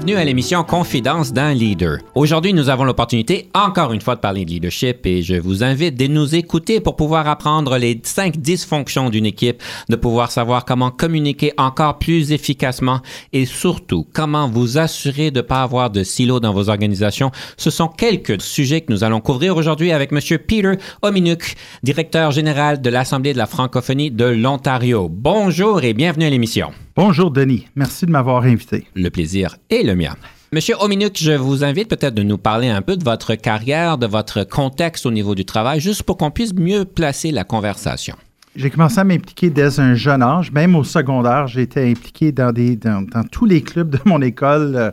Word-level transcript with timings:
Bienvenue 0.00 0.22
à 0.22 0.24
l'émission 0.24 0.64
Confidence 0.64 1.30
d'un 1.30 1.52
leader. 1.52 1.98
Aujourd'hui, 2.14 2.54
nous 2.54 2.70
avons 2.70 2.84
l'opportunité 2.84 3.50
encore 3.52 3.92
une 3.92 4.00
fois 4.00 4.14
de 4.14 4.20
parler 4.20 4.46
de 4.46 4.50
leadership 4.50 5.04
et 5.04 5.20
je 5.20 5.34
vous 5.34 5.62
invite 5.62 5.94
de 5.94 6.06
nous 6.06 6.34
écouter 6.34 6.80
pour 6.80 6.96
pouvoir 6.96 7.28
apprendre 7.28 7.76
les 7.76 8.00
5 8.02 8.38
dysfonctions 8.38 9.10
d'une 9.10 9.26
équipe, 9.26 9.62
de 9.90 9.96
pouvoir 9.96 10.30
savoir 10.30 10.64
comment 10.64 10.90
communiquer 10.90 11.52
encore 11.58 11.98
plus 11.98 12.32
efficacement 12.32 13.00
et 13.34 13.44
surtout 13.44 14.06
comment 14.14 14.48
vous 14.48 14.78
assurer 14.78 15.30
de 15.30 15.40
ne 15.40 15.46
pas 15.46 15.60
avoir 15.60 15.90
de 15.90 16.02
silos 16.02 16.40
dans 16.40 16.54
vos 16.54 16.70
organisations. 16.70 17.30
Ce 17.58 17.68
sont 17.68 17.88
quelques 17.88 18.40
sujets 18.40 18.80
que 18.80 18.94
nous 18.94 19.04
allons 19.04 19.20
couvrir 19.20 19.54
aujourd'hui 19.54 19.92
avec 19.92 20.12
Monsieur 20.12 20.38
Peter 20.38 20.76
Ominuk, 21.02 21.56
directeur 21.82 22.30
général 22.30 22.80
de 22.80 22.88
l'Assemblée 22.88 23.34
de 23.34 23.38
la 23.38 23.46
francophonie 23.46 24.10
de 24.10 24.24
l'Ontario. 24.24 25.10
Bonjour 25.10 25.84
et 25.84 25.92
bienvenue 25.92 26.24
à 26.24 26.30
l'émission. 26.30 26.70
Bonjour 27.02 27.30
Denis, 27.30 27.66
merci 27.76 28.04
de 28.04 28.10
m'avoir 28.10 28.42
invité. 28.42 28.86
Le 28.94 29.08
plaisir 29.08 29.56
est 29.70 29.82
le 29.82 29.96
mien. 29.96 30.16
Monsieur 30.52 30.74
Ominuk, 30.80 31.16
je 31.16 31.32
vous 31.32 31.64
invite 31.64 31.88
peut-être 31.88 32.12
de 32.12 32.22
nous 32.22 32.36
parler 32.36 32.68
un 32.68 32.82
peu 32.82 32.98
de 32.98 33.04
votre 33.04 33.36
carrière, 33.36 33.96
de 33.96 34.06
votre 34.06 34.44
contexte 34.44 35.06
au 35.06 35.10
niveau 35.10 35.34
du 35.34 35.46
travail, 35.46 35.80
juste 35.80 36.02
pour 36.02 36.18
qu'on 36.18 36.30
puisse 36.30 36.52
mieux 36.52 36.84
placer 36.84 37.30
la 37.30 37.42
conversation. 37.42 38.16
J'ai 38.54 38.68
commencé 38.68 38.98
à 38.98 39.04
m'impliquer 39.04 39.48
dès 39.48 39.80
un 39.80 39.94
jeune 39.94 40.22
âge, 40.22 40.52
même 40.52 40.76
au 40.76 40.84
secondaire, 40.84 41.46
j'ai 41.46 41.62
été 41.62 41.90
impliqué 41.90 42.32
dans, 42.32 42.52
des, 42.52 42.76
dans, 42.76 43.00
dans, 43.00 43.24
tous 43.24 43.46
les 43.46 43.62
clubs 43.62 43.88
de 43.88 44.00
mon 44.04 44.20
école, 44.20 44.76
euh, 44.76 44.90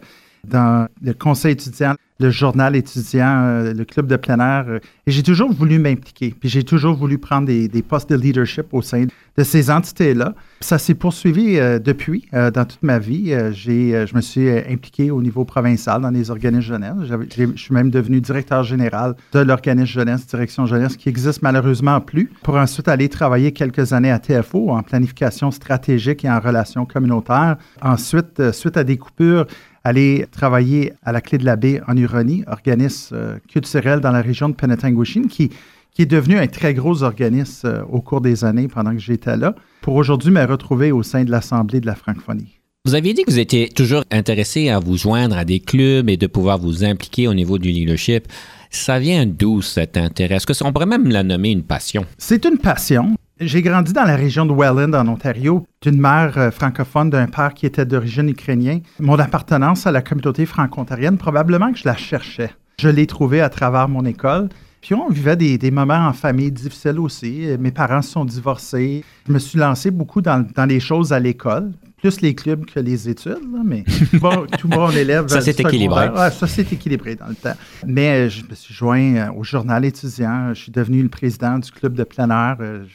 dans 0.48 0.88
le 1.02 1.14
conseil 1.14 1.52
étudiant, 1.52 1.96
le 2.20 2.30
journal 2.30 2.76
étudiant, 2.76 3.44
euh, 3.44 3.74
le 3.74 3.86
club 3.86 4.08
de 4.08 4.16
plein 4.16 4.40
air. 4.40 4.66
euh, 4.68 4.80
et 5.06 5.12
j'ai 5.12 5.24
toujours 5.24 5.52
voulu 5.52 5.80
m'impliquer. 5.80 6.34
Puis 6.38 6.50
j'ai 6.50 6.64
toujours 6.64 6.96
voulu 6.96 7.18
prendre 7.18 7.48
des, 7.48 7.82
postes 7.82 8.10
de 8.10 8.16
leadership 8.16 8.74
au 8.74 8.82
sein 8.82 9.06
de 9.38 9.44
ces 9.44 9.70
entités-là. 9.70 10.34
Ça 10.60 10.78
s'est 10.78 10.96
poursuivi 10.96 11.58
euh, 11.58 11.80
depuis, 11.80 12.28
dans 12.34 12.66
toute 12.66 12.82
ma 12.82 13.00
vie. 13.00 13.34
J'ai, 13.52 14.06
je 14.06 14.16
me 14.16 14.22
suis 14.22 14.50
impliqué 14.50 15.12
au 15.12 15.22
niveau 15.22 15.46
provincial 15.46 16.02
dans 16.02 16.10
les 16.10 16.30
organismes 16.32 16.62
jeunesse. 16.62 16.94
Je 17.38 17.56
suis 17.56 17.74
même 17.74 17.90
devenu 17.90 18.20
directeur 18.20 18.64
général 18.64 19.16
de 19.32 19.40
l'organisme 19.40 19.86
jeunesse, 19.86 20.26
direction 20.28 20.66
jeunesse, 20.66 20.98
qui 20.98 21.08
existe 21.10 21.42
malheureusement 21.42 22.02
plus, 22.02 22.30
pour 22.44 22.56
ensuite 22.56 22.88
aller 22.88 23.10
travailler 23.10 23.52
quelques 23.52 23.94
années 23.94 24.12
à 24.12 24.20
TFO 24.20 24.72
en 24.72 24.82
planification 24.82 25.52
stratégique 25.52 26.26
et 26.26 26.30
en 26.30 26.40
relations 26.40 26.86
communautaires. 26.86 27.58
Ensuite, 27.82 28.52
suite 28.52 28.76
à 28.76 28.84
des 28.84 28.98
coupures, 28.98 29.46
aller 29.88 30.26
travailler 30.32 30.94
à 31.04 31.12
la 31.12 31.22
Clé 31.22 31.38
de 31.38 31.46
la 31.46 31.56
Baie 31.56 31.82
en 31.88 31.96
Huronie, 31.96 32.44
organisme 32.48 33.16
euh, 33.16 33.38
culturel 33.48 34.00
dans 34.00 34.12
la 34.12 34.22
région 34.22 34.50
de 34.50 34.56
Penetanguishene, 34.56 35.28
qui, 35.28 35.50
qui 35.94 36.02
est 36.02 36.06
devenu 36.06 36.38
un 36.38 36.48
très 36.48 36.74
gros 36.74 37.04
organisme 37.04 37.68
euh, 37.68 37.84
au 37.90 38.02
cours 38.02 38.22
des 38.22 38.44
années 38.44 38.68
pendant 38.68 38.92
que 38.92 39.00
j'étais 39.00 39.38
là, 39.38 39.56
pour 39.82 39.96
aujourd'hui 39.96 40.32
me 40.32 40.44
retrouver 40.44 40.92
au 40.92 41.04
sein 41.04 41.24
de 41.24 41.32
l'Assemblée 41.32 41.80
de 41.80 41.86
la 41.86 41.96
francophonie. 41.96 42.60
Vous 42.86 42.96
aviez 42.96 43.14
dit 43.14 43.24
que 43.24 43.32
vous 43.32 43.40
étiez 43.40 43.68
toujours 43.68 44.04
intéressé 44.12 44.70
à 44.70 44.80
vous 44.80 44.98
joindre 44.98 45.38
à 45.38 45.44
des 45.44 45.60
clubs 45.60 46.10
et 46.10 46.16
de 46.16 46.28
pouvoir 46.28 46.58
vous 46.58 46.86
impliquer 46.86 47.28
au 47.28 47.34
niveau 47.34 47.58
du 47.58 47.70
leadership. 47.70 48.28
Ça 48.70 48.98
vient 49.00 49.26
d'où 49.26 49.62
cet 49.62 49.98
intérêt? 49.98 50.36
Est-ce 50.36 50.64
qu'on 50.64 50.72
pourrait 50.72 50.86
même 50.86 51.10
la 51.10 51.24
nommer 51.24 51.52
une 51.52 51.64
passion? 51.64 52.06
C'est 52.18 52.46
une 52.46 52.58
passion. 52.58 53.16
J'ai 53.40 53.62
grandi 53.62 53.94
dans 53.94 54.04
la 54.04 54.16
région 54.16 54.48
de 54.48 54.54
Welland, 54.54 54.94
en 54.94 55.08
Ontario, 55.08 55.68
d'une 55.84 56.02
mère 56.02 56.34
euh, 56.38 56.50
francophone, 56.50 57.12
d'un 57.12 57.28
père 57.28 57.54
qui 57.54 57.68
était 57.68 57.86
d'origine 57.86 58.30
ukrainienne. 58.30 58.82
Mon 59.00 59.20
appartenance 59.20 59.86
à 59.86 59.92
la 59.92 60.02
communauté 60.02 60.48
franco-ontarienne, 60.48 61.18
probablement 61.18 61.72
que 61.72 61.78
je 61.78 61.86
la 61.86 61.96
cherchais. 61.96 62.50
Je 62.80 62.90
l'ai 62.90 63.06
trouvée 63.06 63.42
à 63.42 63.50
travers 63.50 63.90
mon 63.90 64.06
école. 64.06 64.50
Puis 64.82 64.96
on 64.96 65.10
vivait 65.10 65.36
des, 65.36 65.60
des 65.60 65.70
moments 65.70 66.08
en 66.08 66.14
famille 66.14 66.52
difficiles 66.52 67.00
aussi. 67.00 67.48
Mes 67.60 67.70
parents 67.72 68.02
se 68.02 68.12
sont 68.12 68.26
divorcés. 68.26 69.04
Je 69.28 69.34
me 69.34 69.38
suis 69.38 69.60
lancé 69.60 69.92
beaucoup 69.92 70.22
dans, 70.22 70.44
dans 70.56 70.66
les 70.66 70.80
choses 70.80 71.14
à 71.14 71.20
l'école, 71.20 71.72
plus 71.98 72.22
les 72.22 72.34
clubs 72.34 72.66
que 72.66 72.80
les 72.80 73.08
études, 73.08 73.52
là, 73.52 73.62
mais 73.64 73.84
bon, 74.14 74.48
tout 74.58 74.68
bon 74.68 74.90
élève. 74.92 75.28
Ça, 75.28 75.42
c'est 75.42 75.60
équilibré. 75.60 76.10
Ouais, 76.10 76.32
ça, 76.32 76.48
c'est 76.48 76.72
équilibré 76.72 77.16
dans 77.16 77.28
le 77.28 77.36
temps. 77.36 77.56
Mais 77.86 78.28
euh, 78.28 78.30
je 78.30 78.44
me 78.50 78.56
suis 78.56 78.74
joint 78.74 79.16
euh, 79.16 79.32
au 79.36 79.44
journal 79.44 79.86
étudiant. 79.86 80.54
Je 80.56 80.62
suis 80.62 80.72
devenu 80.72 81.04
le 81.04 81.10
président 81.10 81.60
du 81.60 81.72
club 81.72 81.94
de 81.94 82.04
plein 82.04 82.30
air. 82.30 82.58
Euh, 82.62 82.86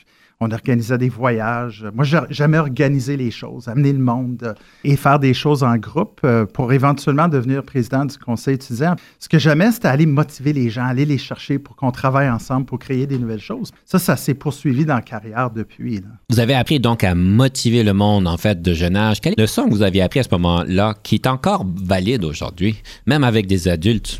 on 0.43 0.51
organisait 0.51 0.99
des 0.99 1.09
voyages. 1.09 1.87
Moi, 1.95 2.05
j'ai 2.05 2.19
jamais 2.31 2.59
organisé 2.59 3.17
les 3.17 3.31
choses, 3.31 3.69
amener 3.69 3.93
le 3.93 3.99
monde 3.99 4.43
euh, 4.43 4.55
et 4.85 4.97
faire 4.97 5.19
des 5.19 5.35
choses 5.35 5.63
en 5.63 5.77
groupe 5.77 6.21
euh, 6.25 6.47
pour 6.47 6.73
éventuellement 6.73 7.29
devenir 7.29 7.63
président 7.63 8.05
du 8.05 8.19
conseil 8.19 8.55
étudiant. 8.55 8.97
Ce 9.19 9.29
que 9.29 9.39
j'aimais, 9.39 9.71
c'était 9.71 9.89
aller 9.89 10.07
motiver 10.07 10.53
les 10.53 10.69
gens, 10.69 10.85
aller 10.85 11.05
les 11.05 11.19
chercher 11.19 11.59
pour 11.59 11.77
qu'on 11.77 11.93
travaille 11.93 12.29
ensemble 12.29 12.67
pour 12.67 12.79
créer 12.79 13.07
des 13.07 13.19
nouvelles 13.19 13.41
choses. 13.41 13.71
Ça, 13.85 13.99
ça 13.99 14.17
s'est 14.17 14.35
poursuivi 14.35 14.85
dans 14.85 14.97
la 14.97 15.03
carrière 15.03 15.51
depuis. 15.51 15.97
là. 15.97 16.09
Vous 16.31 16.41
avez 16.41 16.55
appris 16.55 16.81
donc 16.81 17.05
à 17.05 17.15
motiver 17.15 17.85
le 17.85 17.93
monde, 17.93 18.27
en 18.27 18.37
fait, 18.37 18.61
de 18.61 18.75
jeune 18.75 18.97
âge. 18.97 19.21
Quelle 19.21 19.35
leçon 19.39 19.67
que 19.67 19.71
vous 19.71 19.83
aviez 19.83 20.03
appris 20.03 20.21
à 20.21 20.25
ce 20.25 20.31
moment-là 20.33 20.95
qui 21.03 21.15
est 21.17 21.27
encore 21.27 21.65
valide 21.77 22.25
aujourd'hui, 22.25 22.83
même 23.07 23.23
avec 23.23 23.47
des 23.47 23.69
adultes? 23.69 24.19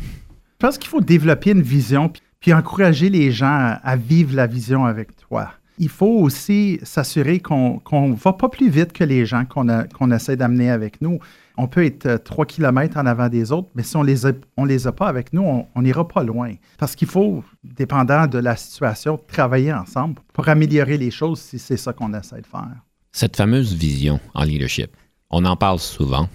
Je 0.61 0.67
pense 0.67 0.77
qu'il 0.77 0.89
faut 0.89 1.01
développer 1.01 1.51
une 1.51 1.61
vision 1.61 2.09
puis, 2.39 2.53
encourager 2.53 3.09
les 3.09 3.31
gens 3.31 3.77
à 3.81 3.95
vivre 3.95 4.35
la 4.35 4.47
vision 4.47 4.85
avec 4.85 5.15
toi. 5.15 5.53
Il 5.79 5.89
faut 5.89 6.19
aussi 6.19 6.79
s'assurer 6.83 7.39
qu'on 7.39 7.81
ne 7.91 8.15
va 8.15 8.33
pas 8.33 8.49
plus 8.49 8.69
vite 8.69 8.93
que 8.93 9.03
les 9.03 9.25
gens 9.25 9.45
qu'on 9.45 10.11
essaie 10.11 10.35
d'amener 10.35 10.69
avec 10.69 11.01
nous. 11.01 11.19
On 11.57 11.67
peut 11.67 11.85
être 11.85 12.05
euh, 12.07 12.17
trois 12.17 12.45
kilomètres 12.45 12.97
en 12.97 13.05
avant 13.05 13.29
des 13.29 13.51
autres, 13.51 13.69
mais 13.75 13.83
si 13.83 13.95
on 13.95 14.01
les 14.01 14.25
a, 14.25 14.31
on 14.57 14.65
les 14.65 14.87
a 14.87 14.91
pas 14.91 15.07
avec 15.07 15.33
nous, 15.33 15.43
on 15.75 15.81
n'ira 15.83 16.07
pas 16.07 16.23
loin. 16.23 16.53
Parce 16.79 16.95
qu'il 16.95 17.07
faut, 17.07 17.43
dépendant 17.63 18.25
de 18.25 18.39
la 18.39 18.55
situation, 18.55 19.19
travailler 19.27 19.71
ensemble 19.71 20.15
pour 20.33 20.49
améliorer 20.49 20.97
les 20.97 21.11
choses 21.11 21.39
si 21.39 21.59
c'est 21.59 21.77
ça 21.77 21.93
qu'on 21.93 22.11
essaie 22.13 22.41
de 22.41 22.47
faire. 22.47 22.75
Cette 23.11 23.35
fameuse 23.35 23.75
vision 23.75 24.19
en 24.33 24.43
leadership, 24.43 24.89
on 25.29 25.45
en 25.45 25.55
parle 25.55 25.79
souvent. 25.79 26.27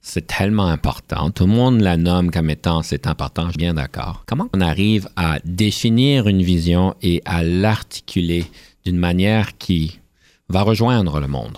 C'est 0.00 0.26
tellement 0.26 0.66
important. 0.66 1.30
Tout 1.30 1.46
le 1.46 1.52
monde 1.52 1.80
la 1.80 1.96
nomme 1.96 2.30
comme 2.30 2.50
étant 2.50 2.82
c'est 2.82 3.06
important, 3.06 3.46
je 3.46 3.50
suis 3.52 3.58
bien 3.58 3.74
d'accord. 3.74 4.24
Comment 4.26 4.48
on 4.52 4.60
arrive 4.60 5.08
à 5.16 5.38
définir 5.44 6.28
une 6.28 6.42
vision 6.42 6.94
et 7.00 7.22
à 7.24 7.42
l'articuler 7.42 8.44
d'une 8.84 8.98
manière 8.98 9.56
qui 9.56 10.00
va 10.48 10.62
rejoindre 10.62 11.20
le 11.20 11.28
monde? 11.28 11.56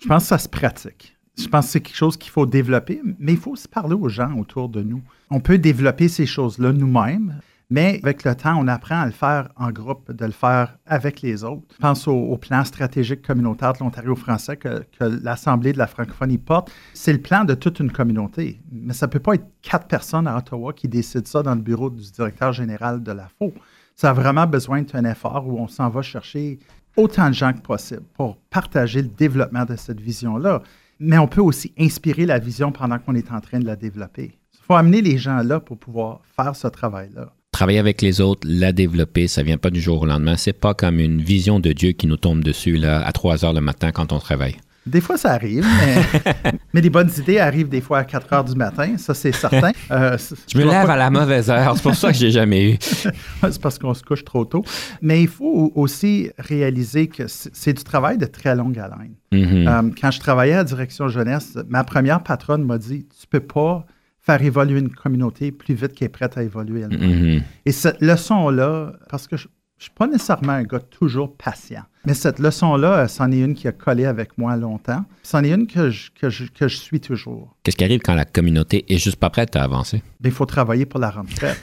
Je 0.00 0.08
pense 0.08 0.24
que 0.24 0.28
ça 0.28 0.38
se 0.38 0.48
pratique. 0.48 1.16
Je 1.38 1.48
pense 1.48 1.66
que 1.66 1.72
c'est 1.72 1.80
quelque 1.80 1.96
chose 1.96 2.16
qu'il 2.16 2.30
faut 2.30 2.44
développer, 2.44 3.00
mais 3.18 3.32
il 3.32 3.38
faut 3.38 3.52
aussi 3.52 3.68
parler 3.68 3.94
aux 3.94 4.08
gens 4.08 4.36
autour 4.38 4.68
de 4.68 4.82
nous. 4.82 5.02
On 5.30 5.40
peut 5.40 5.58
développer 5.58 6.08
ces 6.08 6.26
choses-là 6.26 6.72
nous-mêmes, 6.72 7.40
mais 7.70 8.00
avec 8.02 8.24
le 8.24 8.34
temps, 8.34 8.54
on 8.60 8.68
apprend 8.68 9.00
à 9.00 9.06
le 9.06 9.12
faire 9.12 9.48
en 9.56 9.70
groupe, 9.70 10.12
de 10.12 10.26
le 10.26 10.32
faire 10.32 10.76
avec 10.84 11.22
les 11.22 11.42
autres. 11.42 11.62
Je 11.72 11.78
pense 11.78 12.06
au, 12.06 12.36
plan 12.36 12.64
stratégique 12.64 13.22
communautaire 13.22 13.72
de 13.72 13.78
l'Ontario 13.78 14.14
français 14.14 14.58
que, 14.58 14.84
que 14.98 15.04
l'Assemblée 15.22 15.72
de 15.72 15.78
la 15.78 15.86
francophonie 15.86 16.36
porte. 16.36 16.70
C'est 16.92 17.14
le 17.14 17.22
plan 17.22 17.44
de 17.44 17.54
toute 17.54 17.80
une 17.80 17.90
communauté, 17.90 18.60
mais 18.70 18.92
ça 18.92 19.06
ne 19.06 19.12
peut 19.12 19.20
pas 19.20 19.36
être 19.36 19.46
quatre 19.62 19.86
personnes 19.86 20.26
à 20.26 20.36
Ottawa 20.36 20.74
qui 20.74 20.86
décident 20.86 21.24
ça 21.24 21.42
dans 21.42 21.54
le 21.54 21.62
bureau 21.62 21.88
du 21.88 22.02
directeur 22.10 22.52
général 22.52 23.02
de 23.02 23.12
la 23.12 23.28
FO. 23.38 23.54
Ça 24.02 24.10
a 24.10 24.14
vraiment 24.14 24.48
besoin 24.48 24.82
d'un 24.82 25.04
effort 25.04 25.46
où 25.46 25.60
on 25.60 25.68
s'en 25.68 25.88
va 25.88 26.02
chercher 26.02 26.58
autant 26.96 27.28
de 27.28 27.34
gens 27.34 27.52
que 27.52 27.60
possible 27.60 28.02
pour 28.14 28.36
partager 28.50 29.00
le 29.00 29.06
développement 29.06 29.64
de 29.64 29.76
cette 29.76 30.00
vision-là. 30.00 30.60
Mais 30.98 31.18
on 31.18 31.28
peut 31.28 31.40
aussi 31.40 31.72
inspirer 31.78 32.26
la 32.26 32.40
vision 32.40 32.72
pendant 32.72 32.98
qu'on 32.98 33.14
est 33.14 33.30
en 33.30 33.40
train 33.40 33.60
de 33.60 33.64
la 33.64 33.76
développer. 33.76 34.32
Il 34.54 34.58
faut 34.66 34.74
amener 34.74 35.02
les 35.02 35.18
gens 35.18 35.44
là 35.44 35.60
pour 35.60 35.78
pouvoir 35.78 36.20
faire 36.34 36.56
ce 36.56 36.66
travail-là. 36.66 37.32
Travailler 37.52 37.78
avec 37.78 38.02
les 38.02 38.20
autres, 38.20 38.44
la 38.50 38.72
développer, 38.72 39.28
ça 39.28 39.44
vient 39.44 39.56
pas 39.56 39.70
du 39.70 39.80
jour 39.80 40.02
au 40.02 40.06
lendemain. 40.06 40.36
C'est 40.36 40.52
pas 40.52 40.74
comme 40.74 40.98
une 40.98 41.20
vision 41.20 41.60
de 41.60 41.72
Dieu 41.72 41.92
qui 41.92 42.08
nous 42.08 42.16
tombe 42.16 42.42
dessus 42.42 42.78
là, 42.78 43.06
à 43.06 43.12
3 43.12 43.44
heures 43.44 43.52
le 43.52 43.60
matin 43.60 43.92
quand 43.92 44.12
on 44.12 44.18
travaille. 44.18 44.56
Des 44.84 45.00
fois, 45.00 45.16
ça 45.16 45.32
arrive, 45.32 45.64
mais, 45.64 46.52
mais 46.74 46.80
les 46.80 46.90
bonnes 46.90 47.10
idées 47.18 47.38
arrivent 47.38 47.68
des 47.68 47.80
fois 47.80 47.98
à 47.98 48.04
4 48.04 48.32
heures 48.32 48.44
du 48.44 48.56
matin, 48.56 48.96
ça 48.98 49.14
c'est 49.14 49.32
certain. 49.32 49.72
Euh, 49.90 50.16
je 50.48 50.56
me 50.56 50.64
lève 50.64 50.88
à 50.88 50.96
la 50.96 51.10
mauvaise 51.10 51.50
heure, 51.50 51.76
c'est 51.76 51.82
pour 51.82 51.94
ça 51.94 52.12
que 52.12 52.16
je 52.16 52.26
n'ai 52.26 52.30
jamais 52.30 52.72
eu. 52.72 52.78
c'est 52.80 53.60
parce 53.60 53.78
qu'on 53.78 53.92
se 53.92 54.02
couche 54.02 54.24
trop 54.24 54.44
tôt. 54.44 54.64
Mais 55.02 55.20
il 55.22 55.28
faut 55.28 55.72
aussi 55.74 56.30
réaliser 56.38 57.08
que 57.08 57.24
c'est 57.26 57.74
du 57.74 57.84
travail 57.84 58.16
de 58.16 58.24
très 58.24 58.54
longue 58.54 58.78
haleine. 58.78 59.14
Mm-hmm. 59.32 59.68
Euh, 59.68 59.90
quand 60.00 60.10
je 60.10 60.20
travaillais 60.20 60.54
à 60.54 60.64
Direction 60.64 61.08
Jeunesse, 61.08 61.58
ma 61.68 61.84
première 61.84 62.22
patronne 62.22 62.64
m'a 62.64 62.78
dit 62.78 63.06
Tu 63.20 63.26
peux 63.26 63.40
pas 63.40 63.84
faire 64.20 64.42
évoluer 64.42 64.78
une 64.78 64.90
communauté 64.90 65.52
plus 65.52 65.74
vite 65.74 65.94
qu'elle 65.94 66.06
est 66.06 66.08
prête 66.10 66.38
à 66.38 66.42
évoluer 66.42 66.82
elle-même. 66.82 67.38
Mm-hmm. 67.38 67.42
Et 67.66 67.72
cette 67.72 68.00
leçon-là, 68.00 68.94
parce 69.08 69.26
que 69.26 69.36
je 69.36 69.48
je 69.82 69.86
suis 69.86 69.94
pas 69.96 70.06
nécessairement 70.06 70.52
un 70.52 70.62
gars 70.62 70.78
toujours 70.78 71.36
patient. 71.36 71.82
Mais 72.04 72.14
cette 72.14 72.40
leçon-là, 72.40 73.06
c'en 73.06 73.30
est 73.30 73.38
une 73.38 73.54
qui 73.54 73.68
a 73.68 73.72
collé 73.72 74.06
avec 74.06 74.36
moi 74.36 74.56
longtemps. 74.56 75.04
C'en 75.22 75.44
est 75.44 75.52
une 75.52 75.68
que 75.68 75.90
je, 75.90 76.10
que 76.10 76.28
je, 76.30 76.76
suis 76.76 77.00
toujours. 77.00 77.54
Qu'est-ce 77.62 77.76
qui 77.76 77.84
arrive 77.84 78.00
quand 78.00 78.14
la 78.14 78.24
communauté 78.24 78.84
est 78.88 78.98
juste 78.98 79.16
pas 79.16 79.30
prête 79.30 79.54
à 79.54 79.62
avancer? 79.62 80.02
Ben, 80.20 80.30
il 80.30 80.32
faut 80.32 80.46
travailler 80.46 80.84
pour 80.84 80.98
la 80.98 81.10
rendre 81.10 81.30
prête. 81.30 81.60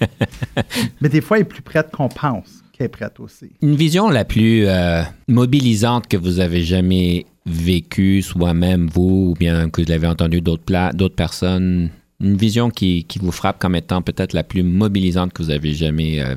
Mais 1.00 1.08
des 1.08 1.22
fois, 1.22 1.38
elle 1.38 1.42
est 1.42 1.48
plus 1.48 1.62
prête 1.62 1.90
qu'on 1.90 2.08
pense 2.08 2.62
qu'elle 2.72 2.86
est 2.86 2.88
prête 2.88 3.18
aussi. 3.20 3.52
Une 3.62 3.74
vision 3.74 4.10
la 4.10 4.26
plus 4.26 4.66
euh, 4.66 5.02
mobilisante 5.28 6.08
que 6.08 6.18
vous 6.18 6.40
avez 6.40 6.62
jamais 6.62 7.24
vécue, 7.46 8.20
soit 8.20 8.52
même 8.52 8.86
vous, 8.86 9.30
ou 9.30 9.34
bien 9.38 9.70
que 9.70 9.80
vous 9.80 9.88
l'avez 9.88 10.06
entendu 10.06 10.42
d'autres, 10.42 10.94
d'autres 10.94 11.14
personnes, 11.16 11.88
une 12.20 12.36
vision 12.36 12.68
qui, 12.68 13.04
qui, 13.04 13.18
vous 13.18 13.32
frappe 13.32 13.58
comme 13.58 13.74
étant 13.74 14.02
peut-être 14.02 14.34
la 14.34 14.44
plus 14.44 14.62
mobilisante 14.62 15.32
que 15.32 15.42
vous 15.42 15.50
avez 15.50 15.72
jamais 15.72 16.20
euh, 16.20 16.34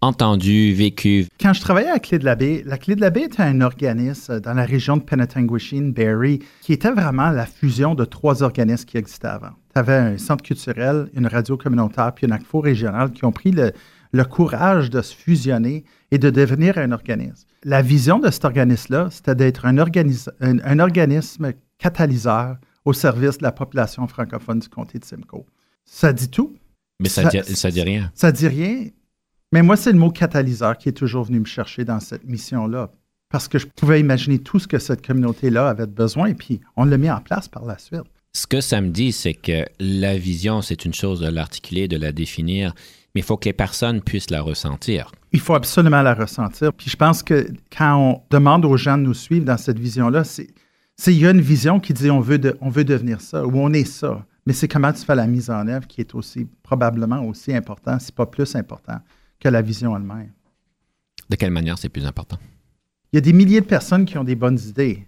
entendu, 0.00 0.72
vécu? 0.72 1.26
Quand 1.40 1.52
je 1.52 1.60
travaillais 1.60 1.90
à 1.90 1.98
Clé 1.98 2.18
de 2.18 2.24
la 2.24 2.34
Baie, 2.34 2.62
la 2.64 2.78
Clé 2.78 2.96
de 2.96 3.00
la 3.00 3.10
Baie 3.10 3.24
était 3.24 3.42
un 3.42 3.60
organisme 3.60 4.40
dans 4.40 4.54
la 4.54 4.64
région 4.64 4.96
de 4.96 5.02
Penetanguishene, 5.02 5.92
Barrie, 5.92 6.40
qui 6.62 6.72
était 6.72 6.90
vraiment 6.90 7.30
la 7.30 7.46
fusion 7.46 7.94
de 7.94 8.04
trois 8.04 8.42
organismes 8.42 8.86
qui 8.86 8.96
existaient 8.96 9.28
avant. 9.28 9.52
Tu 9.74 9.78
avais 9.78 9.96
un 9.96 10.18
centre 10.18 10.42
culturel, 10.42 11.10
une 11.14 11.26
radio 11.26 11.56
communautaire, 11.56 12.12
puis 12.14 12.26
une 12.26 12.32
ACFO 12.32 12.60
régionale 12.60 13.12
qui 13.12 13.24
ont 13.24 13.32
pris 13.32 13.52
le, 13.52 13.72
courage 14.24 14.90
de 14.90 15.02
se 15.02 15.14
fusionner 15.14 15.84
et 16.10 16.18
de 16.18 16.30
devenir 16.30 16.78
un 16.78 16.92
organisme. 16.92 17.46
La 17.62 17.82
vision 17.82 18.18
de 18.18 18.30
cet 18.30 18.44
organisme-là, 18.44 19.08
c'était 19.10 19.34
d'être 19.34 19.66
un, 19.66 19.76
un, 19.78 20.78
organisme 20.78 21.52
catalyseur 21.78 22.56
au 22.84 22.92
service 22.92 23.38
de 23.38 23.42
la 23.42 23.52
population 23.52 24.06
francophone 24.08 24.58
du 24.58 24.68
comté 24.68 24.98
de 24.98 25.04
Simcoe. 25.04 25.46
Ça 25.84 26.12
dit 26.12 26.30
tout. 26.30 26.56
Mais 26.98 27.08
ça, 27.08 27.22
ça, 27.22 27.28
dit, 27.28 27.56
ça 27.56 27.70
dit 27.70 27.82
rien. 27.82 28.10
Ça 28.14 28.32
dit 28.32 28.48
rien, 28.48 28.86
mais 29.52 29.62
moi, 29.62 29.76
c'est 29.76 29.92
le 29.92 29.98
mot 29.98 30.10
catalyseur 30.10 30.78
qui 30.78 30.88
est 30.88 30.92
toujours 30.92 31.24
venu 31.24 31.40
me 31.40 31.44
chercher 31.44 31.84
dans 31.84 32.00
cette 32.00 32.24
mission-là. 32.24 32.90
Parce 33.30 33.48
que 33.48 33.58
je 33.58 33.66
pouvais 33.66 34.00
imaginer 34.00 34.38
tout 34.38 34.58
ce 34.58 34.66
que 34.66 34.78
cette 34.78 35.06
communauté-là 35.06 35.68
avait 35.68 35.86
besoin, 35.86 36.28
et 36.28 36.34
puis 36.34 36.60
on 36.76 36.84
l'a 36.84 36.98
mis 36.98 37.10
en 37.10 37.20
place 37.20 37.48
par 37.48 37.64
la 37.64 37.78
suite. 37.78 38.02
Ce 38.32 38.46
que 38.46 38.60
ça 38.60 38.80
me 38.80 38.88
dit, 38.88 39.12
c'est 39.12 39.34
que 39.34 39.64
la 39.80 40.16
vision, 40.16 40.62
c'est 40.62 40.84
une 40.84 40.94
chose 40.94 41.20
de 41.20 41.28
l'articuler, 41.28 41.88
de 41.88 41.96
la 41.96 42.12
définir, 42.12 42.74
mais 43.14 43.22
il 43.22 43.24
faut 43.24 43.36
que 43.36 43.46
les 43.48 43.52
personnes 43.52 44.02
puissent 44.02 44.30
la 44.30 44.40
ressentir. 44.40 45.10
Il 45.32 45.40
faut 45.40 45.54
absolument 45.54 46.02
la 46.02 46.14
ressentir. 46.14 46.72
Puis 46.72 46.90
je 46.90 46.96
pense 46.96 47.24
que 47.24 47.48
quand 47.76 47.96
on 47.96 48.22
demande 48.30 48.64
aux 48.64 48.76
gens 48.76 48.98
de 48.98 49.02
nous 49.02 49.14
suivre 49.14 49.44
dans 49.44 49.56
cette 49.56 49.78
vision-là, 49.78 50.22
c'est 50.22 50.48
il 51.06 51.18
y 51.18 51.26
a 51.26 51.30
une 51.30 51.40
vision 51.40 51.80
qui 51.80 51.92
dit 51.92 52.10
on 52.10 52.20
veut, 52.20 52.40
on 52.60 52.68
veut 52.68 52.84
devenir 52.84 53.20
ça 53.20 53.44
ou 53.44 53.58
on 53.58 53.72
est 53.72 53.84
ça. 53.84 54.24
Mais 54.46 54.52
c'est 54.52 54.68
comment 54.68 54.92
tu 54.92 55.04
fais 55.04 55.14
la 55.14 55.26
mise 55.26 55.50
en 55.50 55.66
œuvre 55.66 55.86
qui 55.86 56.00
est 56.00 56.14
aussi 56.14 56.46
probablement 56.62 57.24
aussi 57.24 57.54
important, 57.54 57.98
si 57.98 58.12
pas 58.12 58.26
plus 58.26 58.54
important 58.54 59.00
que 59.40 59.48
la 59.48 59.62
vision 59.62 59.96
elle-même. 59.96 60.32
De 61.28 61.36
quelle 61.36 61.50
manière 61.50 61.78
c'est 61.78 61.88
plus 61.88 62.06
important? 62.06 62.38
Il 63.12 63.16
y 63.16 63.18
a 63.18 63.20
des 63.20 63.32
milliers 63.32 63.60
de 63.60 63.66
personnes 63.66 64.04
qui 64.04 64.18
ont 64.18 64.24
des 64.24 64.36
bonnes 64.36 64.58
idées. 64.58 65.06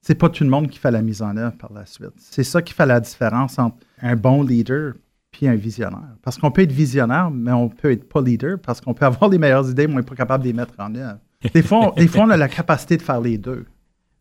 C'est 0.00 0.14
pas 0.14 0.28
tout 0.28 0.44
le 0.44 0.50
monde 0.50 0.68
qui 0.68 0.78
fait 0.78 0.90
la 0.90 1.02
mise 1.02 1.22
en 1.22 1.36
œuvre 1.36 1.56
par 1.56 1.72
la 1.72 1.84
suite. 1.84 2.14
C'est 2.16 2.44
ça 2.44 2.62
qui 2.62 2.72
fait 2.72 2.86
la 2.86 3.00
différence 3.00 3.58
entre 3.58 3.76
un 4.00 4.16
bon 4.16 4.42
leader 4.42 4.94
puis 5.30 5.46
un 5.46 5.54
visionnaire. 5.54 6.16
Parce 6.22 6.38
qu'on 6.38 6.50
peut 6.50 6.62
être 6.62 6.72
visionnaire, 6.72 7.30
mais 7.30 7.52
on 7.52 7.68
peut 7.68 7.92
être 7.92 8.08
pas 8.08 8.22
leader 8.22 8.58
parce 8.58 8.80
qu'on 8.80 8.94
peut 8.94 9.04
avoir 9.04 9.28
les 9.28 9.38
meilleures 9.38 9.68
idées, 9.68 9.86
mais 9.86 9.94
on 9.94 9.96
n'est 9.98 10.02
pas 10.02 10.14
capable 10.14 10.44
de 10.44 10.48
les 10.48 10.54
mettre 10.54 10.74
en 10.78 10.94
œuvre. 10.94 11.18
Des 11.52 11.62
fois, 11.62 11.92
on, 11.92 11.94
des 11.94 12.08
fois, 12.08 12.24
on 12.24 12.30
a 12.30 12.36
la 12.36 12.48
capacité 12.48 12.96
de 12.96 13.02
faire 13.02 13.20
les 13.20 13.38
deux. 13.38 13.66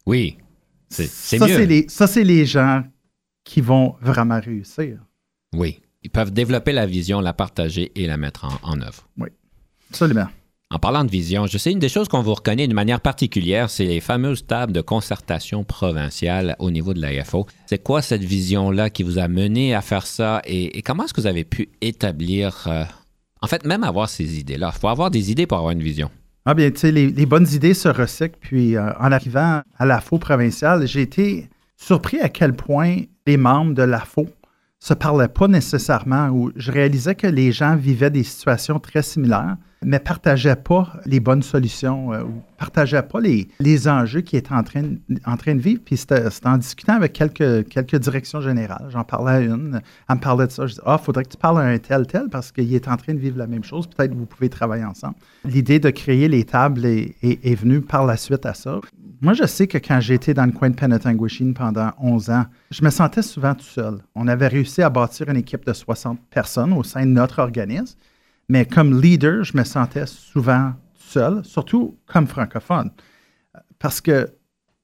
Oui, 0.06 0.38
c'est 0.90 1.40
mieux. 1.40 1.64
Les, 1.64 1.86
ça, 1.90 2.08
c'est 2.08 2.24
les 2.24 2.46
gens 2.46 2.84
qui 3.44 3.62
vont 3.62 3.96
vraiment 4.02 4.40
réussir. 4.40 5.00
Oui. 5.56 5.82
Ils 6.08 6.10
peuvent 6.10 6.32
développer 6.32 6.72
la 6.72 6.86
vision, 6.86 7.20
la 7.20 7.34
partager 7.34 7.92
et 7.96 8.08
la 8.08 8.16
mettre 8.16 8.48
en, 8.64 8.80
œuvre. 8.80 9.10
Oui, 9.18 9.28
absolument. 9.90 10.28
En 10.72 10.80
parlant 10.80 11.04
de 11.04 11.12
vision, 11.12 11.48
je 11.48 11.58
sais 11.58 11.70
une 11.70 11.80
des 11.80 11.90
choses 11.90 12.08
qu'on 12.08 12.22
vous 12.22 12.34
reconnaît 12.34 12.70
de 12.70 12.74
manière 12.74 13.02
particulière, 13.02 13.70
c'est 13.70 13.84
les 13.84 14.00
fameuses 14.00 14.48
tables 14.48 14.72
de 14.72 14.80
concertation 14.80 15.66
provinciale 15.66 16.56
au 16.60 16.72
niveau 16.72 16.94
de 16.94 17.02
l'AFO. 17.02 17.46
C'est 17.66 17.84
quoi 17.84 18.02
cette 18.02 18.24
vision-là 18.24 18.90
qui 18.90 19.04
vous 19.04 19.20
a 19.20 19.28
mené 19.28 19.76
à 19.76 19.82
faire 19.82 20.08
ça 20.08 20.42
et, 20.46 20.82
comment 20.82 21.04
est-ce 21.04 21.14
que 21.14 21.20
vous 21.20 21.28
avez 21.28 21.44
pu 21.44 21.68
établir, 21.82 22.64
euh, 22.68 22.86
en 23.42 23.48
fait, 23.48 23.66
même 23.66 23.84
avoir 23.84 24.08
ces 24.08 24.40
idées-là? 24.40 24.72
Il 24.74 24.80
faut 24.80 24.88
avoir 24.88 25.12
des 25.12 25.30
idées 25.30 25.46
pour 25.46 25.58
avoir 25.58 25.74
une 25.74 25.84
vision. 25.84 26.10
Ah 26.46 26.54
bien, 26.54 26.72
tu 26.72 26.78
sais, 26.78 26.92
les, 26.94 27.26
bonnes 27.26 27.50
idées 27.52 27.74
se 27.74 27.90
recyclent. 27.90 28.40
Puis 28.40 28.78
euh, 28.78 28.94
en 28.98 29.12
arrivant 29.12 29.62
à 29.78 29.86
l'AFO 29.86 30.20
provinciale, 30.20 30.88
j'ai 30.88 31.02
été 31.02 31.50
surpris 31.76 32.22
à 32.22 32.30
quel 32.30 32.56
point 32.56 33.00
les 33.26 33.36
membres 33.36 33.74
de 33.74 33.84
l'AFO 33.84 34.30
se 34.80 34.94
parlaient 34.94 35.28
pas 35.28 35.48
nécessairement, 35.48 36.30
où 36.30 36.52
je 36.56 36.72
réalisais 36.72 37.16
que 37.16 37.28
les 37.28 37.52
gens 37.52 37.76
vivaient 37.76 38.10
des 38.10 38.24
situations 38.24 38.80
très 38.80 39.02
similaires, 39.02 39.58
mais 39.84 40.00
partageaient 40.00 40.56
pas 40.56 40.94
les 41.06 41.20
bonnes 41.20 41.44
solutions, 41.44 42.14
euh, 42.14 42.24
ou 42.24 42.42
partageaient 42.58 43.04
pas 43.04 43.20
les, 43.20 43.48
les 43.60 43.88
enjeux 43.88 44.22
qu'ils 44.22 44.40
étaient 44.40 44.54
en 44.54 44.64
train, 44.64 44.84
en 45.26 45.38
train 45.38 45.56
de 45.56 45.62
vivre. 45.62 45.82
Puis 45.86 45.98
c'était 45.98 46.24
en 46.46 46.58
discutant 46.58 46.94
avec 46.94 47.14
quelques, 47.14 47.68
quelques 47.70 47.98
directions 47.98 48.42
générales. 48.42 48.88
J'en 48.90 49.04
parlais 49.04 49.32
à 49.32 49.40
une, 49.42 49.82
elle 50.10 50.16
me 50.16 50.22
parlait 50.22 50.48
de 50.48 50.52
ça. 50.52 50.68
Je 50.68 50.76
dis, 50.76 50.82
ah, 50.86 50.98
faudrait 50.98 51.24
que 51.24 51.30
tu 51.30 51.38
parles 51.38 51.60
à 51.60 51.66
un 51.66 51.78
tel, 51.78 52.08
tel, 52.08 52.30
parce 52.30 52.52
qu'il 52.52 52.74
est 52.74 52.88
en 52.88 52.98
train 52.98 53.14
de 53.14 53.20
vivre 53.20 53.38
la 53.38 53.48
même 53.48 53.64
chose. 53.64 53.88
Peut-être 53.88 54.12
que 54.12 54.18
vous 54.18 54.26
pouvez 54.26 54.50
travailler 54.50 54.86
ensemble. 54.86 55.16
L'idée 55.46 55.80
de 55.80 55.90
créer 55.90 56.28
les 56.28 56.44
tables 56.44 56.86
est, 56.86 57.16
est, 57.22 57.46
est 57.46 57.56
venue 57.56 57.82
par 57.82 58.06
la 58.06 58.18
suite 58.18 58.46
à 58.46 58.54
ça 58.54 58.80
moi, 59.20 59.34
je 59.34 59.46
sais 59.46 59.66
que 59.66 59.80
quand 59.80 60.00
j'étais 60.00 60.36
dans 60.36 60.46
le 60.46 60.52
coin 60.52 60.70
de 60.70 60.76
Penetanguishene 60.76 61.56
pendant 61.56 61.92
11 62.00 62.30
ans, 62.30 62.46
je 62.70 62.84
me 62.84 62.92
sentais 62.92 63.24
souvent 63.24 63.56
tout 63.56 63.66
seul. 63.66 63.98
On 64.14 64.28
avait 64.28 64.48
réussi 64.48 64.84
à 64.84 64.92
bâtir 64.92 65.28
une 65.30 65.38
équipe 65.38 65.66
de 65.66 65.74
60 65.74 66.20
personnes 66.30 66.72
au 66.72 66.84
sein 66.84 67.02
de 67.02 67.12
notre 67.12 67.40
organisme, 67.40 67.98
mais 68.50 68.66
comme 68.66 69.00
leader, 69.00 69.44
je 69.44 69.56
me 69.56 69.64
sentais 69.64 70.06
souvent 70.06 70.74
seul, 70.96 71.44
surtout 71.46 71.98
comme 72.06 72.28
francophone, 72.28 72.92
parce 73.80 74.02
que 74.02 74.30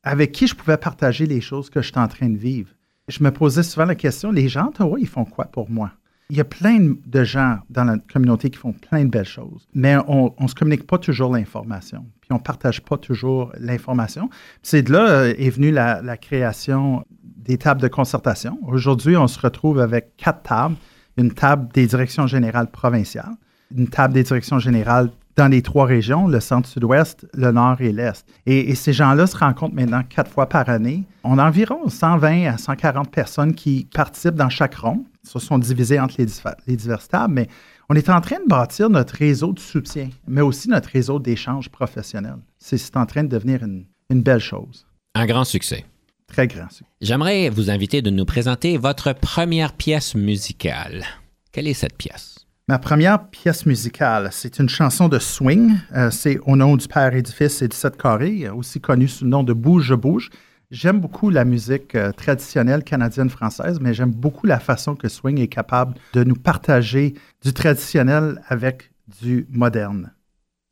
avec 0.03 0.31
qui 0.33 0.47
je 0.47 0.55
pouvais 0.55 0.77
partager 0.77 1.25
les 1.25 1.39
choses 1.39 1.69
que 1.69 1.81
j'étais 1.81 1.99
en 1.99 2.09
train 2.09 2.29
de 2.29 2.37
vivre. 2.37 2.69
Je 3.07 3.23
me 3.23 3.31
posais 3.31 3.63
souvent 3.63 3.85
la 3.85 3.95
question, 3.95 4.31
les 4.31 4.49
gens 4.49 4.67
Ottawa, 4.67 4.97
ils 4.99 5.07
font 5.07 5.25
quoi 5.25 5.45
pour 5.45 5.69
moi? 5.69 5.91
Il 6.29 6.37
y 6.37 6.41
a 6.41 6.45
plein 6.45 6.95
de 7.05 7.23
gens 7.23 7.59
dans 7.69 7.83
la 7.83 7.97
communauté 7.97 8.49
qui 8.49 8.57
font 8.57 8.73
plein 8.73 9.05
de 9.05 9.09
belles 9.09 9.25
choses, 9.25 9.67
mais 9.73 9.95
on 10.07 10.33
ne 10.39 10.47
se 10.47 10.55
communique 10.55 10.87
pas 10.87 10.97
toujours 10.97 11.33
l'information 11.33 12.05
on 12.33 12.37
ne 12.37 12.43
partage 12.43 12.81
pas 12.81 12.97
toujours 12.97 13.51
l'information. 13.59 14.29
C'est 14.61 14.83
de 14.83 14.91
là 14.91 15.07
euh, 15.09 15.33
est 15.37 15.49
venue 15.49 15.71
la, 15.71 16.17
création 16.17 17.05
des 17.21 17.57
tables 17.57 17.81
de 17.81 17.87
concertation. 17.87 18.59
Aujourd'hui, 18.63 19.15
on 19.15 19.27
se 19.27 19.39
retrouve 19.39 19.79
avec 19.79 20.17
quatre 20.17 20.43
tables. 20.43 20.75
Une 21.17 21.31
table 21.31 21.71
des 21.73 21.85
directions 21.85 22.25
générales 22.25 22.71
provinciales, 22.71 23.35
une 23.75 23.87
table 23.87 24.13
des 24.13 24.23
directions 24.23 24.59
générales 24.59 25.09
dans 25.35 25.47
les 25.47 25.61
trois 25.61 25.85
régions, 25.85 26.27
le 26.27 26.39
centre-sud-ouest, 26.39 27.25
le 27.33 27.51
nord 27.51 27.81
et 27.81 27.91
l'est. 27.91 28.25
Et, 28.45 28.75
ces 28.75 28.93
gens-là 28.93 29.25
se 29.25 29.35
rencontrent 29.35 29.73
maintenant 29.73 30.03
quatre 30.03 30.29
fois 30.29 30.47
par 30.47 30.69
année. 30.69 31.03
On 31.23 31.37
a 31.39 31.47
environ 31.47 31.89
120 31.89 32.45
à 32.45 32.57
140 32.57 33.11
personnes 33.11 33.55
qui 33.55 33.87
participent 33.93 34.35
dans 34.35 34.49
chaque 34.49 34.75
ronde. 34.75 35.03
Ce 35.23 35.39
sont 35.39 35.57
divisés 35.57 35.99
entre 35.99 36.15
les, 36.19 36.27
les 36.67 36.75
diverses 36.75 37.07
tables, 37.07 37.33
mais 37.33 37.47
on 37.89 37.95
est 37.95 38.09
en 38.09 38.21
train 38.21 38.37
de 38.43 38.47
bâtir 38.47 38.89
notre 38.89 39.15
réseau 39.15 39.53
de 39.53 39.59
soutien, 39.59 40.09
mais 40.27 40.41
aussi 40.41 40.69
notre 40.69 40.89
réseau 40.89 41.19
d'échange 41.19 41.69
professionnel. 41.69 42.37
C'est 42.57 42.95
en 42.95 43.05
train 43.05 43.23
de 43.23 43.29
devenir 43.29 43.63
une, 43.63 43.85
belle 44.09 44.39
chose. 44.39 44.85
Un 45.15 45.25
grand 45.25 45.43
succès. 45.43 45.85
Très 46.27 46.47
grand 46.47 46.69
succès. 46.69 46.85
J'aimerais 47.01 47.49
vous 47.49 47.69
inviter 47.69 48.01
de 48.01 48.09
nous 48.09 48.25
présenter 48.25 48.77
votre 48.77 49.13
première 49.13 49.73
pièce 49.73 50.15
musicale. 50.15 51.03
Quelle 51.51 51.67
est 51.67 51.73
cette 51.73 51.97
pièce? 51.97 52.32
Ma 52.69 52.79
première 52.79 53.27
pièce 53.27 53.65
musicale, 53.65 54.29
c'est 54.31 54.57
une 54.57 54.69
chanson 54.69 55.09
de 55.09 55.19
swing. 55.19 55.73
Euh, 55.97 56.09
c'est 56.11 56.39
Au 56.45 56.55
nom 56.55 56.77
du 56.77 56.87
Père 56.87 57.13
et 57.13 57.21
du 57.21 57.31
Fils 57.31 57.61
et 57.61 57.67
du 57.67 57.75
Sept 57.75 57.97
Carrés, 57.97 58.47
aussi 58.49 58.79
connu 58.79 59.09
sous 59.09 59.25
le 59.25 59.31
nom 59.31 59.43
de 59.43 59.51
Bouge, 59.51 59.93
bouge. 59.93 60.29
J'aime 60.71 61.01
beaucoup 61.01 61.29
la 61.29 61.43
musique 61.43 61.93
euh, 61.95 62.13
traditionnelle 62.13 62.85
canadienne-française, 62.85 63.79
mais 63.81 63.93
j'aime 63.93 64.11
beaucoup 64.11 64.47
la 64.47 64.59
façon 64.59 64.95
que 64.95 65.09
Swing 65.09 65.41
est 65.41 65.49
capable 65.49 65.95
de 66.13 66.23
nous 66.23 66.35
partager 66.35 67.15
du 67.43 67.51
traditionnel 67.51 68.41
avec 68.47 68.91
du 69.21 69.45
moderne. 69.51 70.13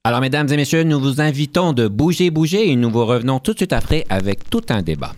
Alors, 0.05 0.21
mesdames 0.21 0.47
et 0.49 0.55
messieurs, 0.55 0.83
nous 0.83 0.99
vous 0.99 1.19
invitons 1.19 1.73
de 1.73 1.89
bouger, 1.89 2.31
bouger 2.31 2.71
et 2.71 2.75
nous 2.77 2.89
vous 2.89 3.05
revenons 3.05 3.39
tout 3.39 3.51
de 3.51 3.57
suite 3.57 3.73
après 3.73 4.05
avec 4.09 4.49
tout 4.49 4.63
un 4.69 4.81
débat. 4.81 5.11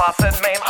boss 0.00 0.18
and 0.24 0.40
main 0.40 0.69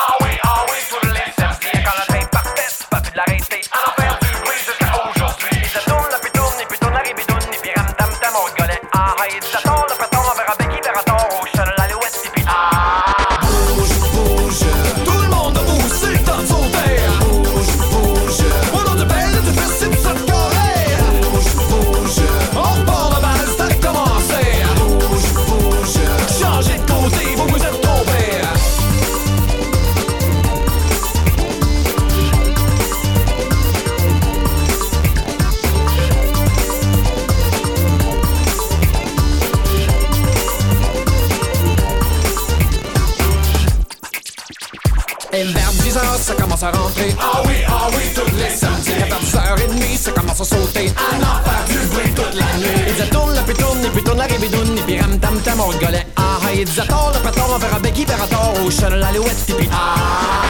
Ah, 56.16 56.38
il 56.54 56.64
disait 56.64 56.86
tort, 56.86 57.12
le 57.14 57.20
pétard, 57.20 57.48
on 57.54 57.58
verra 57.58 57.78
Becky, 57.78 58.06
Perator, 58.06 58.54
au 58.64 58.70
chat, 58.70 58.88
l'alouette, 58.88 59.44
et 59.48 59.52
puis 59.52 59.68
ah, 59.70 60.49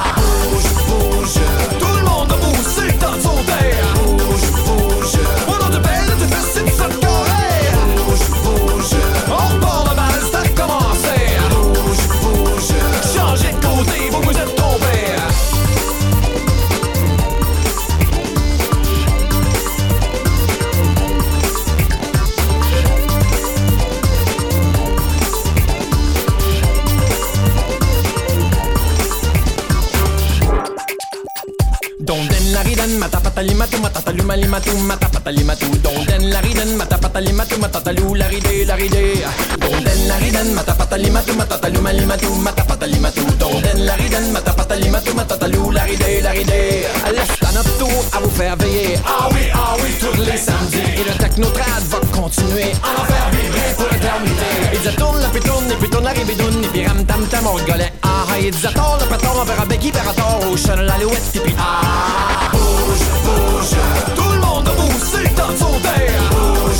matapatali 37.21 37.33
matu, 37.33 37.61
matatalu 37.61 38.15
la 38.15 38.27
ride, 38.29 38.65
la 38.67 38.75
ride. 38.77 39.25
Donden 39.61 40.09
la 40.09 40.17
riden, 40.17 40.55
matapatali 40.55 41.11
matu, 41.11 41.35
matatalu 41.35 41.81
malimatu, 41.81 42.35
matapatali 42.35 42.99
matu. 42.99 43.25
Donden 43.39 43.85
la 43.85 43.95
riden, 43.97 44.33
matapatali 44.33 44.89
matu, 44.89 45.15
matatalu 45.15 45.71
la 45.73 45.83
ride, 45.85 46.23
la 46.23 46.31
ride. 46.31 46.89
Laisse 47.13 47.53
notre 47.55 47.77
tour 47.79 48.05
à 48.13 48.21
vous 48.21 48.31
faire 48.31 48.57
veiller. 48.57 48.99
Ah 49.05 49.29
oui, 49.33 49.51
ah 49.53 49.77
oui, 49.83 49.91
tous 50.01 50.21
les 50.23 50.39
samedis. 50.39 50.79
Et 50.97 51.05
le 51.05 51.15
technotrad 51.19 51.83
va 51.91 51.99
continuer 52.11 52.73
à 52.83 53.01
en 53.01 53.05
faire 53.05 53.29
vibrer 53.33 53.75
pour 53.77 53.89
l'éternité. 53.93 54.49
Il 54.73 54.79
disait 54.79 54.97
tourne 54.97 55.21
la 55.21 55.29
puis 55.29 55.41
tourne, 55.41 55.71
et 55.71 55.75
puis 55.75 55.91
tourne 55.91 56.05
la 56.05 56.13
ribidoune, 56.13 56.65
et 56.65 56.69
puis 56.69 56.87
ram 56.87 57.05
tam 57.05 57.27
tam, 57.27 57.47
on 57.47 57.55
rigolait. 57.55 57.93
Ah, 58.03 58.25
ah, 58.33 58.39
il 58.41 58.51
disait 58.51 58.73
tort, 58.73 58.99
le 59.01 59.07
pétard, 59.07 59.37
on 59.39 59.45
verra 59.45 59.67
Becky, 59.67 59.91
Perator, 59.91 60.41
au 60.51 60.57
chat, 60.57 60.77
l'alouette, 60.77 61.35
et 61.35 61.41
puis 61.41 61.55
ah, 61.59 62.49
bouge, 62.53 63.05
bouge. 63.25 63.77
Tout 64.17 64.33
le 64.33 64.41
monde 64.41 64.65
bouge, 64.65 65.05
c'est 65.13 65.23
le 65.23 65.35
temps 65.35 65.53
de 65.53 65.59
sauter. 65.59 66.07
Bouge. 66.31 66.80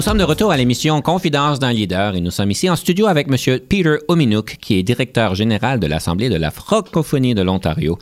Nous 0.00 0.04
sommes 0.04 0.16
de 0.16 0.24
retour 0.24 0.50
à 0.50 0.56
l'émission 0.56 1.02
Confidence 1.02 1.58
d'un 1.58 1.74
leader 1.74 2.16
et 2.16 2.22
nous 2.22 2.30
sommes 2.30 2.50
ici 2.50 2.70
en 2.70 2.74
studio 2.74 3.06
avec 3.06 3.26
M. 3.28 3.58
Peter 3.68 3.96
Ominuk, 4.08 4.56
qui 4.58 4.78
est 4.78 4.82
directeur 4.82 5.34
général 5.34 5.78
de 5.78 5.86
l'Assemblée 5.86 6.30
de 6.30 6.36
la 6.36 6.50
francophonie 6.50 7.34
de 7.34 7.42
l'Ontario. 7.42 7.98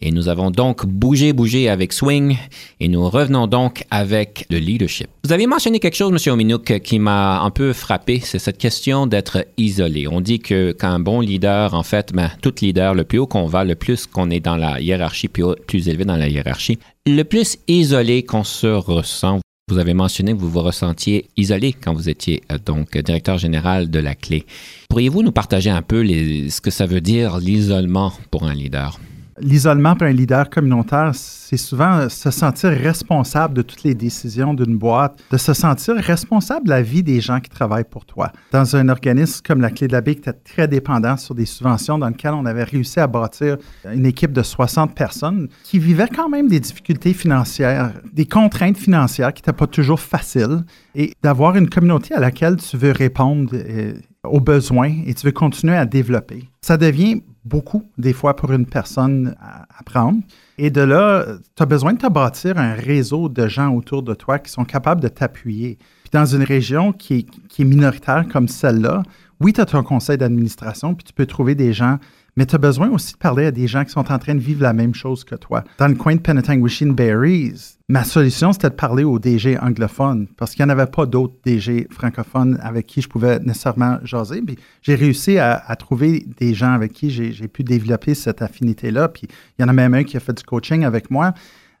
Et 0.00 0.12
nous 0.12 0.30
avons 0.30 0.50
donc 0.50 0.86
bougé, 0.86 1.34
bougé 1.34 1.68
avec 1.68 1.92
Swing 1.92 2.38
et 2.80 2.88
nous 2.88 3.06
revenons 3.06 3.48
donc 3.48 3.84
avec 3.90 4.46
le 4.48 4.56
leadership. 4.56 5.08
Vous 5.24 5.32
avez 5.34 5.46
mentionné 5.46 5.78
quelque 5.78 5.94
chose, 5.94 6.10
M. 6.10 6.32
Ominuk, 6.32 6.80
qui 6.80 6.98
m'a 6.98 7.42
un 7.42 7.50
peu 7.50 7.74
frappé, 7.74 8.20
c'est 8.24 8.38
cette 8.38 8.56
question 8.56 9.06
d'être 9.06 9.44
isolé. 9.58 10.08
On 10.08 10.22
dit 10.22 10.38
que 10.38 10.72
qu'un 10.72 11.00
bon 11.00 11.20
leader, 11.20 11.74
en 11.74 11.82
fait, 11.82 12.14
ben, 12.14 12.30
tout 12.40 12.54
leader, 12.62 12.94
le 12.94 13.04
plus 13.04 13.18
haut 13.18 13.26
qu'on 13.26 13.44
va, 13.44 13.64
le 13.64 13.74
plus 13.74 14.06
qu'on 14.06 14.30
est 14.30 14.40
dans 14.40 14.56
la 14.56 14.80
hiérarchie, 14.80 15.28
plus, 15.28 15.44
plus 15.66 15.90
élevé 15.90 16.06
dans 16.06 16.16
la 16.16 16.28
hiérarchie, 16.28 16.78
le 17.04 17.24
plus 17.24 17.58
isolé 17.68 18.22
qu'on 18.22 18.42
se 18.42 18.68
ressent, 18.68 19.40
vous 19.68 19.78
avez 19.78 19.94
mentionné 19.94 20.32
que 20.32 20.38
vous 20.38 20.50
vous 20.50 20.60
ressentiez 20.60 21.26
isolé 21.36 21.72
quand 21.72 21.94
vous 21.94 22.08
étiez 22.08 22.42
euh, 22.50 22.58
donc 22.58 22.96
directeur 22.98 23.38
général 23.38 23.90
de 23.90 23.98
la 23.98 24.14
clé. 24.14 24.44
Pourriez-vous 24.88 25.22
nous 25.22 25.32
partager 25.32 25.70
un 25.70 25.82
peu 25.82 26.04
ce 26.04 26.60
que 26.60 26.70
ça 26.70 26.86
veut 26.86 27.00
dire 27.00 27.38
l'isolement 27.38 28.12
pour 28.30 28.44
un 28.44 28.54
leader? 28.54 28.98
L'isolement 29.38 29.94
pour 29.94 30.06
un 30.06 30.12
leader 30.12 30.50
communautaire, 30.50 31.12
c'est 31.14 31.56
souvent 31.56 32.08
se 32.08 32.30
sentir 32.30 32.70
responsable 32.70 33.54
de 33.54 33.62
toutes 33.62 33.82
les 33.82 33.94
décisions 33.94 34.52
d'une 34.52 34.76
boîte, 34.76 35.18
de 35.30 35.36
se 35.38 35.54
sentir 35.54 35.94
responsable 35.96 36.66
de 36.66 36.70
la 36.70 36.82
vie 36.82 37.02
des 37.02 37.20
gens 37.20 37.40
qui 37.40 37.48
travaillent 37.48 37.88
pour 37.88 38.04
toi. 38.04 38.30
Dans 38.52 38.76
un 38.76 38.88
organisme 38.88 39.40
comme 39.46 39.60
la 39.60 39.70
Clé 39.70 39.88
de 39.88 39.92
la 39.92 40.00
Baie, 40.00 40.14
qui 40.14 40.20
était 40.20 40.32
très 40.32 40.68
dépendant 40.68 41.16
sur 41.16 41.34
des 41.34 41.46
subventions 41.46 41.98
dans 41.98 42.08
lequel 42.08 42.32
on 42.32 42.44
avait 42.44 42.64
réussi 42.64 43.00
à 43.00 43.06
bâtir 43.06 43.56
une 43.92 44.06
équipe 44.06 44.32
de 44.32 44.42
60 44.42 44.94
personnes 44.94 45.48
qui 45.64 45.78
vivaient 45.78 46.08
quand 46.08 46.28
même 46.28 46.48
des 46.48 46.60
difficultés 46.60 47.14
financières, 47.14 47.92
des 48.12 48.26
contraintes 48.26 48.76
financières 48.76 49.32
qui 49.32 49.42
n'étaient 49.42 49.56
pas 49.56 49.66
toujours 49.66 50.00
faciles, 50.00 50.64
et 50.94 51.12
d'avoir 51.22 51.56
une 51.56 51.70
communauté 51.70 52.14
à 52.14 52.20
laquelle 52.20 52.56
tu 52.56 52.76
veux 52.76 52.92
répondre 52.92 53.50
euh, 53.54 53.94
aux 54.24 54.40
besoins 54.40 54.92
et 55.06 55.14
tu 55.14 55.26
veux 55.26 55.32
continuer 55.32 55.76
à 55.76 55.86
développer. 55.86 56.48
Ça 56.60 56.76
devient 56.76 57.22
beaucoup, 57.44 57.90
des 57.98 58.12
fois, 58.12 58.36
pour 58.36 58.52
une 58.52 58.66
personne 58.66 59.34
à, 59.40 59.82
prendre. 59.84 60.20
Et 60.58 60.70
de 60.70 60.80
là, 60.80 61.26
tu 61.56 61.62
as 61.62 61.66
besoin 61.66 61.92
de 61.94 61.98
te 61.98 62.06
bâtir 62.06 62.58
un 62.58 62.74
réseau 62.74 63.28
de 63.28 63.48
gens 63.48 63.74
autour 63.74 64.02
de 64.02 64.14
toi 64.14 64.38
qui 64.38 64.50
sont 64.50 64.64
capables 64.64 65.00
de 65.00 65.08
t'appuyer. 65.08 65.76
Puis 66.02 66.10
dans 66.12 66.24
une 66.24 66.44
région 66.44 66.92
qui 66.92 67.14
est, 67.14 67.26
qui 67.48 67.62
est 67.62 67.64
minoritaire 67.64 68.26
comme 68.32 68.46
celle-là, 68.46 69.02
oui, 69.40 69.52
tu 69.52 69.60
as 69.60 69.66
ton 69.66 69.82
conseil 69.82 70.18
d'administration, 70.18 70.94
puis 70.94 71.04
tu 71.04 71.12
peux 71.12 71.26
trouver 71.26 71.56
des 71.56 71.72
gens, 71.72 71.98
mais 72.36 72.46
tu 72.46 72.54
as 72.54 72.58
besoin 72.58 72.88
aussi 72.90 73.12
de 73.12 73.18
parler 73.18 73.46
à 73.46 73.50
des 73.50 73.66
gens 73.66 73.84
qui 73.84 73.90
sont 73.90 74.10
en 74.10 74.18
train 74.18 74.34
de 74.34 74.40
vivre 74.40 74.62
la 74.62 74.72
même 74.72 74.94
chose 74.94 75.24
que 75.24 75.34
toi. 75.34 75.64
Dans 75.78 75.88
le 75.88 75.94
coin 75.94 76.14
de 76.14 76.20
Penetanguishene 76.20 76.94
Berries, 76.94 77.76
ma 77.88 78.04
solution, 78.04 78.52
c'était 78.52 78.70
de 78.70 78.74
parler 78.74 79.04
aux 79.04 79.18
DG 79.18 79.58
anglophones, 79.58 80.26
parce 80.38 80.54
qu'il 80.54 80.64
n'y 80.64 80.70
en 80.70 80.74
avait 80.74 80.90
pas 80.90 81.04
d'autres 81.04 81.34
DG 81.44 81.88
francophones 81.90 82.58
avec 82.62 82.86
qui 82.86 83.02
je 83.02 83.08
pouvais 83.08 83.38
nécessairement 83.40 83.98
jaser. 84.02 84.42
J'ai 84.80 84.94
réussi 84.94 85.38
à, 85.38 85.60
trouver 85.78 86.26
des 86.38 86.54
gens 86.54 86.72
avec 86.72 86.92
qui 86.92 87.10
j'ai 87.10 87.32
j'ai 87.32 87.48
pu 87.48 87.64
développer 87.64 88.14
cette 88.14 88.40
affinité-là. 88.40 89.08
Puis 89.08 89.28
il 89.58 89.62
y 89.62 89.64
en 89.64 89.68
a 89.68 89.72
même 89.72 89.94
un 89.94 90.04
qui 90.04 90.16
a 90.16 90.20
fait 90.20 90.32
du 90.32 90.42
coaching 90.42 90.84
avec 90.84 91.10
moi. 91.10 91.34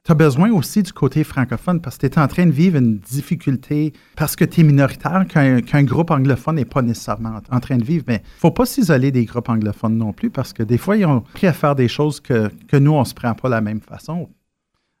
Tu 0.04 0.10
as 0.10 0.16
besoin 0.16 0.50
aussi 0.50 0.82
du 0.82 0.92
côté 0.92 1.22
francophone 1.22 1.80
parce 1.80 1.96
que 1.96 2.08
tu 2.08 2.14
es 2.14 2.18
en 2.18 2.26
train 2.26 2.44
de 2.44 2.50
vivre 2.50 2.76
une 2.76 2.98
difficulté 2.98 3.92
parce 4.16 4.34
que 4.34 4.44
tu 4.44 4.62
es 4.62 4.64
minoritaire 4.64 5.24
qu'un 5.28 5.84
groupe 5.84 6.10
anglophone 6.10 6.56
n'est 6.56 6.64
pas 6.64 6.82
nécessairement 6.82 7.40
en 7.52 7.60
train 7.60 7.76
de 7.76 7.84
vivre. 7.84 8.04
Mais 8.08 8.20
il 8.24 8.40
faut 8.40 8.50
pas 8.50 8.66
s'isoler 8.66 9.12
des 9.12 9.24
groupes 9.26 9.48
anglophones 9.48 9.96
non 9.96 10.12
plus 10.12 10.28
parce 10.28 10.52
que 10.52 10.64
des 10.64 10.76
fois, 10.76 10.96
ils 10.96 11.06
ont 11.06 11.20
pris 11.20 11.46
à 11.46 11.52
faire 11.52 11.76
des 11.76 11.86
choses 11.86 12.18
que, 12.18 12.50
que 12.66 12.76
nous, 12.76 12.90
on 12.90 13.04
se 13.04 13.14
prend 13.14 13.32
pas 13.34 13.48
la 13.48 13.60
même 13.60 13.80
façon. 13.80 14.28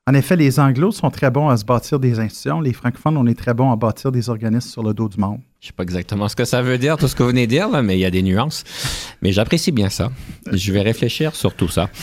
En 0.08 0.14
effet, 0.14 0.34
les 0.34 0.58
Anglos 0.58 0.90
sont 0.90 1.10
très 1.10 1.30
bons 1.30 1.48
à 1.48 1.56
se 1.56 1.64
bâtir 1.64 2.00
des 2.00 2.18
institutions. 2.18 2.60
Les 2.60 2.72
francophones, 2.72 3.16
on 3.16 3.24
est 3.28 3.38
très 3.38 3.54
bons 3.54 3.70
à 3.70 3.76
bâtir 3.76 4.10
des 4.10 4.28
organismes 4.28 4.68
sur 4.68 4.82
le 4.82 4.92
dos 4.92 5.08
du 5.08 5.16
monde. 5.16 5.38
Je 5.60 5.68
sais 5.68 5.72
pas 5.72 5.84
exactement 5.84 6.28
ce 6.28 6.34
que 6.34 6.44
ça 6.44 6.60
veut 6.60 6.76
dire, 6.76 6.96
tout 6.96 7.06
ce 7.06 7.14
que 7.14 7.22
vous 7.22 7.28
venez 7.28 7.46
de 7.46 7.52
dire, 7.52 7.68
mais 7.84 7.96
il 7.96 8.00
y 8.00 8.04
a 8.04 8.10
des 8.10 8.24
nuances. 8.24 8.64
Mais 9.22 9.30
j'apprécie 9.30 9.70
bien 9.70 9.90
ça. 9.90 10.10
Je 10.50 10.72
vais 10.72 10.80
réfléchir 10.80 11.36
sur 11.36 11.54
tout 11.54 11.68
ça. 11.68 11.88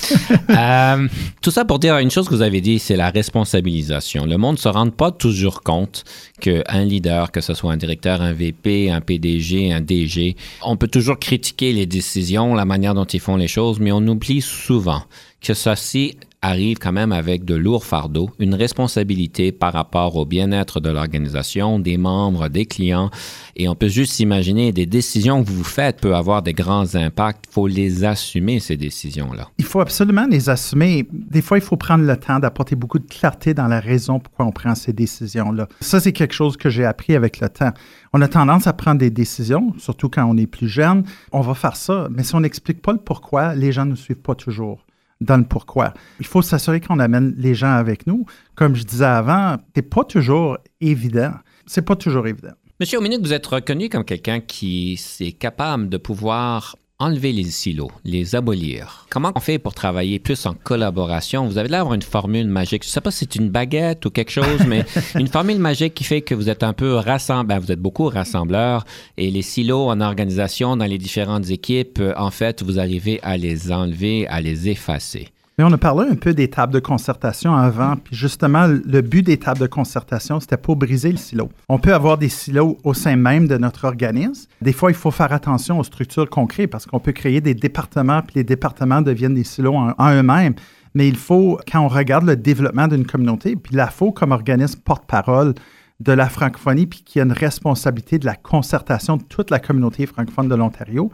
Euh, 0.50 1.08
tout 1.42 1.52
ça 1.52 1.64
pour 1.64 1.78
dire 1.78 1.98
une 2.00 2.10
chose 2.10 2.28
que 2.28 2.34
vous 2.34 2.42
avez 2.42 2.60
dit, 2.60 2.80
c'est 2.80 2.96
la 2.96 3.12
responsabilisation. 3.12 4.26
Le 4.26 4.38
monde 4.38 4.56
ne 4.56 4.60
se 4.60 4.68
rend 4.68 4.90
pas 4.90 5.12
toujours 5.12 5.62
compte 5.62 6.04
qu'un 6.42 6.84
leader, 6.84 7.32
que 7.32 7.40
ce 7.40 7.54
soit 7.54 7.72
un 7.72 7.78
directeur, 7.78 8.22
un 8.22 8.34
VP, 8.34 8.90
un 8.90 9.00
PDG, 9.00 9.72
un 9.72 9.80
DG, 9.80 10.36
on 10.64 10.76
peut 10.76 10.88
toujours 10.88 11.20
critiquer 11.20 11.72
les 11.72 11.86
décisions, 11.86 12.56
la 12.56 12.66
manière 12.66 12.96
dont 12.96 13.06
ils 13.06 13.20
font 13.20 13.36
les 13.36 13.48
choses, 13.48 13.80
mais 13.80 13.92
on 13.92 14.06
oublie 14.08 14.42
souvent 14.42 15.04
que 15.42 15.54
ceci 15.54 16.18
arrive 16.42 16.78
quand 16.78 16.94
même 16.94 17.12
avec 17.12 17.44
de 17.44 17.56
lourds 17.56 17.86
fardeaux, 17.86 18.30
une 18.40 18.56
responsabilité 18.56 19.52
par 19.52 19.74
rapport 19.74 20.16
au 20.16 20.26
bien-être 20.26 20.80
de 20.80 20.90
l'organisation, 20.90 21.80
des 21.80 21.98
membres, 21.98 22.48
des 22.48 22.66
clients. 22.66 23.10
Et 23.56 23.68
on 23.68 23.76
peut 23.76 23.90
juste 23.90 24.14
s'imaginer 24.14 24.72
des 24.72 24.86
décisions 24.86 25.44
que 25.44 25.50
vous 25.50 25.64
faites 25.64 26.00
peuvent 26.00 26.14
avoir 26.14 26.42
des 26.42 26.54
grands 26.54 26.96
impacts. 26.96 27.46
Il 27.50 27.54
faut 27.54 27.68
les 27.68 28.06
assumer, 28.06 28.60
ces 28.60 28.78
décisions-là. 28.78 29.50
Il 29.58 29.66
faut 29.66 29.82
absolument 29.82 30.28
les 30.30 30.50
assumer. 30.50 31.08
Des 31.12 31.42
fois, 31.42 31.58
il 31.58 31.64
faut 31.64 31.78
prendre 31.78 32.06
le 32.06 32.16
temps 32.16 32.40
d'apporter 32.40 32.76
beaucoup 32.76 33.00
de 33.00 33.08
clarté 33.08 33.54
dans 33.54 33.68
la 33.68 33.82
raison 33.82 34.20
pourquoi 34.20 34.46
on 34.46 34.52
prend 34.52 34.76
ces 34.76 34.94
décisions-là. 34.94 35.68
Ça, 35.82 36.00
c'est 36.00 36.14
quelque 36.14 36.34
chose 36.34 36.56
que 36.56 36.70
j'ai 36.70 36.86
appris 36.86 37.16
avec 37.16 37.42
le 37.42 37.50
temps. 37.50 37.72
On 38.14 38.22
a 38.22 38.28
tendance 38.28 38.66
à 38.66 38.74
prendre 38.74 39.00
des 39.00 39.10
décisions, 39.10 39.74
surtout 39.78 40.10
quand 40.10 40.26
on 40.26 40.38
est 40.38 40.48
plus 40.48 40.70
jeune. 40.70 41.04
On 41.32 41.42
va 41.42 41.54
faire 41.54 41.76
ça, 41.76 42.08
mais 42.12 42.24
si 42.24 42.34
on 42.34 42.40
n'explique 42.40 42.82
pas 42.82 42.94
le 42.94 43.00
pourquoi, 43.00 43.56
les 43.56 43.72
gens 43.72 43.86
ne 43.86 43.96
suivent 43.96 44.18
pas 44.18 44.36
toujours 44.36 44.86
dans 45.22 45.38
le 45.38 45.44
pourquoi. 45.44 45.94
Il 46.20 46.26
faut 46.26 46.42
s'assurer 46.42 46.80
qu'on 46.82 47.00
amène 47.00 47.34
les 47.38 47.56
gens 47.56 47.74
avec 47.74 48.08
nous. 48.08 48.26
Comme 48.56 48.76
je 48.76 48.84
disais 48.84 49.06
avant, 49.06 49.58
c'est 49.76 49.82
pas 49.82 50.04
toujours 50.04 50.58
évident. 50.82 51.34
C'est 51.66 51.82
pas 51.82 51.96
toujours 51.96 52.28
évident. 52.28 52.54
Monsieur 52.80 53.00
Ominique, 53.00 53.22
vous 53.22 53.34
êtes 53.34 53.46
reconnu 53.46 53.90
comme 53.90 54.06
quelqu'un 54.06 54.40
qui 54.40 55.00
est 55.20 55.34
capable 55.34 55.90
de 55.90 55.98
pouvoir 55.98 56.78
enlever 57.00 57.32
les 57.32 57.46
silos, 57.46 57.92
les 58.04 58.36
abolir. 58.36 59.06
Comment 59.10 59.32
on 59.34 59.40
fait 59.40 59.58
pour 59.58 59.74
travailler 59.74 60.20
plus 60.20 60.46
en 60.46 60.54
collaboration? 60.54 61.48
Vous 61.48 61.58
avez 61.58 61.70
l'air 61.70 61.80
d'avoir 61.80 61.94
une 61.94 62.02
formule 62.02 62.48
magique. 62.48 62.84
Je 62.84 62.90
ne 62.90 62.92
sais 62.92 63.02
pas 63.02 63.12
si 63.12 63.20
c'est 63.20 63.36
une 63.36 63.50
baguette 63.50 64.06
ou 64.06 64.10
quelque 64.10 64.32
chose, 64.32 64.66
mais 64.68 64.84
une 65.16 65.28
formule 65.28 65.60
magique 65.60 65.94
qui 65.94 66.04
fait 66.04 66.22
que 66.22 66.36
vous 66.36 66.50
êtes 66.50 66.62
un 66.62 66.74
peu 66.74 66.96
rassembleur, 66.96 67.46
ben, 67.46 67.60
vous 67.60 67.72
êtes 67.72 67.80
beaucoup 67.80 68.10
rassembleurs 68.10 68.84
et 69.18 69.32
les 69.32 69.42
silos 69.42 69.90
en 69.90 70.02
organisation 70.02 70.76
dans 70.76 70.86
les 70.86 70.98
différentes 70.98 71.50
équipes, 71.50 72.00
euh, 72.00 72.14
en 72.18 72.32
fait, 72.32 72.64
vous 72.64 72.80
arrivez 72.80 73.20
à 73.24 73.38
les 73.38 73.72
enlever, 73.72 74.28
à 74.28 74.42
les 74.42 74.68
effacer. 74.68 75.30
Mais 75.60 75.66
on 75.66 75.74
a 75.74 75.78
parlé 75.78 76.08
un 76.10 76.16
peu 76.16 76.34
des 76.34 76.50
tables 76.50 76.74
de 76.74 76.80
concertation 76.80 77.54
avant, 77.54 77.98
puis 77.98 78.16
justement, 78.16 78.66
le 78.66 79.02
but 79.02 79.24
des 79.24 79.36
tables 79.36 79.60
de 79.60 79.68
concertation, 79.68 80.40
c'était 80.40 80.56
pour 80.56 80.78
briser 80.78 81.12
le 81.12 81.18
silo. 81.18 81.50
On 81.68 81.80
peut 81.80 81.94
avoir 81.94 82.18
des 82.18 82.30
silos 82.30 82.78
au 82.86 82.94
sein 82.94 83.18
même 83.18 83.46
de 83.46 83.58
notre 83.58 83.84
organisme. 83.84 84.50
Des 84.62 84.72
fois, 84.72 84.90
il 84.90 84.96
faut 84.96 85.12
faire 85.12 85.34
attention 85.34 85.78
aux 85.78 85.84
structures 85.84 86.30
concrètes 86.30 86.70
parce 86.70 86.86
qu'on 86.86 87.02
peut 87.02 87.12
créer 87.12 87.42
des 87.42 87.56
départements, 87.56 88.22
puis 88.22 88.36
les 88.38 88.46
départements 88.46 89.02
deviennent 89.02 89.34
des 89.34 89.44
silos 89.44 89.76
en, 89.76 90.12
eux-mêmes. 90.14 90.54
Mais 90.94 91.10
il 91.10 91.18
faut, 91.18 91.60
quand 91.70 91.82
on 91.82 91.90
regarde 91.90 92.24
le 92.24 92.38
développement 92.38 92.88
d'une 92.88 93.06
communauté, 93.06 93.58
puis 93.58 93.76
la 93.76 93.88
FO 93.88 94.14
comme 94.14 94.32
organisme 94.32 94.80
porte-parole 94.80 95.56
de 96.00 96.14
la 96.14 96.30
francophonie, 96.30 96.88
puis 96.88 97.04
qui 97.04 97.20
a 97.20 97.24
une 97.24 97.34
responsabilité 97.34 98.18
de 98.18 98.26
la 98.26 98.36
concertation 98.36 99.18
de 99.18 99.24
toute 99.24 99.52
la 99.52 99.60
communauté 99.60 100.06
francophone 100.06 100.48
de 100.48 100.56
l'Ontario, 100.56 101.12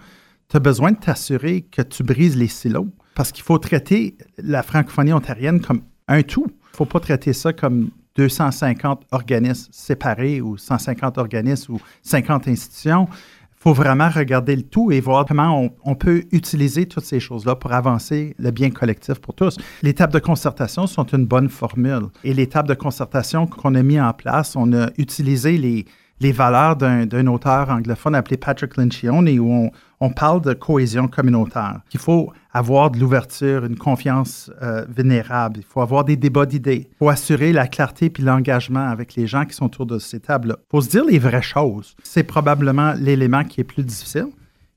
tu 0.49 0.57
as 0.57 0.59
besoin 0.59 0.91
de 0.91 0.97
t'assurer 0.97 1.63
que 1.63 1.81
tu 1.81 2.03
brises 2.03 2.37
les 2.37 2.47
silos 2.47 2.91
parce 3.15 3.31
qu'il 3.31 3.43
faut 3.43 3.57
traiter 3.57 4.17
la 4.37 4.61
francophonie 4.61 5.13
ontarienne 5.13 5.61
comme 5.61 5.81
un 6.07 6.21
tout. 6.21 6.45
Il 6.47 6.73
ne 6.73 6.77
faut 6.77 6.85
pas 6.85 6.99
traiter 6.99 7.33
ça 7.33 7.53
comme 7.53 7.89
250 8.15 9.03
organismes 9.11 9.71
séparés 9.71 10.41
ou 10.41 10.57
150 10.57 11.17
organismes 11.17 11.73
ou 11.73 11.81
50 12.03 12.47
institutions. 12.47 13.07
Il 13.09 13.61
faut 13.67 13.73
vraiment 13.73 14.09
regarder 14.09 14.55
le 14.55 14.61
tout 14.61 14.91
et 14.91 14.99
voir 14.99 15.25
comment 15.25 15.69
on, 15.83 15.95
peut 15.95 16.25
utiliser 16.31 16.85
toutes 16.85 17.05
ces 17.05 17.19
choses-là 17.19 17.55
pour 17.55 17.73
avancer 17.73 18.35
le 18.37 18.51
bien 18.51 18.69
collectif 18.69 19.15
pour 19.15 19.33
tous. 19.33 19.57
Les 19.81 19.95
tables 19.95 20.13
de 20.13 20.19
concertation 20.19 20.85
sont 20.85 21.05
une 21.05 21.25
bonne 21.25 21.49
formule. 21.49 22.09
Et 22.23 22.35
les 22.35 22.45
tables 22.47 22.69
de 22.69 22.75
concertation 22.75 23.47
qu'on 23.47 23.73
a 23.73 23.81
mis 23.81 23.99
en 23.99 24.13
place, 24.13 24.55
on 24.55 24.71
a 24.73 24.91
utilisé 24.97 25.57
les, 25.57 25.85
les 26.19 26.31
valeurs 26.31 26.75
d'un 26.75 27.27
auteur 27.27 27.69
anglophone 27.69 28.15
appelé 28.15 28.37
Patrick 28.37 28.77
Lencioni, 28.77 29.39
où 29.39 29.69
on, 29.99 30.09
parle 30.11 30.41
de 30.41 30.53
cohésion 30.53 31.07
communautaire. 31.07 31.81
Il 31.93 31.99
faut 31.99 32.31
avoir 32.53 32.91
de 32.91 32.99
l'ouverture, 32.99 33.65
une 33.65 33.77
confiance 33.77 34.51
euh, 34.61 34.85
vénérable. 34.87 35.59
Il 35.59 35.65
faut 35.65 35.81
avoir 35.81 36.05
des 36.05 36.15
débats 36.15 36.45
d'idées. 36.45 36.87
Il 36.91 36.97
faut 36.97 37.09
assurer 37.09 37.51
la 37.51 37.67
clarté 37.67 38.09
puis 38.09 38.23
l'engagement 38.23 38.87
avec 38.87 39.15
les 39.15 39.27
gens 39.27 39.45
qui 39.45 39.55
sont 39.55 39.65
autour 39.65 39.87
de 39.87 39.99
ces 39.99 40.19
tables-là. 40.19 40.57
Il 40.59 40.71
faut 40.71 40.81
se 40.81 40.89
dire 40.89 41.05
les 41.05 41.19
vraies 41.19 41.41
choses. 41.41 41.95
C'est 42.03 42.23
probablement 42.23 42.93
l'élément 42.93 43.43
qui 43.43 43.61
est 43.61 43.65
plus 43.65 43.83
difficile. 43.83 44.27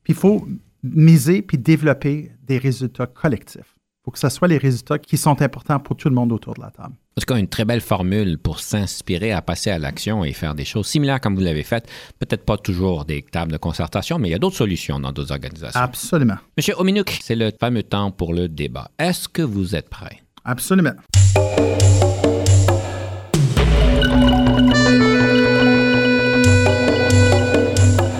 Puis 0.02 0.14
il 0.14 0.16
faut 0.16 0.48
miser 0.82 1.42
puis 1.42 1.58
développer 1.58 2.32
des 2.46 2.58
résultats 2.58 3.06
collectifs 3.06 3.78
faut 4.08 4.12
que 4.12 4.18
ce 4.18 4.30
soit 4.30 4.48
les 4.48 4.56
résultats 4.56 4.98
qui 4.98 5.18
sont 5.18 5.42
importants 5.42 5.78
pour 5.78 5.94
tout 5.94 6.08
le 6.08 6.14
monde 6.14 6.32
autour 6.32 6.54
de 6.54 6.62
la 6.62 6.70
table. 6.70 6.94
En 7.18 7.20
tout 7.20 7.34
cas, 7.34 7.40
une 7.40 7.48
très 7.48 7.64
belle 7.64 7.80
formule 7.80 8.38
pour 8.38 8.60
s'inspirer 8.60 9.32
à 9.32 9.42
passer 9.42 9.70
à 9.70 9.78
l'action 9.80 10.22
et 10.22 10.32
faire 10.32 10.54
des 10.54 10.64
choses 10.64 10.86
similaires 10.86 11.20
comme 11.20 11.34
vous 11.34 11.42
l'avez 11.42 11.64
fait. 11.64 11.84
Peut-être 12.20 12.44
pas 12.44 12.56
toujours 12.56 13.04
des 13.04 13.22
tables 13.22 13.50
de 13.50 13.56
concertation, 13.56 14.20
mais 14.20 14.28
il 14.28 14.30
y 14.30 14.34
a 14.36 14.38
d'autres 14.38 14.54
solutions 14.54 15.00
dans 15.00 15.10
d'autres 15.10 15.32
organisations. 15.32 15.80
Absolument. 15.80 16.36
Monsieur 16.56 16.74
Ominuk, 16.78 17.18
c'est 17.20 17.34
le 17.34 17.50
fameux 17.58 17.82
temps 17.82 18.12
pour 18.12 18.32
le 18.32 18.46
débat. 18.46 18.92
Est-ce 19.00 19.28
que 19.28 19.42
vous 19.42 19.74
êtes 19.74 19.88
prêt? 19.88 20.22
Absolument. 20.44 20.92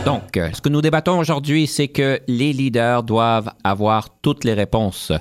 Donc, 0.04 0.40
ce 0.52 0.60
que 0.60 0.68
nous 0.68 0.82
débattons 0.82 1.20
aujourd'hui, 1.20 1.68
c'est 1.68 1.86
que 1.86 2.18
les 2.26 2.52
leaders 2.52 3.04
doivent 3.04 3.52
avoir 3.62 4.08
toutes 4.20 4.42
les 4.42 4.54
réponses. 4.54 5.12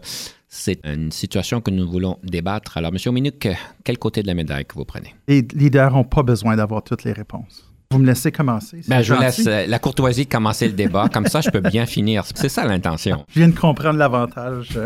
C'est 0.60 0.80
une 0.86 1.12
situation 1.12 1.62
que 1.62 1.70
nous 1.70 1.88
voulons 1.88 2.18
débattre. 2.24 2.78
Alors, 2.78 2.92
M. 2.92 3.14
Minuk, 3.14 3.48
quel 3.84 3.98
côté 4.00 4.24
de 4.24 4.28
la 4.28 4.34
médaille 4.34 4.66
que 4.66 4.74
vous 4.74 4.86
prenez? 4.86 5.14
Les 5.28 5.44
leaders 5.54 5.92
n'ont 5.92 6.04
pas 6.04 6.24
besoin 6.24 6.56
d'avoir 6.56 6.84
toutes 6.84 7.04
les 7.04 7.12
réponses. 7.12 7.72
Vous 7.92 8.00
me 8.00 8.08
laissez 8.08 8.32
commencer. 8.32 8.82
Ben, 8.88 9.04
je 9.04 9.14
laisse 9.14 9.46
euh, 9.46 9.68
la 9.68 9.78
courtoisie 9.78 10.26
de 10.26 10.32
commencer 10.32 10.68
le 10.68 10.74
débat. 10.74 11.10
Comme 11.14 11.28
ça, 11.28 11.42
je 11.42 11.52
peux 11.52 11.62
bien 11.62 11.86
finir. 11.86 12.24
C'est 12.34 12.50
ça 12.50 12.66
l'intention. 12.66 13.24
Je 13.30 13.40
viens 13.40 13.50
de 13.50 13.58
comprendre 13.58 14.00
l'avantage. 14.00 14.80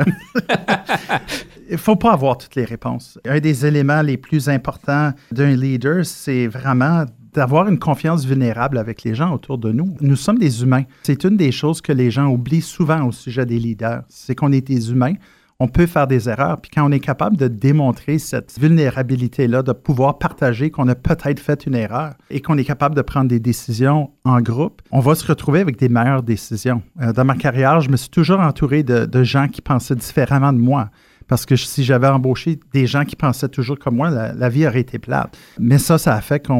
Il 1.70 1.72
ne 1.72 1.78
faut 1.78 1.96
pas 1.96 2.12
avoir 2.12 2.38
toutes 2.38 2.56
les 2.56 2.66
réponses. 2.66 3.18
Un 3.26 3.40
des 3.40 3.66
éléments 3.66 4.02
les 4.02 4.18
plus 4.18 4.50
importants 4.50 5.14
d'un 5.32 5.56
leader, 5.56 6.06
c'est 6.06 6.48
vraiment 6.48 7.06
d'avoir 7.34 7.70
une 7.70 7.80
confiance 7.80 8.26
vulnérable 8.26 8.78
avec 8.78 9.04
les 9.04 9.16
gens 9.16 9.34
autour 9.34 9.58
de 9.58 9.72
nous. 9.72 9.96
Nous 10.02 10.18
sommes 10.18 10.38
des 10.38 10.64
humains. 10.64 10.84
C'est 11.04 11.24
une 11.24 11.38
des 11.38 11.54
choses 11.54 11.80
que 11.80 11.94
les 11.94 12.12
gens 12.12 12.28
oublient 12.28 12.62
souvent 12.62 13.06
au 13.06 13.14
sujet 13.14 13.46
des 13.46 13.58
leaders. 13.58 14.04
C'est 14.10 14.36
qu'on 14.36 14.52
est 14.52 14.68
des 14.68 14.92
humains 14.92 15.14
on 15.62 15.68
peut 15.68 15.86
faire 15.86 16.08
des 16.08 16.28
erreurs. 16.28 16.60
Puis 16.60 16.72
quand 16.74 16.84
on 16.84 16.92
est 16.92 17.00
capable 17.00 17.38
de 17.38 17.48
démontrer 17.48 18.18
cette 18.18 18.60
vulnérabilité-là, 18.60 19.62
de 19.62 19.74
pouvoir 19.74 20.18
partager 20.18 20.72
qu'on 20.72 20.88
a 20.88 20.96
peut-être 20.96 21.40
fait 21.40 21.68
une 21.68 21.76
erreur 21.76 22.16
et 22.32 22.42
qu'on 22.42 22.58
est 22.58 22.64
capable 22.64 22.96
de 22.96 23.04
prendre 23.04 23.28
des 23.28 23.40
décisions 23.40 24.10
en 24.26 24.42
groupe, 24.42 24.82
on 24.90 25.02
va 25.02 25.14
se 25.14 25.26
retrouver 25.28 25.60
avec 25.60 25.78
des 25.78 25.88
meilleures 25.88 26.24
décisions. 26.24 26.82
Euh, 27.00 27.14
dans 27.14 27.26
ma 27.26 27.36
carrière, 27.36 27.80
je 27.80 27.92
me 27.92 27.96
suis 27.96 28.10
toujours 28.10 28.40
entouré 28.40 28.82
de, 28.82 29.24
gens 29.24 29.48
qui 29.48 29.62
pensaient 29.62 29.96
différemment 29.96 30.52
de 30.52 30.58
moi. 30.58 30.90
Parce 31.28 31.46
que 31.46 31.56
si 31.56 31.84
j'avais 31.84 32.08
embauché 32.08 32.60
des 32.74 32.88
gens 32.88 33.06
qui 33.06 33.16
pensaient 33.16 33.48
toujours 33.48 33.78
comme 33.78 33.98
moi, 33.98 34.10
la, 34.10 34.50
vie 34.50 34.66
aurait 34.66 34.82
été 34.82 34.98
plate. 34.98 35.38
Mais 35.60 35.78
ça, 35.78 36.00
ça 36.00 36.16
a 36.16 36.22
fait 36.22 36.40
que 36.40 36.52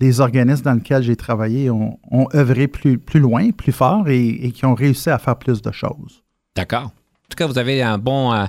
les 0.00 0.20
organismes 0.20 0.64
dans 0.64 0.74
lesquels 0.74 1.04
j'ai 1.04 1.16
travaillé 1.16 1.70
ont, 1.70 1.98
œuvré 2.34 2.66
plus, 2.66 2.98
plus 2.98 3.20
loin, 3.20 3.50
plus 3.52 3.72
fort 3.72 4.08
et, 4.08 4.28
et 4.28 4.50
qui 4.50 4.66
ont 4.66 4.74
réussi 4.74 5.08
à 5.08 5.18
faire 5.18 5.36
plus 5.36 5.62
de 5.62 5.70
choses. 5.70 6.24
D'accord. 6.56 6.90
En 7.30 7.36
tout 7.36 7.36
cas, 7.36 7.46
vous 7.46 7.58
avez 7.58 7.80
un 7.80 7.96
bon, 7.96 8.32
euh, 8.32 8.46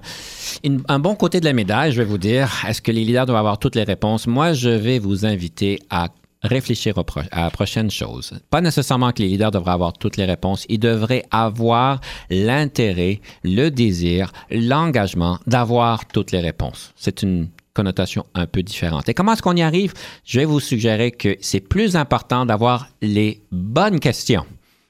un 0.87 0.97
bon 0.97 1.13
côté 1.13 1.39
de 1.39 1.45
la 1.45 1.53
médaille, 1.53 1.91
je 1.91 2.01
vais 2.01 2.07
vous 2.07 2.17
dire. 2.17 2.51
Est-ce 2.67 2.81
que 2.81 2.91
les 2.91 3.05
leaders 3.05 3.27
doivent 3.27 3.37
avoir 3.37 3.59
toutes 3.59 3.75
les 3.75 3.83
réponses? 3.83 4.25
Moi, 4.25 4.53
je 4.53 4.69
vais 4.69 4.97
vous 4.97 5.23
inviter 5.23 5.77
à 5.91 6.07
réfléchir 6.41 6.95
à 7.29 7.41
la 7.43 7.51
prochaine 7.51 7.91
chose. 7.91 8.33
Pas 8.49 8.59
nécessairement 8.59 9.11
que 9.11 9.21
les 9.21 9.27
leaders 9.27 9.51
devraient 9.51 9.73
avoir 9.73 9.93
toutes 9.93 10.17
les 10.17 10.25
réponses. 10.25 10.65
Ils 10.67 10.79
devraient 10.79 11.23
avoir 11.29 12.01
l'intérêt, 12.31 13.21
le 13.43 13.69
désir, 13.69 14.31
l'engagement 14.49 15.37
d'avoir 15.45 16.07
toutes 16.07 16.31
les 16.31 16.39
réponses. 16.39 16.91
C'est 16.95 17.21
une 17.21 17.49
connotation 17.75 18.25
un 18.33 18.47
peu 18.47 18.63
différente. 18.63 19.07
Et 19.09 19.13
comment 19.13 19.33
est-ce 19.33 19.43
qu'on 19.43 19.55
y 19.55 19.61
arrive? 19.61 19.93
Je 20.25 20.39
vais 20.39 20.45
vous 20.45 20.59
suggérer 20.59 21.11
que 21.11 21.37
c'est 21.39 21.59
plus 21.59 21.95
important 21.95 22.47
d'avoir 22.47 22.87
les 23.03 23.43
bonnes 23.51 23.99
questions 23.99 24.47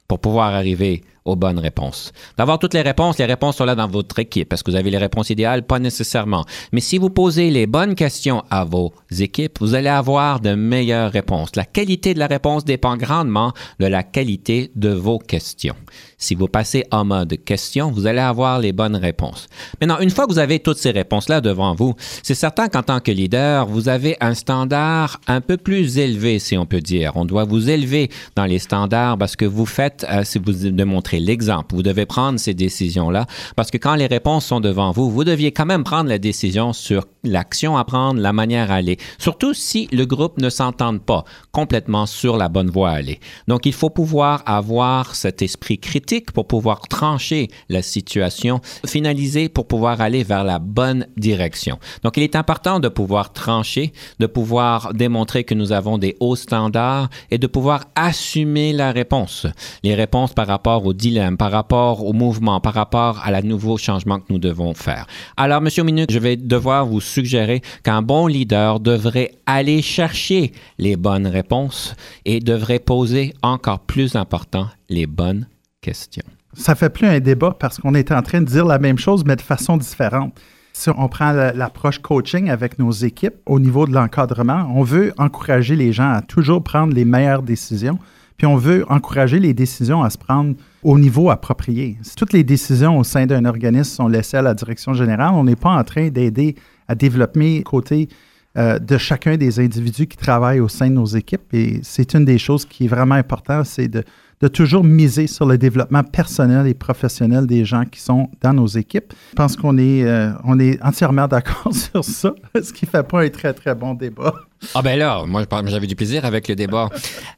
pour 0.08 0.20
pouvoir 0.20 0.54
arriver 0.54 1.04
aux 1.26 1.36
bonnes 1.36 1.60
réponses. 1.60 2.12
D'avoir 2.38 2.58
toutes 2.58 2.74
les 2.74 2.82
réponses, 2.82 3.20
les 3.20 3.26
réponses 3.26 3.58
sont 3.58 3.66
là 3.66 3.76
dans 3.76 3.88
votre 3.88 4.18
équipe. 4.20 4.50
Parce 4.50 4.64
que 4.64 4.72
vous 4.72 4.78
avez 4.78 4.90
les 4.90 4.98
réponses 4.98 5.30
idéales? 5.30 5.64
Pas 5.64 5.80
nécessairement. 5.80 6.46
Mais 6.72 6.82
si 6.82 6.98
vous 6.98 7.10
posez 7.10 7.52
les 7.52 7.68
bonnes 7.68 7.96
questions 7.96 8.44
à 8.50 8.64
vos 8.64 8.94
équipes, 9.20 9.60
vous 9.60 9.76
allez 9.76 9.90
avoir 9.90 10.40
de 10.40 10.56
meilleures 10.56 11.12
réponses. 11.12 11.56
La 11.56 11.66
qualité 11.66 12.14
de 12.14 12.20
la 12.20 12.28
réponse 12.28 12.66
dépend 12.66 12.98
grandement 12.98 13.54
de 13.80 13.86
la 13.86 14.04
qualité 14.04 14.72
de 14.76 14.90
vos 14.90 15.20
questions. 15.20 15.76
Si 16.18 16.36
vous 16.36 16.48
passez 16.48 16.86
en 16.92 17.06
mode 17.06 17.44
question, 17.44 17.92
vous 17.92 18.08
allez 18.08 18.20
avoir 18.20 18.60
les 18.60 18.74
bonnes 18.74 18.96
réponses. 18.96 19.48
Maintenant, 19.80 20.00
une 20.00 20.10
fois 20.10 20.26
que 20.26 20.32
vous 20.32 20.40
avez 20.40 20.60
toutes 20.60 20.78
ces 20.78 20.92
réponses-là 20.92 21.42
devant 21.42 21.76
vous, 21.76 21.96
c'est 22.24 22.36
certain 22.36 22.68
qu'en 22.68 22.84
tant 22.84 23.00
que 23.00 23.12
leader, 23.12 23.66
vous 23.66 23.90
avez 23.90 24.18
un 24.22 24.34
standard 24.34 25.20
un 25.28 25.42
peu 25.42 25.58
plus 25.58 25.98
élevé, 25.98 26.40
si 26.40 26.58
on 26.58 26.66
peut 26.66 26.80
dire. 26.80 27.14
On 27.16 27.26
doit 27.26 27.44
vous 27.44 27.70
élever 27.70 28.10
dans 28.36 28.46
les 28.46 28.60
standards 28.60 29.18
parce 29.18 29.36
que 29.36 29.46
vous 29.46 29.66
faites, 29.66 30.06
euh, 30.10 30.24
si 30.24 30.40
vous 30.40 30.70
démontrez 30.70 31.11
l'exemple, 31.18 31.76
vous 31.76 31.84
devez 31.84 32.06
prendre 32.06 32.40
ces 32.40 32.54
décisions-là 32.54 33.26
parce 33.56 33.72
que 33.72 33.78
quand 33.78 33.96
les 33.96 34.08
réponses 34.08 34.46
sont 34.46 34.60
devant 34.60 34.92
vous, 34.92 35.10
vous 35.10 35.24
deviez 35.24 35.52
quand 35.52 35.66
même 35.66 35.84
prendre 35.84 36.10
la 36.10 36.18
décision 36.18 36.74
sur 36.74 37.06
l'action 37.24 37.78
à 37.78 37.86
prendre, 37.86 38.20
la 38.20 38.34
manière 38.34 38.72
à 38.72 38.76
aller. 38.76 38.98
Surtout 39.18 39.54
si 39.54 39.88
le 39.92 40.06
groupe 40.06 40.40
ne 40.40 40.50
s'entende 40.50 41.02
pas 41.02 41.24
complètement 41.52 42.06
sur 42.06 42.38
la 42.38 42.50
bonne 42.50 42.70
voie 42.70 42.92
à 42.92 42.94
aller. 42.94 43.20
Donc, 43.48 43.66
il 43.66 43.74
faut 43.74 43.90
pouvoir 43.90 44.44
avoir 44.46 45.16
cet 45.16 45.42
esprit 45.42 45.80
critique 45.80 46.32
pour 46.32 46.48
pouvoir 46.48 46.88
trancher 46.88 47.50
la 47.70 47.82
situation, 47.82 48.62
finaliser 48.86 49.50
pour 49.50 49.68
pouvoir 49.68 50.02
aller 50.02 50.24
vers 50.24 50.44
la 50.44 50.60
bonne 50.60 51.08
direction. 51.18 51.78
Donc, 52.04 52.18
il 52.18 52.24
est 52.24 52.36
important 52.36 52.80
de 52.80 52.88
pouvoir 52.88 53.34
trancher, 53.34 53.94
de 54.20 54.26
pouvoir 54.26 54.94
démontrer 54.94 55.44
que 55.44 55.54
nous 55.54 55.72
avons 55.72 55.98
des 55.98 56.18
hauts 56.20 56.36
standards 56.36 57.10
et 57.30 57.38
de 57.38 57.48
pouvoir 57.48 57.86
assumer 57.96 58.74
la 58.74 58.92
réponse. 58.92 59.48
Les 59.84 59.96
réponses 59.96 60.34
par 60.34 60.48
rapport 60.48 60.86
au 60.86 60.94
dilemme, 61.02 61.36
par 61.36 61.52
rapport 61.52 62.06
au 62.06 62.14
mouvement, 62.14 62.62
par 62.62 62.76
rapport 62.76 63.20
à 63.26 63.32
la 63.32 63.42
nouveau 63.42 63.78
changement 63.78 64.20
que 64.20 64.26
nous 64.30 64.40
devons 64.40 64.74
faire. 64.74 65.08
Alors, 65.36 65.60
Monsieur 65.60 65.84
Minute, 65.84 66.12
je 66.12 66.20
vais 66.20 66.38
devoir 66.38 66.86
vous 66.86 67.02
suggérer 67.02 67.62
qu'un 67.84 68.02
bon 68.02 68.28
leader 68.28 68.80
devrait 68.80 69.32
aller 69.46 69.82
chercher 69.82 70.52
les 70.78 70.96
bonnes 70.96 71.28
réponses 71.28 71.96
et 72.24 72.40
devrait 72.40 72.80
poser 72.80 73.34
encore 73.42 73.80
plus 73.80 74.16
important 74.16 74.68
les 74.90 75.08
bonnes 75.08 75.48
questions. 75.82 76.24
Ça 76.54 76.76
fait 76.76 76.90
plus 76.90 77.08
un 77.08 77.20
débat 77.20 77.56
parce 77.60 77.80
qu'on 77.80 77.96
est 77.96 78.12
en 78.12 78.22
train 78.22 78.42
de 78.42 78.46
dire 78.46 78.66
la 78.66 78.78
même 78.78 79.00
chose, 79.00 79.24
mais 79.26 79.36
de 79.36 79.42
façon 79.42 79.78
différente. 79.78 80.40
Si 80.74 80.90
on 80.90 81.08
prend 81.10 81.32
l'approche 81.32 82.00
coaching 82.00 82.50
avec 82.50 82.80
nos 82.80 82.92
équipes 82.92 83.36
au 83.46 83.60
niveau 83.60 83.86
de 83.88 83.94
l'encadrement, 83.94 84.72
on 84.74 84.84
veut 84.84 85.14
encourager 85.18 85.76
les 85.76 85.92
gens 85.92 86.12
à 86.12 86.22
toujours 86.22 86.64
prendre 86.64 86.94
les 86.94 87.06
meilleures 87.06 87.44
décisions, 87.44 88.00
on 88.46 88.56
veut 88.56 88.86
encourager 88.90 89.40
les 89.40 89.54
décisions 89.54 90.04
à 90.04 90.10
se 90.10 90.18
prendre 90.18 90.56
au 90.84 90.98
niveau 90.98 91.30
approprié. 91.30 91.98
Toutes 92.18 92.34
les 92.34 92.44
décisions 92.44 92.98
au 92.98 93.04
sein 93.04 93.26
d'un 93.26 93.46
organisme 93.46 93.96
sont 93.96 94.08
laissées 94.08 94.38
à 94.38 94.42
la 94.42 94.54
direction 94.54 94.94
générale, 94.94 95.32
on 95.34 95.44
n'est 95.44 95.56
pas 95.56 95.72
en 95.72 95.84
train 95.84 96.10
d'aider 96.10 96.56
à 96.88 96.96
développer 96.96 97.64
côté 97.64 98.10
euh, 98.58 98.80
de 98.80 98.98
chacun 98.98 99.38
des 99.38 99.62
individus 99.62 100.08
qui 100.08 100.18
travaillent 100.18 100.60
au 100.60 100.68
sein 100.68 100.90
de 100.90 100.96
nos 100.96 101.06
équipes. 101.06 101.54
Et 101.54 101.80
c'est 101.84 102.14
une 102.14 102.26
des 102.26 102.38
choses 102.38 102.66
qui 102.66 102.84
est 102.84 102.88
vraiment 102.90 103.16
importante, 103.16 103.66
c'est 103.66 103.88
de, 103.88 104.04
toujours 104.50 104.84
miser 104.84 105.28
sur 105.28 105.46
le 105.46 105.58
développement 105.58 106.04
personnel 106.04 106.68
et 106.68 106.74
professionnel 106.74 107.48
des 107.48 107.64
gens 107.64 107.86
qui 107.86 108.02
sont 108.02 108.30
dans 108.42 108.54
nos 108.54 108.68
équipes. 108.68 109.14
Je 109.30 109.36
pense 109.36 109.56
qu'on 109.56 109.78
est, 109.78 110.04
euh, 110.04 110.34
est 110.60 110.84
entièrement 110.84 111.28
d'accord 111.30 111.74
sur 111.74 112.04
ça, 112.04 112.34
ce 112.62 112.74
qui 112.74 112.86
fait 112.86 113.08
pas 113.08 113.22
un 113.22 113.30
très, 113.30 113.54
très 113.54 113.74
bon 113.74 113.94
débat. 113.94 114.34
Ah 114.76 114.82
ben 114.84 114.98
là, 114.98 115.24
moi 115.26 115.44
j'avais 115.66 115.88
du 115.88 115.96
plaisir 115.96 116.24
avec 116.24 116.48
le 116.48 116.56
débat. 116.56 116.90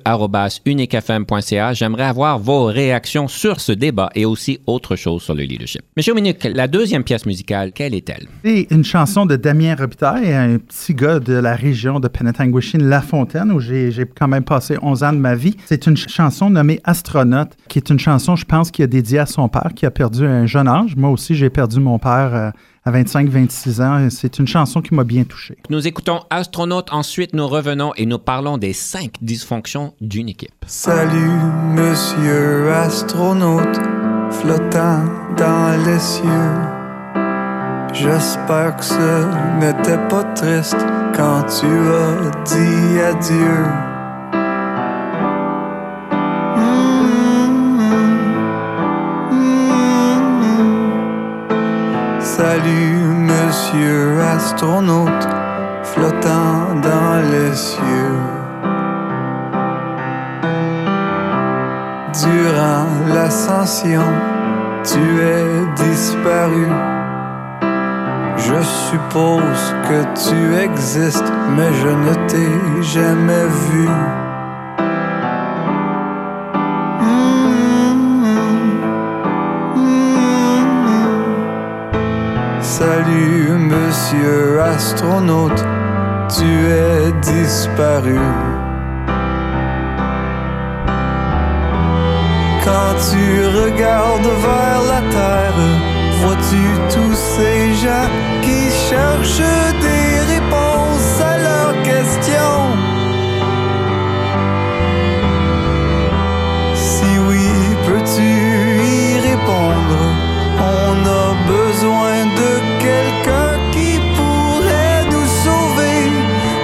unicfm.ca. 0.65 1.73
J'aimerais 1.73 2.03
avoir 2.03 2.37
vos 2.37 2.65
réactions 2.65 3.29
sur 3.29 3.61
ce 3.61 3.71
débat 3.71 4.09
et 4.13 4.25
aussi 4.25 4.59
autre 4.67 4.97
chose 4.97 5.23
sur 5.23 5.35
le 5.35 5.43
leadership. 5.43 5.83
Monsieur 5.95 6.13
Minute, 6.13 6.43
la 6.43 6.67
deuxième 6.67 7.05
pièce 7.05 7.25
musicale, 7.25 7.71
quelle 7.71 7.95
est-elle? 7.95 8.27
Une 8.73 8.83
chanson 8.83 9.27
de 9.27 9.35
Damien 9.35 9.75
Robitaille, 9.75 10.33
un 10.33 10.57
petit 10.57 10.95
gars 10.95 11.19
de 11.19 11.33
la 11.33 11.53
région 11.55 11.99
de 11.99 12.07
Penetanguishene, 12.07 12.83
La 12.83 13.01
Fontaine, 13.03 13.51
où 13.51 13.59
j'ai 13.59 13.91
j'ai 13.91 14.05
quand 14.07 14.27
même 14.27 14.43
passé 14.43 14.77
11 14.81 15.03
ans 15.03 15.13
de 15.13 15.19
ma 15.19 15.35
vie. 15.35 15.55
C'est 15.67 15.85
une 15.85 15.95
ch- 15.95 16.09
chanson 16.09 16.49
nommée 16.49 16.79
Astronaute, 16.83 17.51
qui 17.69 17.77
est 17.77 17.91
une 17.91 17.99
chanson, 17.99 18.35
je 18.35 18.45
pense, 18.45 18.71
qui 18.71 18.81
a 18.81 18.87
dédiée 18.87 19.19
à 19.19 19.27
son 19.27 19.47
père, 19.47 19.69
qui 19.75 19.85
a 19.85 19.91
perdu 19.91 20.25
un 20.25 20.47
jeune 20.47 20.67
âge. 20.67 20.95
Moi 20.95 21.11
aussi, 21.11 21.35
j'ai 21.35 21.51
perdu 21.51 21.79
mon 21.79 21.99
père 21.99 22.31
euh, 22.33 22.49
à 22.83 22.91
25-26 22.91 23.79
ans. 23.83 23.99
et 23.99 24.09
C'est 24.09 24.39
une 24.39 24.47
chanson 24.47 24.81
qui 24.81 24.95
m'a 24.95 25.03
bien 25.03 25.23
touché. 25.23 25.55
Nous 25.69 25.85
écoutons 25.87 26.21
Astronaute, 26.31 26.87
ensuite 26.91 27.33
nous 27.35 27.47
revenons 27.47 27.91
et 27.95 28.07
nous 28.07 28.17
parlons 28.17 28.57
des 28.57 28.73
cinq 28.73 29.11
dysfonctions 29.21 29.93
d'une 30.01 30.29
équipe. 30.29 30.49
Salut, 30.65 31.29
monsieur 31.75 32.71
astronaute, 32.71 33.77
flottant 34.31 35.03
dans 35.37 35.85
les 35.85 35.99
cieux. 35.99 36.82
J'espère 37.93 38.75
que 38.75 38.83
ce 38.83 39.27
n'était 39.59 39.99
pas 40.09 40.23
triste 40.33 40.83
quand 41.15 41.43
tu 41.43 41.67
as 41.67 42.31
dit 42.43 42.99
adieu. 42.99 43.65
Salut, 52.19 53.05
monsieur 53.29 54.21
astronaute, 54.21 55.27
flottant 55.83 56.73
dans 56.81 57.21
les 57.31 57.53
cieux. 57.53 58.17
Durant 62.23 63.13
l'ascension, 63.13 64.01
tu 64.83 64.99
es 65.21 65.65
disparu. 65.75 66.92
Je 68.47 68.61
suppose 68.89 69.63
que 69.87 69.99
tu 70.25 70.37
existes, 70.67 71.31
mais 71.55 71.71
je 71.81 71.87
ne 71.87 72.13
t'ai 72.27 72.83
jamais 72.83 73.47
vu. 73.69 73.89
astronaute, 84.73 85.63
tu 86.35 86.49
es 86.67 87.11
disparu. 87.21 88.19
Quand 92.63 92.93
tu 93.09 93.25
regardes 93.61 94.31
vers 94.47 94.72
vois-tu 96.53 96.95
tous 96.95 97.15
ces 97.15 97.73
gens 97.73 98.09
qui 98.41 98.69
cherchent 98.69 99.37
des 99.81 100.33
réponses 100.33 101.21
à 101.21 101.37
leurs 101.37 101.83
questions? 101.83 102.65
Si 106.75 107.19
oui, 107.27 107.49
peux-tu 107.85 108.21
y 108.21 109.19
répondre? 109.19 109.99
On 110.59 110.95
a 111.05 111.33
besoin 111.47 112.25
de 112.41 112.51
quelqu'un 112.79 113.51
qui 113.71 113.99
pourrait 114.15 115.05
nous 115.11 115.27
sauver 115.43 116.11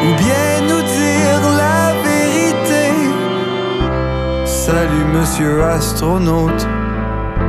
ou 0.03 0.15
bien 0.17 0.61
nous 0.67 0.81
dire 0.81 1.41
la 1.57 1.93
vérité. 2.03 2.85
Salut 4.45 5.05
monsieur 5.13 5.63
astronaute, 5.63 6.67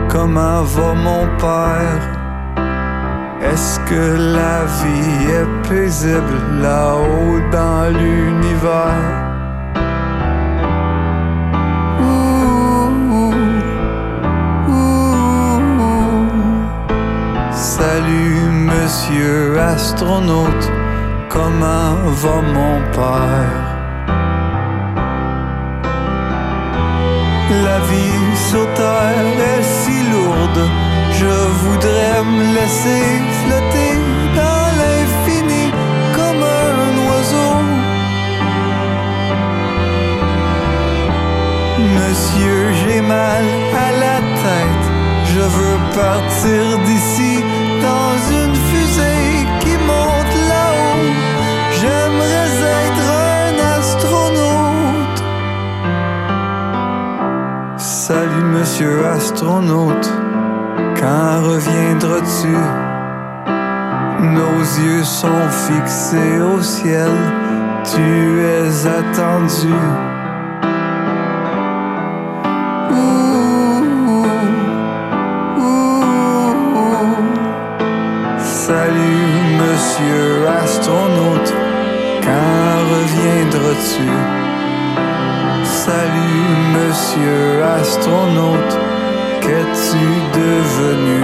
comment 0.09 0.63
va 0.63 0.95
mon 0.95 1.27
père? 1.39 2.10
Que 3.91 4.15
la 4.39 4.67
vie 4.79 5.33
est 5.33 5.69
paisible 5.69 6.39
là-haut 6.63 7.41
dans 7.51 7.89
l'univers? 7.99 9.17
Salut 17.51 18.41
monsieur 18.71 19.59
astronaute, 19.59 20.71
comment 21.29 21.97
va 22.23 22.37
mon 22.55 22.77
père? 22.93 23.67
La 27.65 27.79
vie 27.91 28.37
sur 28.37 28.67
terre 28.75 29.39
est 29.53 29.65
si 29.65 29.97
lourde, 30.13 30.71
je 31.21 31.37
voudrais 31.65 32.23
me 32.25 32.45
laisser 32.55 33.05
flotter 33.41 33.95
dans 34.41 34.67
l'infini 34.81 35.67
comme 36.17 36.43
un 36.43 36.93
oiseau. 37.09 37.55
Monsieur, 41.97 42.61
j'ai 42.81 43.01
mal 43.03 43.45
à 43.87 43.91
la 44.05 44.19
tête, 44.45 44.87
je 45.35 45.45
veux 45.57 45.79
partir 46.03 46.63
d'ici 46.87 47.33
dans 47.89 48.15
une 48.41 48.57
fusée 48.69 49.31
qui 49.63 49.75
monte 49.91 50.35
là-haut. 50.53 51.11
J'aimerais 51.81 52.53
être 52.85 53.07
un 53.37 53.53
astronaute. 53.77 55.21
Salut 57.77 58.47
monsieur 58.59 59.07
astronaute, 59.07 60.09
quand 61.01 61.43
reviendras-tu? 61.49 62.57
Nos 64.39 64.61
yeux 64.85 65.03
sont 65.03 65.49
fixés 65.67 66.39
au 66.41 66.61
ciel, 66.61 67.11
tu 67.91 68.41
es 68.41 68.87
attendu. 68.87 69.75
Salut 78.39 79.33
monsieur 79.63 80.49
astronaute, 80.63 81.53
quand 82.23 82.77
reviendras-tu? 82.93 84.09
Salut 85.65 86.47
monsieur 86.77 87.65
astronaute, 87.81 88.75
qu'es-tu 89.41 90.07
devenu? 90.41 91.23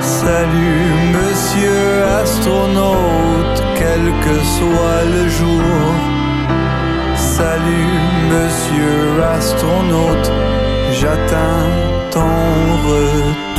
Salut 0.00 0.92
monsieur 1.16 2.04
astronaute, 2.22 3.62
quel 3.78 4.04
que 4.24 4.36
soit 4.56 5.04
le 5.16 5.28
jour. 5.28 5.94
Salut 7.16 7.94
monsieur 8.32 9.22
astronaute, 9.36 10.30
j'attends 11.00 11.70
ton 12.10 12.34
retour. 12.88 13.51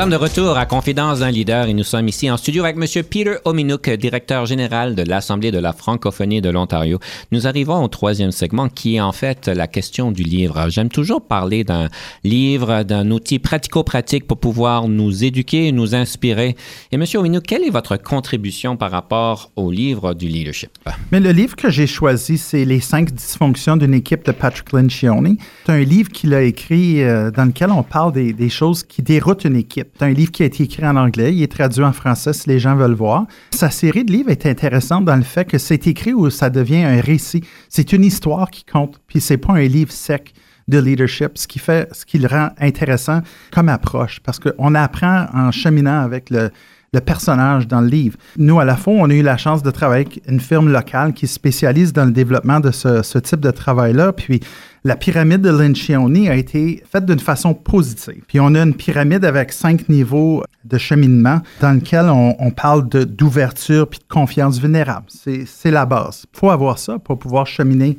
Sommes 0.00 0.08
de 0.08 0.16
retour 0.16 0.56
à 0.56 0.64
Confidence 0.64 1.18
d'un 1.18 1.30
leader 1.30 1.66
et 1.66 1.74
nous 1.74 1.84
sommes 1.84 2.08
ici 2.08 2.30
en 2.30 2.38
studio 2.38 2.64
avec 2.64 2.76
M. 2.76 3.04
Peter 3.04 3.34
Ominouk, 3.44 3.90
directeur 3.90 4.46
général 4.46 4.94
de 4.94 5.02
l'Assemblée 5.02 5.50
de 5.50 5.58
la 5.58 5.74
francophonie 5.74 6.40
de 6.40 6.48
l'Ontario. 6.48 6.98
Nous 7.32 7.46
arrivons 7.46 7.84
au 7.84 7.88
troisième 7.88 8.30
segment 8.30 8.70
qui 8.70 8.96
est 8.96 9.00
en 9.02 9.12
fait 9.12 9.48
la 9.48 9.66
question 9.66 10.10
du 10.10 10.22
livre. 10.22 10.70
J'aime 10.70 10.88
toujours 10.88 11.20
parler 11.20 11.64
d'un 11.64 11.90
livre, 12.24 12.82
d'un 12.82 13.10
outil 13.10 13.38
pratico-pratique 13.38 14.26
pour 14.26 14.38
pouvoir 14.38 14.88
nous 14.88 15.22
éduquer, 15.22 15.70
nous 15.70 15.94
inspirer. 15.94 16.56
Et 16.92 16.94
M. 16.94 17.04
Ominouk, 17.16 17.42
quelle 17.42 17.64
est 17.64 17.70
votre 17.70 17.98
contribution 17.98 18.78
par 18.78 18.92
rapport 18.92 19.50
au 19.56 19.70
livre 19.70 20.14
du 20.14 20.28
leadership? 20.28 20.70
Mais 21.12 21.20
le 21.20 21.32
livre 21.32 21.56
que 21.56 21.68
j'ai 21.68 21.86
choisi, 21.86 22.38
c'est 22.38 22.64
Les 22.64 22.80
cinq 22.80 23.12
dysfonctions 23.12 23.76
d'une 23.76 23.92
équipe 23.92 24.24
de 24.24 24.32
Patrick 24.32 24.72
Lencioni. 24.72 25.36
C'est 25.66 25.72
un 25.72 25.80
livre 25.80 26.08
qu'il 26.08 26.32
a 26.32 26.40
écrit 26.40 27.02
euh, 27.02 27.30
dans 27.30 27.44
lequel 27.44 27.70
on 27.70 27.82
parle 27.82 28.14
des 28.14 28.48
choses 28.48 28.82
qui 28.82 29.02
déroutent 29.02 29.44
une 29.44 29.56
équipe. 29.56 29.89
C'est 29.96 30.04
un 30.04 30.10
livre 30.10 30.30
qui 30.30 30.42
a 30.42 30.46
été 30.46 30.64
écrit 30.64 30.86
en 30.86 30.96
anglais, 30.96 31.34
il 31.34 31.42
est 31.42 31.52
traduit 31.52 31.84
en 31.84 31.92
français 31.92 32.32
si 32.32 32.48
les 32.48 32.58
gens 32.58 32.74
veulent 32.74 32.94
voir. 32.94 33.26
Sa 33.50 33.70
série 33.70 34.04
de 34.04 34.12
livres 34.12 34.30
est 34.30 34.46
intéressante 34.46 35.04
dans 35.04 35.16
le 35.16 35.22
fait 35.22 35.44
que 35.44 35.58
c'est 35.58 35.86
écrit 35.86 36.12
où 36.12 36.30
ça 36.30 36.50
devient 36.50 36.82
un 36.82 37.00
récit. 37.00 37.42
C'est 37.68 37.92
une 37.92 38.04
histoire 38.04 38.50
qui 38.50 38.64
compte, 38.64 39.00
puis 39.06 39.20
c'est 39.20 39.36
pas 39.36 39.52
un 39.52 39.66
livre 39.66 39.92
sec 39.92 40.32
de 40.68 40.78
leadership, 40.78 41.36
ce 41.36 41.46
qui 41.46 41.58
fait, 41.58 41.88
ce 41.92 42.06
qui 42.06 42.18
le 42.18 42.28
rend 42.28 42.50
intéressant 42.58 43.20
comme 43.52 43.68
approche, 43.68 44.20
parce 44.20 44.38
qu'on 44.38 44.74
apprend 44.74 45.26
en 45.34 45.50
cheminant 45.50 46.00
avec 46.00 46.30
le, 46.30 46.50
le 46.92 47.00
personnage 47.00 47.68
dans 47.68 47.80
le 47.80 47.86
livre. 47.86 48.16
Nous, 48.36 48.58
à 48.58 48.64
la 48.64 48.76
fois, 48.76 48.94
on 48.94 49.08
a 49.10 49.14
eu 49.14 49.22
la 49.22 49.36
chance 49.36 49.62
de 49.62 49.70
travailler 49.70 50.06
avec 50.06 50.22
une 50.26 50.40
firme 50.40 50.70
locale 50.72 51.12
qui 51.12 51.26
se 51.28 51.34
spécialise 51.34 51.92
dans 51.92 52.04
le 52.04 52.10
développement 52.10 52.58
de 52.58 52.72
ce, 52.72 53.02
ce 53.02 53.18
type 53.18 53.40
de 53.40 53.50
travail-là. 53.52 54.12
Puis 54.12 54.40
la 54.82 54.96
pyramide 54.96 55.40
de 55.40 55.50
Lencioni 55.50 56.28
a 56.28 56.34
été 56.34 56.82
faite 56.90 57.06
d'une 57.06 57.20
façon 57.20 57.54
positive. 57.54 58.22
Puis 58.26 58.40
on 58.40 58.54
a 58.54 58.62
une 58.62 58.74
pyramide 58.74 59.24
avec 59.24 59.52
cinq 59.52 59.88
niveaux 59.88 60.42
de 60.64 60.78
cheminement 60.78 61.40
dans 61.60 61.72
lequel 61.72 62.06
on, 62.06 62.34
on 62.40 62.50
parle 62.50 62.88
d'ouverture 62.88 63.88
puis 63.88 64.00
de 64.00 64.12
confiance 64.12 64.58
vulnérable. 64.58 65.06
C'est 65.08 65.70
la 65.70 65.86
base. 65.86 66.26
Il 66.34 66.38
faut 66.38 66.50
avoir 66.50 66.78
ça 66.78 66.98
pour 66.98 67.18
pouvoir 67.18 67.46
cheminer 67.46 67.98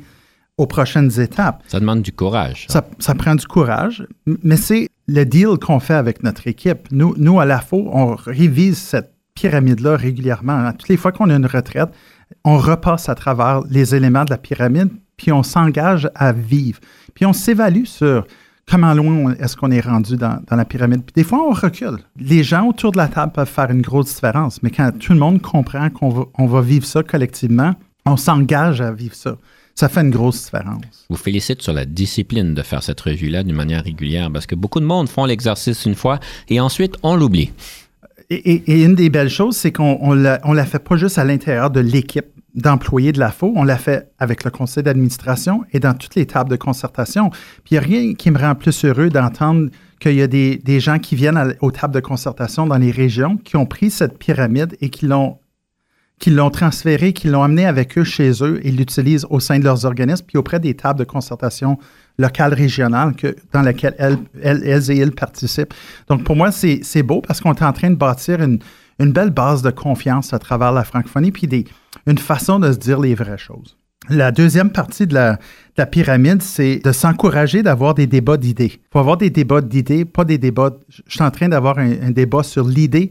aux 0.58 0.66
prochaines 0.66 1.18
étapes. 1.18 1.62
Ça 1.66 1.80
demande 1.80 2.02
du 2.02 2.12
courage. 2.12 2.66
ça. 2.68 2.80
Ça, 2.80 2.86
ça 2.98 3.14
prend 3.14 3.34
du 3.34 3.46
courage, 3.46 4.06
mais 4.26 4.56
c'est 4.58 4.90
le 5.06 5.24
deal 5.24 5.58
qu'on 5.60 5.80
fait 5.80 5.94
avec 5.94 6.22
notre 6.22 6.46
équipe. 6.46 6.88
Nous, 6.90 7.14
nous 7.18 7.40
à 7.40 7.44
la 7.44 7.60
FO, 7.60 7.88
on 7.92 8.14
révise 8.14 8.78
cette 8.78 9.12
pyramide-là 9.34 9.96
régulièrement. 9.96 10.72
Toutes 10.72 10.88
les 10.88 10.96
fois 10.96 11.12
qu'on 11.12 11.30
a 11.30 11.34
une 11.34 11.46
retraite, 11.46 11.88
on 12.44 12.58
repasse 12.58 13.08
à 13.08 13.14
travers 13.14 13.62
les 13.68 13.94
éléments 13.94 14.24
de 14.24 14.30
la 14.30 14.38
pyramide, 14.38 14.90
puis 15.16 15.32
on 15.32 15.42
s'engage 15.42 16.10
à 16.14 16.32
vivre. 16.32 16.80
Puis 17.14 17.26
on 17.26 17.32
s'évalue 17.32 17.84
sur 17.84 18.26
comment 18.68 18.94
loin 18.94 19.34
est-ce 19.38 19.56
qu'on 19.56 19.70
est 19.70 19.80
rendu 19.80 20.16
dans, 20.16 20.40
la 20.50 20.64
pyramide. 20.64 21.02
Puis 21.02 21.14
des 21.14 21.24
fois, 21.24 21.40
on 21.46 21.52
recule. 21.52 21.98
Les 22.16 22.42
gens 22.42 22.66
autour 22.68 22.92
de 22.92 22.96
la 22.96 23.08
table 23.08 23.32
peuvent 23.32 23.48
faire 23.48 23.70
une 23.70 23.82
grosse 23.82 24.14
différence, 24.14 24.62
mais 24.62 24.70
quand 24.70 24.90
tout 24.98 25.12
le 25.12 25.18
monde 25.18 25.42
comprend 25.42 25.90
qu'on 25.90 26.10
va, 26.10 26.26
va 26.38 26.60
vivre 26.60 26.86
ça 26.86 27.02
collectivement, 27.02 27.74
on 28.06 28.16
s'engage 28.16 28.80
à 28.80 28.92
vivre 28.92 29.14
ça. 29.14 29.36
Ça 29.74 29.88
fait 29.88 30.00
une 30.02 30.10
grosse 30.10 30.44
différence. 30.44 30.82
Je 31.08 31.14
vous 31.14 31.16
félicite 31.20 31.62
sur 31.62 31.72
la 31.72 31.84
discipline 31.84 32.54
de 32.54 32.62
faire 32.62 32.82
cette 32.82 33.00
revue-là 33.00 33.42
d'une 33.42 33.56
manière 33.56 33.82
régulière 33.84 34.30
parce 34.32 34.46
que 34.46 34.54
beaucoup 34.54 34.80
de 34.80 34.84
monde 34.84 35.08
font 35.08 35.24
l'exercice 35.24 35.84
une 35.86 35.94
fois 35.94 36.20
et 36.48 36.60
ensuite 36.60 36.94
on 37.02 37.16
l'oublie. 37.16 37.52
Et, 38.30 38.52
et- 38.54 38.72
et 38.72 38.84
une 38.84 38.94
des 38.94 39.10
belles 39.10 39.28
choses, 39.30 39.56
c'est 39.56 39.72
qu'on 39.72 39.98
on 40.00 40.12
la, 40.14 40.40
on 40.44 40.52
la 40.52 40.64
fait 40.66 40.78
pas 40.78 40.96
juste 40.96 41.18
à 41.18 41.24
l'intérieur 41.24 41.70
de 41.70 41.80
l'équipe 41.80 42.26
d'employés 42.54 43.12
de 43.12 43.18
la 43.18 43.30
FO, 43.30 43.50
on 43.56 43.64
l'a 43.64 43.78
fait 43.78 44.08
avec 44.18 44.44
le 44.44 44.50
conseil 44.50 44.82
d'administration 44.82 45.64
et 45.72 45.80
dans 45.80 45.94
toutes 45.94 46.14
les 46.16 46.26
tables 46.26 46.50
de 46.50 46.56
concertation. 46.56 47.30
Puis 47.30 47.70
il 47.70 47.74
n'y 47.74 47.78
a 47.78 47.80
rien 47.80 48.14
qui 48.14 48.30
me 48.30 48.38
rend 48.38 48.54
plus 48.54 48.84
heureux 48.84 49.08
d'entendre 49.08 49.70
qu'il 50.00 50.14
y 50.14 50.22
a 50.22 50.26
des, 50.26 50.58
des 50.58 50.78
gens 50.78 50.98
qui 50.98 51.16
viennent 51.16 51.38
à- 51.38 51.48
aux 51.62 51.70
tables 51.70 51.94
de 51.94 52.00
concertation 52.00 52.66
dans 52.66 52.76
les 52.76 52.90
régions 52.90 53.38
qui 53.38 53.56
ont 53.56 53.64
pris 53.64 53.90
cette 53.90 54.18
pyramide 54.18 54.76
et 54.82 54.90
qui 54.90 55.06
l'ont 55.06 55.38
qui 56.22 56.30
l'ont 56.30 56.50
transféré, 56.50 57.12
qui 57.12 57.26
l'ont 57.26 57.42
amené 57.42 57.66
avec 57.66 57.98
eux 57.98 58.04
chez 58.04 58.30
eux 58.44 58.60
et 58.64 58.70
l'utilisent 58.70 59.26
au 59.28 59.40
sein 59.40 59.58
de 59.58 59.64
leurs 59.64 59.84
organismes, 59.84 60.24
puis 60.24 60.38
auprès 60.38 60.60
des 60.60 60.74
tables 60.74 61.00
de 61.00 61.04
concertation 61.04 61.80
locales 62.16 62.54
régionales 62.54 63.16
que, 63.16 63.34
dans 63.52 63.62
lesquelles 63.62 63.96
elles, 63.98 64.18
elles, 64.40 64.62
elles 64.64 64.90
et 64.92 64.98
ils 64.98 65.10
participent. 65.10 65.74
Donc, 66.08 66.22
pour 66.22 66.36
moi, 66.36 66.52
c'est 66.52 67.02
beau 67.02 67.22
parce 67.22 67.40
qu'on 67.40 67.52
est 67.52 67.62
en 67.64 67.72
train 67.72 67.90
de 67.90 67.96
bâtir 67.96 68.40
une, 68.40 68.60
une 69.00 69.10
belle 69.10 69.30
base 69.30 69.62
de 69.62 69.70
confiance 69.72 70.32
à 70.32 70.38
travers 70.38 70.70
la 70.70 70.84
francophonie, 70.84 71.32
puis 71.32 71.48
des, 71.48 71.64
une 72.06 72.18
façon 72.18 72.60
de 72.60 72.70
se 72.70 72.78
dire 72.78 73.00
les 73.00 73.16
vraies 73.16 73.36
choses. 73.36 73.76
La 74.08 74.30
deuxième 74.30 74.70
partie 74.70 75.08
de 75.08 75.14
la, 75.14 75.40
la 75.76 75.86
pyramide, 75.86 76.42
c'est 76.42 76.80
de 76.84 76.92
s'encourager 76.92 77.64
d'avoir 77.64 77.94
des 77.94 78.06
débats 78.06 78.36
d'idées. 78.36 78.72
Il 78.74 78.88
faut 78.92 79.00
avoir 79.00 79.16
des 79.16 79.30
débats 79.30 79.60
d'idées, 79.60 80.04
pas 80.04 80.24
des 80.24 80.38
débats. 80.38 80.70
Je 80.88 81.02
suis 81.08 81.22
en 81.22 81.30
train 81.32 81.48
d'avoir 81.48 81.78
un, 81.78 81.90
un 82.02 82.10
débat 82.10 82.44
sur 82.44 82.66
l'idée, 82.66 83.10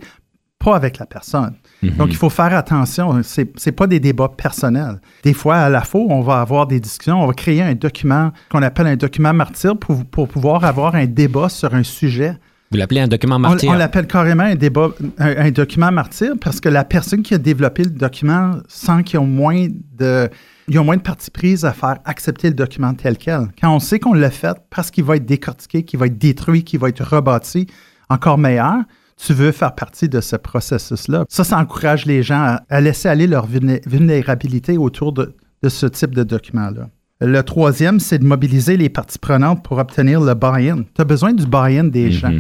pas 0.63 0.75
avec 0.75 0.97
la 0.99 1.05
personne. 1.05 1.53
Donc, 1.81 2.09
il 2.09 2.15
faut 2.15 2.29
faire 2.29 2.53
attention. 2.53 3.21
C'est 3.23 3.65
n'est 3.65 3.71
pas 3.71 3.87
des 3.87 3.99
débats 3.99 4.29
personnels. 4.29 5.01
Des 5.23 5.33
fois, 5.33 5.55
à 5.57 5.69
la 5.69 5.81
faux, 5.81 6.07
on 6.09 6.21
va 6.21 6.41
avoir 6.41 6.67
des 6.67 6.79
discussions. 6.79 7.21
On 7.23 7.27
va 7.27 7.33
créer 7.33 7.61
un 7.61 7.73
document 7.73 8.31
qu'on 8.49 8.61
appelle 8.61 8.87
un 8.87 8.95
document 8.95 9.33
martyr 9.33 9.75
pour, 9.77 10.05
pour 10.05 10.27
pouvoir 10.27 10.63
avoir 10.63 10.95
un 10.95 11.05
débat 11.05 11.49
sur 11.49 11.73
un 11.73 11.83
sujet. 11.83 12.37
Vous 12.71 12.77
l'appelez 12.77 13.01
un 13.01 13.07
document 13.07 13.37
martyr. 13.37 13.69
on 13.69 13.73
l'appelle 13.73 14.07
carrément 14.07 14.43
un 14.43 14.55
débat, 14.55 14.91
un, 15.17 15.47
un 15.47 15.51
document 15.51 15.91
martyr 15.91 16.33
parce 16.39 16.61
que 16.61 16.69
la 16.69 16.85
personne 16.85 17.21
qui 17.21 17.33
a 17.33 17.37
développé 17.37 17.83
le 17.83 17.89
document 17.89 18.53
sent 18.69 19.03
qu'ils 19.03 19.19
ont 19.19 19.25
moins 19.25 19.67
de, 19.97 20.29
ils 20.69 20.79
ont 20.79 20.85
moins 20.85 20.95
de 20.95 21.01
partie 21.01 21.31
prise 21.31 21.65
à 21.65 21.73
faire 21.73 21.97
accepter 22.05 22.47
le 22.47 22.53
document 22.53 22.93
tel 22.93 23.17
quel. 23.17 23.47
Quand 23.59 23.75
on 23.75 23.79
sait 23.79 23.99
qu'on 23.99 24.13
l'a 24.13 24.31
fait 24.31 24.55
parce 24.69 24.89
qu'il 24.89 25.03
va 25.03 25.17
être 25.17 25.25
décortiqué, 25.25 25.83
qu'il 25.83 25.99
va 25.99 26.05
être 26.05 26.17
détruit, 26.17 26.63
qu'il 26.63 26.79
va 26.79 26.87
être 26.87 27.03
rebâti 27.03 27.67
encore 28.09 28.37
meilleur, 28.37 28.75
tu 29.17 29.33
veux 29.33 29.51
faire 29.51 29.75
partie 29.75 30.09
de 30.09 30.21
ce 30.21 30.35
processus-là. 30.35 31.25
Ça, 31.29 31.43
ça 31.43 31.57
encourage 31.57 32.05
les 32.05 32.23
gens 32.23 32.41
à, 32.41 32.61
à 32.69 32.81
laisser 32.81 33.07
aller 33.09 33.27
leur 33.27 33.47
vulné- 33.47 33.81
vulnérabilité 33.87 34.77
autour 34.77 35.13
de, 35.13 35.35
de 35.63 35.69
ce 35.69 35.85
type 35.85 36.15
de 36.15 36.23
document-là. 36.23 36.89
Le 37.23 37.43
troisième, 37.43 37.99
c'est 37.99 38.17
de 38.17 38.25
mobiliser 38.25 38.77
les 38.77 38.89
parties 38.89 39.19
prenantes 39.19 39.63
pour 39.63 39.77
obtenir 39.77 40.21
le 40.21 40.33
buy-in. 40.33 40.83
Tu 40.95 41.01
as 41.01 41.05
besoin 41.05 41.33
du 41.33 41.45
buy-in 41.45 41.83
des 41.83 42.09
gens. 42.11 42.31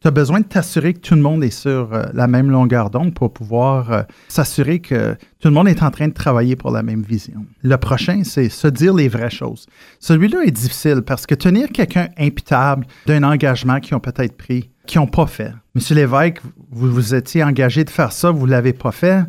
Tu 0.00 0.08
as 0.08 0.10
besoin 0.10 0.40
de 0.40 0.46
t'assurer 0.46 0.94
que 0.94 1.00
tout 1.00 1.14
le 1.14 1.20
monde 1.20 1.44
est 1.44 1.50
sur 1.50 1.92
euh, 1.92 2.04
la 2.14 2.26
même 2.26 2.50
longueur 2.50 2.88
d'onde 2.88 3.12
pour 3.12 3.34
pouvoir 3.34 3.92
euh, 3.92 4.02
s'assurer 4.28 4.78
que 4.78 5.12
tout 5.40 5.48
le 5.48 5.50
monde 5.50 5.68
est 5.68 5.82
en 5.82 5.90
train 5.90 6.08
de 6.08 6.14
travailler 6.14 6.56
pour 6.56 6.70
la 6.70 6.82
même 6.82 7.02
vision. 7.02 7.44
Le 7.62 7.76
prochain, 7.76 8.22
c'est 8.24 8.48
se 8.48 8.66
dire 8.66 8.94
les 8.94 9.08
vraies 9.08 9.28
choses. 9.28 9.66
Celui-là 9.98 10.38
est 10.46 10.52
difficile 10.52 11.02
parce 11.04 11.26
que 11.26 11.34
tenir 11.34 11.68
quelqu'un 11.68 12.08
imputable 12.16 12.86
d'un 13.06 13.22
engagement 13.24 13.78
qu'ils 13.78 13.94
ont 13.94 14.00
peut-être 14.00 14.38
pris, 14.38 14.70
qu'ils 14.90 15.00
n'ont 15.00 15.06
pas 15.06 15.26
fait. 15.26 15.52
Monsieur 15.74 15.94
Lévesque, 15.94 16.40
vous 16.70 16.90
vous 16.92 17.14
étiez 17.14 17.42
engagé 17.44 17.84
de 17.84 17.90
faire 17.90 18.12
ça, 18.12 18.30
vous 18.30 18.46
ne 18.46 18.50
l'avez 18.50 18.72
pas 18.72 18.92
fait. 18.92 19.24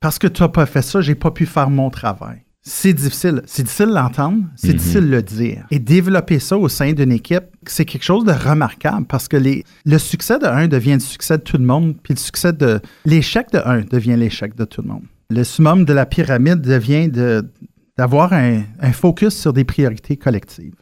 Parce 0.00 0.18
que 0.18 0.26
tu 0.26 0.42
n'as 0.42 0.48
pas 0.48 0.66
fait 0.66 0.82
ça, 0.82 1.00
j'ai 1.00 1.14
pas 1.14 1.30
pu 1.30 1.46
faire 1.46 1.70
mon 1.70 1.90
travail. 1.90 2.42
C'est 2.68 2.92
difficile. 2.92 3.42
C'est 3.46 3.62
difficile 3.62 3.90
l'entendre, 3.90 4.42
c'est 4.56 4.74
difficile 4.74 5.02
de 5.06 5.10
le 5.10 5.22
dire. 5.22 5.66
Et 5.70 5.78
développer 5.78 6.38
ça 6.40 6.58
au 6.58 6.68
sein 6.68 6.92
d'une 6.92 7.12
équipe, 7.12 7.44
c'est 7.64 7.84
quelque 7.84 8.02
chose 8.02 8.24
de 8.24 8.32
remarquable 8.32 9.06
parce 9.06 9.28
que 9.28 9.36
les, 9.36 9.64
le 9.84 9.98
succès 9.98 10.38
de 10.38 10.46
un 10.46 10.66
devient 10.66 10.94
le 10.94 11.00
succès 11.00 11.38
de 11.38 11.42
tout 11.44 11.58
le 11.58 11.64
monde, 11.64 11.94
puis 12.02 12.12
le 12.14 12.18
succès 12.18 12.52
de. 12.52 12.80
L'échec 13.04 13.52
de 13.52 13.60
un 13.64 13.82
devient 13.82 14.16
l'échec 14.16 14.54
de 14.56 14.64
tout 14.64 14.82
le 14.82 14.88
monde. 14.88 15.04
Le 15.30 15.44
summum 15.44 15.84
de 15.84 15.92
la 15.92 16.06
pyramide 16.06 16.60
devient 16.60 17.08
de- 17.08 17.48
d'avoir 17.96 18.32
un, 18.32 18.62
un 18.80 18.92
focus 18.92 19.34
sur 19.34 19.52
des 19.52 19.64
priorités 19.64 20.16
collectives. 20.16 20.74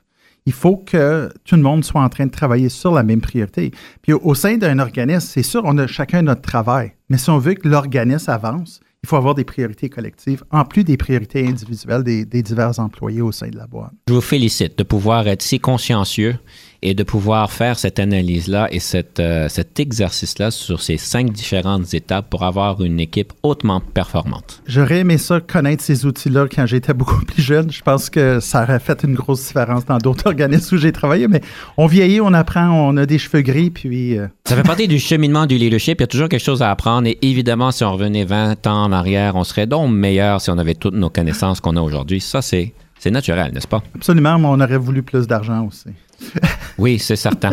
Il 0.46 0.52
faut 0.52 0.76
que 0.76 1.32
tout 1.44 1.56
le 1.56 1.62
monde 1.62 1.84
soit 1.84 2.02
en 2.02 2.08
train 2.10 2.26
de 2.26 2.30
travailler 2.30 2.68
sur 2.68 2.92
la 2.92 3.02
même 3.02 3.22
priorité. 3.22 3.70
Puis 4.02 4.12
au, 4.12 4.34
sein 4.34 4.58
d'un 4.58 4.78
organisme, 4.78 5.26
c'est 5.26 5.42
sûr, 5.42 5.62
on 5.64 5.78
a 5.78 5.86
chacun 5.86 6.20
notre 6.20 6.42
travail. 6.42 6.92
Mais 7.08 7.16
si 7.16 7.30
on 7.30 7.38
veut 7.38 7.54
que 7.54 7.66
l'organisme 7.66 8.30
avance, 8.30 8.80
il 9.02 9.06
faut 9.08 9.16
avoir 9.16 9.34
des 9.34 9.44
priorités 9.44 9.88
collectives, 9.88 10.44
en 10.50 10.64
plus 10.64 10.84
des 10.84 10.98
priorités 10.98 11.46
individuelles 11.46 12.02
des, 12.02 12.26
des 12.26 12.42
divers 12.42 12.78
employés 12.78 13.22
au 13.22 13.32
sein 13.32 13.48
de 13.48 13.56
la 13.56 13.66
boîte. 13.66 13.92
Je 14.08 14.14
vous 14.14 14.20
félicite 14.20 14.76
de 14.78 14.82
pouvoir 14.82 15.26
être 15.28 15.42
si 15.42 15.60
consciencieux 15.60 16.36
et 16.84 16.92
de 16.92 17.02
pouvoir 17.02 17.50
faire 17.50 17.78
cette 17.78 17.98
analyse-là 17.98 18.68
et 18.70 18.78
cette, 18.78 19.18
euh, 19.18 19.48
cet 19.48 19.80
exercice-là 19.80 20.50
sur 20.50 20.82
ces 20.82 20.98
cinq 20.98 21.32
différentes 21.32 21.94
étapes 21.94 22.28
pour 22.28 22.42
avoir 22.44 22.82
une 22.82 23.00
équipe 23.00 23.32
hautement 23.42 23.80
performante. 23.80 24.62
J'aurais 24.66 24.98
aimé 24.98 25.16
ça, 25.16 25.40
connaître 25.40 25.82
ces 25.82 26.04
outils-là 26.04 26.46
quand 26.54 26.66
j'étais 26.66 26.92
beaucoup 26.92 27.24
plus 27.26 27.42
jeune. 27.42 27.72
Je 27.72 27.80
pense 27.80 28.10
que 28.10 28.38
ça 28.38 28.62
aurait 28.62 28.78
fait 28.78 29.02
une 29.02 29.14
grosse 29.14 29.46
différence 29.46 29.86
dans 29.86 29.96
d'autres 29.96 30.26
organismes 30.28 30.76
où 30.76 30.78
j'ai 30.78 30.92
travaillé. 30.92 31.26
Mais 31.26 31.40
on 31.78 31.86
vieillit, 31.86 32.20
on 32.20 32.34
apprend, 32.34 32.68
on 32.68 32.98
a 32.98 33.06
des 33.06 33.18
cheveux 33.18 33.40
gris, 33.40 33.70
puis 33.70 34.18
euh, 34.18 34.26
Ça 34.44 34.54
fait 34.54 34.62
partie 34.62 34.86
du 34.86 34.98
cheminement 34.98 35.46
du 35.46 35.56
leadership. 35.56 36.00
Il 36.00 36.02
y 36.02 36.04
a 36.04 36.08
toujours 36.08 36.28
quelque 36.28 36.44
chose 36.44 36.60
à 36.60 36.70
apprendre. 36.70 37.08
Et 37.08 37.18
évidemment, 37.22 37.70
si 37.70 37.82
on 37.82 37.92
revenait 37.94 38.24
20 38.24 38.66
ans 38.66 38.84
en 38.84 38.92
arrière, 38.92 39.36
on 39.36 39.44
serait 39.44 39.66
donc 39.66 39.90
meilleur 39.90 40.42
si 40.42 40.50
on 40.50 40.58
avait 40.58 40.74
toutes 40.74 40.94
nos 40.94 41.08
connaissances 41.08 41.60
qu'on 41.60 41.76
a 41.76 41.80
aujourd'hui. 41.80 42.20
Ça, 42.20 42.42
c'est, 42.42 42.74
c'est 42.98 43.10
naturel, 43.10 43.52
n'est-ce 43.54 43.68
pas? 43.68 43.82
absolument, 43.94 44.38
mais 44.38 44.48
on 44.48 44.60
aurait 44.60 44.76
voulu 44.76 45.02
plus 45.02 45.26
d'argent 45.26 45.66
aussi. 45.66 45.88
Oui, 46.78 46.98
c'est 46.98 47.16
certain. 47.16 47.50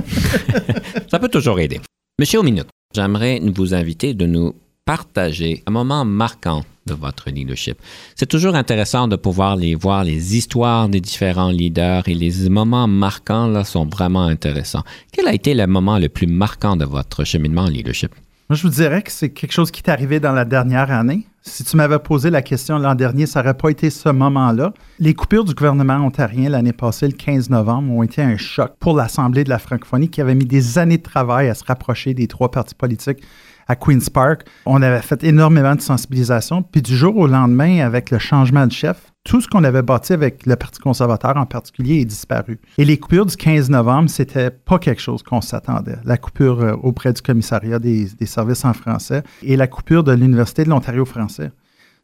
Ça 1.11 1.19
peut 1.19 1.29
toujours 1.29 1.59
aider. 1.59 1.79
Monsieur 2.19 2.39
Ominut, 2.39 2.67
j'aimerais 2.93 3.39
vous 3.39 3.73
inviter 3.73 4.13
de 4.13 4.25
nous 4.25 4.55
partager 4.85 5.63
un 5.67 5.71
moment 5.71 6.05
marquant 6.05 6.63
de 6.85 6.93
votre 6.93 7.29
leadership. 7.29 7.77
C'est 8.15 8.25
toujours 8.25 8.55
intéressant 8.55 9.07
de 9.07 9.15
pouvoir 9.15 9.55
les 9.55 9.75
voir, 9.75 10.03
les 10.03 10.35
histoires 10.35 10.89
des 10.89 10.99
différents 10.99 11.51
leaders 11.51 12.07
et 12.07 12.15
les 12.15 12.49
moments 12.49 12.87
marquants 12.87 13.47
là 13.47 13.63
sont 13.63 13.85
vraiment 13.85 14.23
intéressants. 14.23 14.83
Quel 15.11 15.27
a 15.27 15.33
été 15.33 15.53
le 15.53 15.67
moment 15.67 15.99
le 15.99 16.09
plus 16.09 16.27
marquant 16.27 16.75
de 16.75 16.85
votre 16.85 17.23
cheminement 17.23 17.63
en 17.63 17.69
leadership? 17.69 18.13
Moi, 18.49 18.57
je 18.57 18.63
vous 18.63 18.73
dirais 18.73 19.01
que 19.01 19.11
c'est 19.11 19.29
quelque 19.29 19.53
chose 19.53 19.71
qui 19.71 19.81
est 19.81 19.89
arrivé 19.89 20.19
dans 20.19 20.33
la 20.33 20.43
dernière 20.43 20.91
année. 20.91 21.25
Si 21.43 21.63
tu 21.63 21.75
m'avais 21.75 21.97
posé 21.97 22.29
la 22.29 22.43
question 22.43 22.77
l'an 22.77 22.93
dernier, 22.93 23.25
ça 23.25 23.41
n'aurait 23.41 23.55
pas 23.55 23.69
été 23.69 23.89
ce 23.89 24.09
moment-là. 24.09 24.73
Les 24.99 25.15
coupures 25.15 25.43
du 25.43 25.55
gouvernement 25.55 25.95
ontarien 25.95 26.49
l'année 26.49 26.71
passée, 26.71 27.07
le 27.07 27.13
15 27.13 27.49
novembre, 27.49 27.91
ont 27.91 28.03
été 28.03 28.21
un 28.21 28.37
choc 28.37 28.73
pour 28.79 28.95
l'Assemblée 28.95 29.43
de 29.43 29.49
la 29.49 29.57
francophonie 29.57 30.09
qui 30.09 30.21
avait 30.21 30.35
mis 30.35 30.45
des 30.45 30.77
années 30.77 30.99
de 30.99 31.03
travail 31.03 31.49
à 31.49 31.55
se 31.55 31.63
rapprocher 31.63 32.13
des 32.13 32.27
trois 32.27 32.51
partis 32.51 32.75
politiques 32.75 33.23
à 33.67 33.75
Queen's 33.75 34.09
Park. 34.09 34.43
On 34.67 34.83
avait 34.83 35.01
fait 35.01 35.23
énormément 35.23 35.73
de 35.73 35.81
sensibilisation. 35.81 36.61
Puis 36.61 36.83
du 36.83 36.95
jour 36.95 37.17
au 37.17 37.25
lendemain, 37.25 37.79
avec 37.79 38.11
le 38.11 38.19
changement 38.19 38.67
de 38.67 38.71
chef, 38.71 39.10
tout 39.23 39.39
ce 39.41 39.47
qu'on 39.47 39.63
avait 39.63 39.83
bâti 39.83 40.13
avec 40.13 40.45
le 40.45 40.55
Parti 40.55 40.79
conservateur 40.79 41.37
en 41.37 41.45
particulier 41.45 42.01
est 42.01 42.05
disparu. 42.05 42.59
Et 42.77 42.85
les 42.85 42.97
coupures 42.97 43.25
du 43.25 43.35
15 43.35 43.69
novembre, 43.69 44.09
c'était 44.09 44.49
pas 44.49 44.79
quelque 44.79 45.01
chose 45.01 45.21
qu'on 45.21 45.41
s'attendait. 45.41 45.97
La 46.03 46.17
coupure 46.17 46.61
euh, 46.61 46.73
auprès 46.81 47.13
du 47.13 47.21
commissariat 47.21 47.79
des, 47.79 48.07
services 48.25 48.65
en 48.65 48.73
français 48.73 49.23
et 49.43 49.55
la 49.55 49.67
coupure 49.67 50.03
de 50.03 50.11
l'Université 50.11 50.63
de 50.63 50.69
l'Ontario 50.69 51.05
français. 51.05 51.51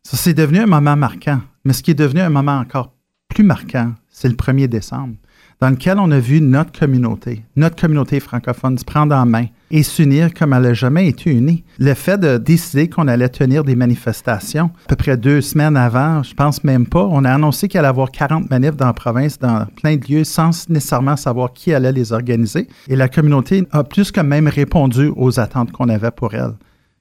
Ça, 0.03 0.15
c'est 0.15 0.33
devenu 0.33 0.59
un 0.59 0.67
moment 0.67 0.95
marquant. 0.95 1.41
Mais 1.65 1.73
ce 1.73 1.83
qui 1.83 1.91
est 1.91 1.95
devenu 1.95 2.21
un 2.21 2.29
moment 2.29 2.59
encore 2.59 2.93
plus 3.29 3.43
marquant, 3.43 3.93
c'est 4.09 4.29
le 4.29 4.35
1er 4.35 4.67
décembre, 4.67 5.15
dans 5.59 5.69
lequel 5.69 5.97
on 5.99 6.11
a 6.11 6.19
vu 6.19 6.39
notre 6.39 6.77
communauté, 6.77 7.43
notre 7.55 7.75
communauté 7.75 8.19
francophone 8.19 8.77
se 8.77 8.85
prendre 8.85 9.15
en 9.15 9.25
main 9.25 9.45
et 9.71 9.83
s'unir 9.83 10.33
comme 10.33 10.53
elle 10.53 10.61
n'a 10.61 10.73
jamais 10.73 11.07
été 11.07 11.31
unie. 11.31 11.63
Le 11.79 11.93
fait 11.93 12.17
de 12.17 12.37
décider 12.37 12.89
qu'on 12.89 13.07
allait 13.07 13.29
tenir 13.29 13.63
des 13.63 13.75
manifestations, 13.75 14.71
à 14.85 14.89
peu 14.89 14.95
près 14.95 15.17
deux 15.17 15.41
semaines 15.41 15.75
avant, 15.75 16.23
je 16.23 16.33
pense 16.33 16.63
même 16.63 16.85
pas, 16.85 17.03
on 17.03 17.25
a 17.25 17.31
annoncé 17.31 17.67
qu'il 17.67 17.79
allait 17.79 17.87
avoir 17.87 18.11
40 18.11 18.49
manifs 18.49 18.77
dans 18.77 18.85
la 18.85 18.93
province, 18.93 19.39
dans 19.39 19.65
plein 19.65 19.97
de 19.97 20.05
lieux, 20.07 20.23
sans 20.23 20.69
nécessairement 20.69 21.17
savoir 21.17 21.53
qui 21.53 21.73
allait 21.73 21.91
les 21.91 22.13
organiser. 22.13 22.67
Et 22.87 22.95
la 22.95 23.09
communauté 23.09 23.67
a 23.71 23.83
plus 23.83 24.11
que 24.11 24.21
même 24.21 24.47
répondu 24.47 25.11
aux 25.15 25.39
attentes 25.39 25.71
qu'on 25.71 25.89
avait 25.89 26.11
pour 26.11 26.33
elle. 26.33 26.53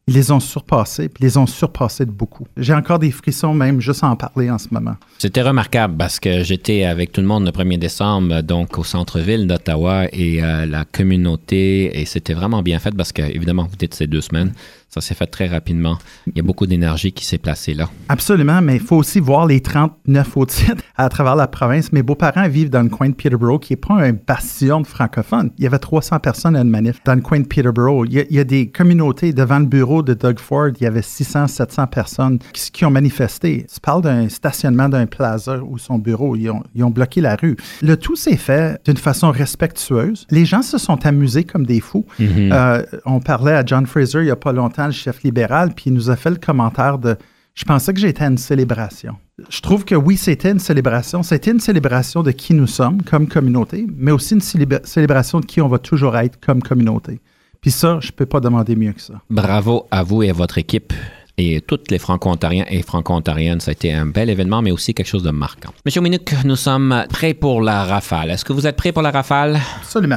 Ils 0.09 0.15
les 0.15 0.31
ont 0.31 0.39
surpassés, 0.39 1.09
puis 1.09 1.25
les 1.25 1.37
ont 1.37 1.49
surpassés 1.49 2.07
de 2.07 2.13
beaucoup. 2.13 2.47
J'ai 2.57 2.73
encore 2.73 3.01
des 3.01 3.11
frissons 3.11 3.53
même 3.53 3.81
juste 3.81 4.05
à 4.05 4.07
en 4.07 4.15
parler 4.15 4.49
en 4.49 4.57
ce 4.57 4.69
moment. 4.71 4.95
C'était 5.19 5.43
remarquable 5.43 5.97
parce 5.97 6.21
que 6.21 6.45
j'étais 6.45 6.85
avec 6.85 7.11
tout 7.11 7.21
le 7.21 7.27
monde 7.27 7.45
le 7.45 7.51
1er 7.51 7.77
décembre, 7.77 8.41
donc 8.43 8.79
au 8.79 8.85
centre-ville 8.85 9.49
d'Ottawa 9.49 10.05
et 10.13 10.45
euh, 10.45 10.65
la 10.65 10.85
communauté, 10.85 12.01
et 12.01 12.05
c'était 12.05 12.35
vraiment 12.35 12.63
bien 12.63 12.79
fait 12.79 12.95
parce 12.95 13.11
que, 13.11 13.23
évidemment, 13.23 13.67
vous 13.69 13.75
dites 13.75 13.95
ces 13.95 14.07
deux 14.07 14.21
semaines, 14.21 14.53
ça 14.89 15.01
s'est 15.01 15.15
fait 15.15 15.27
très 15.27 15.47
rapidement. 15.47 15.99
Il 16.27 16.37
y 16.37 16.41
a 16.41 16.43
beaucoup 16.43 16.67
d'énergie 16.67 17.13
qui 17.13 17.25
s'est 17.25 17.39
placée 17.39 17.75
là. 17.75 17.89
Absolument, 18.09 18.63
mais 18.63 18.77
il 18.77 18.81
faut 18.81 18.97
aussi 18.97 19.21
voir 19.21 19.47
les 19.47 19.61
39 19.61 20.37
autres 20.37 20.55
sites 20.55 20.83
à 20.97 21.09
travers 21.09 21.37
la 21.37 21.49
province. 21.49 21.93
Mes 21.93 22.03
beaux-parents 22.03 22.49
vivent 22.49 22.71
dans 22.71 22.83
le 22.83 22.89
coin 22.89 23.09
de 23.09 23.15
Peterborough, 23.15 23.61
qui 23.61 23.73
n'est 23.73 23.79
pas 23.79 23.95
un 23.95 24.13
bastion 24.13 24.81
de 24.81 24.87
francophones. 24.87 25.51
Il 25.59 25.65
y 25.65 25.67
avait 25.67 25.79
300 25.79 26.21
personnes 26.21 26.57
à 26.57 26.61
une 26.61 26.71
manif 26.71 27.01
dans 27.05 27.15
le 27.15 27.21
coin 27.21 27.41
de 27.41 27.47
Peterborough. 27.47 28.07
Il 28.09 28.15
y 28.15 28.21
a, 28.21 28.25
il 28.31 28.37
y 28.37 28.39
a 28.39 28.45
des 28.45 28.69
communautés 28.71 29.33
devant 29.33 29.59
le 29.59 29.67
bureau 29.67 30.03
de 30.03 30.15
Doug 30.15 30.39
Ford, 30.39 30.71
il 30.81 30.83
y 30.83 30.87
avait 30.87 31.03
600, 31.03 31.49
700 31.49 31.87
personnes 31.89 32.39
qui, 32.53 32.71
qui 32.71 32.85
ont 32.85 32.91
manifesté. 32.91 33.67
Tu 33.73 33.81
parles 33.81 34.03
d'un 34.03 34.29
stationnement 34.29 34.89
d'un 34.89 35.07
plaza 35.07 35.59
ou 35.59 35.79
son 35.79 35.99
bureau. 35.99 36.37
Ils 36.37 36.51
ont, 36.51 36.63
ils 36.75 36.85
ont 36.85 36.91
bloqué 36.91 37.21
la 37.21 37.37
rue. 37.37 37.57
Le 37.83 37.97
tout 37.97 38.17
s'est 38.17 38.37
fait 38.37 38.81
d'une 38.85 38.97
façon 38.97 39.31
respectueuse. 39.31 40.27
Les 40.31 40.45
gens 40.45 40.63
se 40.63 40.79
sont 40.79 41.05
amusés 41.07 41.45
comme 41.45 41.67
des 41.67 41.81
fous. 41.81 42.07
Euh, 42.21 42.83
on 43.05 43.21
parlait 43.21 43.53
à 43.53 43.65
John 43.65 43.87
Fraser 43.87 44.21
il 44.21 44.25
n'y 44.25 44.31
a 44.31 44.37
pas 44.37 44.53
longtemps, 44.53 44.76
le 44.85 44.93
chef 44.93 45.23
libéral, 45.23 45.73
puis 45.75 45.85
il 45.87 45.95
nous 45.95 46.11
a 46.11 46.17
fait 46.17 46.31
le 46.31 46.37
commentaire 46.37 46.99
de 46.99 47.17
je 47.55 47.65
pensais 47.65 47.95
que 47.95 48.01
j'étais 48.01 48.23
à 48.25 48.27
une 48.27 48.37
célébration. 48.37 49.17
Je 49.49 49.61
trouve 49.63 49.85
que 49.87 49.95
oui, 49.95 50.17
c'était 50.19 50.51
une 50.51 50.59
célébration. 50.59 51.23
C'était 51.23 51.51
une 51.53 51.61
célébration 51.61 52.23
de 52.23 52.31
qui 52.31 52.53
nous 52.53 52.67
sommes 52.67 53.03
comme 53.03 53.27
communauté, 53.29 53.87
mais 53.97 54.11
aussi 54.13 54.35
une 54.35 54.41
célébra- 54.41 54.85
célébration 54.85 55.41
de 55.41 55.47
qui 55.47 55.61
on 55.63 55.69
va 55.69 55.79
toujours 55.79 56.17
être 56.19 56.39
comme 56.41 56.63
communauté. 56.63 57.21
Puis 57.63 57.71
ça, 57.71 57.99
je 58.03 58.13
peux 58.13 58.27
pas 58.27 58.41
demander 58.41 58.77
mieux 58.77 58.93
que 58.93 59.01
ça. 59.01 59.15
Bravo 59.31 59.87
à 59.91 60.03
vous 60.03 60.23
et 60.23 60.31
à 60.31 60.33
votre 60.35 60.59
équipe. 60.59 60.93
et 61.39 61.61
toutes 61.61 61.91
les 61.91 61.99
Franco-Ontariens 61.99 62.65
et 62.71 62.81
Franco-Ontariennes. 62.83 63.61
Ça 63.61 63.71
a 63.71 63.73
été 63.73 63.93
un 63.93 64.07
bel 64.07 64.31
événement, 64.31 64.63
mais 64.63 64.71
aussi 64.71 64.95
quelque 64.95 65.07
chose 65.09 65.23
de 65.23 65.31
marquant. 65.31 65.69
Monsieur 65.85 66.01
Minuk, 66.01 66.35
nous 66.47 66.57
sommes 66.57 67.05
prêts 67.11 67.35
pour 67.35 67.61
la 67.61 67.85
rafale. 67.85 68.31
Est-ce 68.31 68.43
que 68.45 68.55
vous 68.55 68.67
êtes 68.67 68.77
prêts 68.77 68.93
pour 68.93 69.03
la 69.03 69.11
rafale? 69.11 69.59
Absolument. 69.83 70.17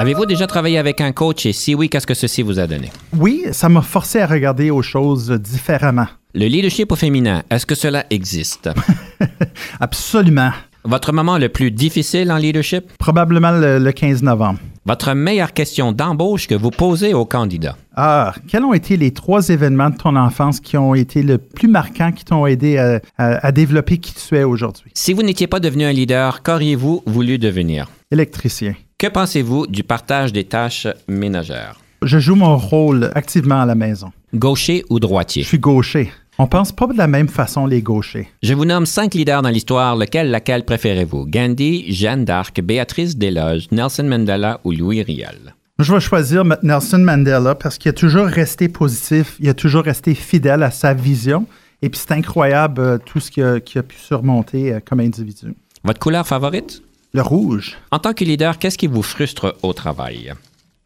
Avez-vous 0.00 0.26
déjà 0.26 0.46
travaillé 0.46 0.78
avec 0.78 1.00
un 1.00 1.10
coach 1.10 1.44
et 1.44 1.52
si 1.52 1.74
oui, 1.74 1.88
qu'est-ce 1.88 2.06
que 2.06 2.14
ceci 2.14 2.42
vous 2.42 2.60
a 2.60 2.68
donné? 2.68 2.90
Oui, 3.16 3.42
ça 3.50 3.68
m'a 3.68 3.82
forcé 3.82 4.20
à 4.20 4.26
regarder 4.28 4.70
aux 4.70 4.80
choses 4.82 5.28
différemment. 5.32 6.06
Le 6.34 6.46
leadership 6.46 6.92
au 6.92 6.96
féminin, 6.96 7.42
est-ce 7.50 7.66
que 7.66 7.74
cela 7.74 8.04
existe? 8.10 8.70
Absolument. 9.80 10.52
Votre 10.84 11.12
moment 11.12 11.36
le 11.36 11.48
plus 11.48 11.72
difficile 11.72 12.30
en 12.30 12.36
leadership? 12.36 12.84
Probablement 12.98 13.50
le, 13.50 13.80
le 13.80 13.90
15 13.92 14.22
novembre. 14.22 14.60
Votre 14.86 15.14
meilleure 15.14 15.52
question 15.52 15.90
d'embauche 15.90 16.46
que 16.46 16.54
vous 16.54 16.70
posez 16.70 17.12
aux 17.12 17.24
candidats? 17.26 17.76
Ah, 17.96 18.32
quels 18.46 18.62
ont 18.62 18.72
été 18.74 18.96
les 18.96 19.10
trois 19.10 19.48
événements 19.48 19.90
de 19.90 19.96
ton 19.96 20.14
enfance 20.14 20.60
qui 20.60 20.76
ont 20.76 20.94
été 20.94 21.22
le 21.24 21.38
plus 21.38 21.66
marquants, 21.68 22.12
qui 22.12 22.24
t'ont 22.24 22.46
aidé 22.46 22.78
à, 22.78 23.00
à- 23.18 23.44
à 23.46 23.50
développer 23.52 23.98
qui 23.98 24.14
tu 24.14 24.36
es 24.36 24.44
aujourd'hui? 24.44 24.92
Si 24.94 25.12
vous 25.12 25.24
n'étiez 25.24 25.48
pas 25.48 25.58
devenu 25.58 25.84
un 25.84 25.92
leader, 25.92 26.44
qu'auriez-vous 26.44 27.02
voulu 27.04 27.38
devenir? 27.38 27.90
Électricien. 28.12 28.74
Que 29.00 29.06
pensez-vous 29.06 29.68
du 29.68 29.84
partage 29.84 30.32
des 30.32 30.42
tâches 30.42 30.88
ménagères? 31.06 31.76
Je 32.02 32.18
joue 32.18 32.34
mon 32.34 32.56
rôle 32.56 33.12
activement 33.14 33.60
à 33.60 33.64
la 33.64 33.76
maison. 33.76 34.10
Gaucher 34.34 34.84
ou 34.90 34.96
Je 34.96 35.00
droitier? 35.00 35.44
suis 35.44 35.60
gaucher. 35.60 36.10
On 36.36 36.48
pense 36.48 36.72
pas 36.72 36.88
de 36.88 36.98
la 36.98 37.06
même 37.06 37.28
façon, 37.28 37.66
les 37.66 37.80
gauchers. 37.80 38.26
Je 38.42 38.54
vous 38.54 38.64
nomme 38.64 38.86
cinq 38.86 39.14
leaders 39.14 39.42
dans 39.42 39.50
l'histoire. 39.50 39.94
Lequel, 39.94 40.32
laquelle 40.32 40.64
préférez-vous? 40.64 41.26
Gandhi, 41.26 41.92
Jeanne 41.92 42.24
d'Arc, 42.24 42.60
Béatrice 42.60 43.16
Desloges, 43.16 43.68
Nelson 43.70 44.02
Mandela 44.02 44.58
ou 44.64 44.72
Louis 44.72 45.02
Riel? 45.02 45.54
Je 45.78 45.94
vais 45.94 46.00
choisir 46.00 46.42
Nelson 46.64 46.98
Mandela 46.98 47.54
parce 47.54 47.78
qu'il 47.78 47.90
a 47.90 47.92
toujours 47.92 48.26
resté 48.26 48.66
positif, 48.68 49.36
il 49.38 49.48
a 49.48 49.54
toujours 49.54 49.84
resté 49.84 50.16
fidèle 50.16 50.64
à 50.64 50.72
sa 50.72 50.92
vision. 50.92 51.46
Et 51.82 51.88
puis 51.88 52.00
c'est 52.00 52.14
incroyable 52.16 52.80
euh, 52.80 52.98
tout 52.98 53.20
ce 53.20 53.30
qu'il 53.30 53.44
a, 53.44 53.54
a 53.54 53.82
pu 53.84 53.96
surmonter 53.96 54.72
euh, 54.72 54.80
comme 54.84 54.98
individu. 54.98 55.54
Votre 55.84 56.00
couleur 56.00 56.26
favorite? 56.26 56.82
Le 57.14 57.22
rouge, 57.22 57.76
En 57.90 57.98
tant 57.98 58.12
que 58.12 58.24
leader, 58.24 58.58
qu'est-ce 58.58 58.76
qui 58.78 58.86
vous 58.86 59.02
frustre 59.02 59.56
au 59.62 59.72
travail? 59.72 60.32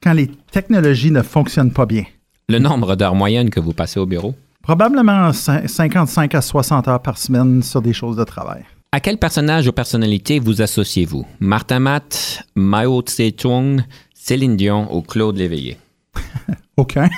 quand 0.03 0.13
les 0.15 0.27
technologies 0.51 1.13
ne 1.13 1.23
fonctionnent 1.23 1.73
pas 1.73 1.87
bien. 1.87 2.03
Le 2.49 2.59
nombre 2.59 2.97
d'heures 2.97 3.15
moyennes 3.15 3.51
que 3.51 3.61
vous 3.61 3.73
passez 3.73 4.01
au 4.01 4.07
bureau? 4.07 4.35
Probablement 4.61 5.31
cin- 5.31 5.67
55 5.69 6.35
à 6.35 6.41
60 6.43 6.89
heures 6.89 7.03
par 7.03 7.19
semaine 7.19 7.63
sur 7.63 7.81
des 7.83 7.93
choses 7.93 8.17
de 8.17 8.25
travail. 8.25 8.65
À 8.91 8.99
quel 8.99 9.17
personnage 9.19 9.69
ou 9.69 9.73
personnalité 9.73 10.41
vous 10.41 10.61
associez-vous? 10.61 11.25
Martin 11.39 11.79
Matt, 11.79 12.43
Mao 12.57 13.01
Tse-tung, 13.03 13.83
Céline 14.13 14.57
Dion 14.57 14.93
ou 14.95 15.03
Claude 15.03 15.37
Léveillé? 15.37 15.79
Aucun. 16.77 17.09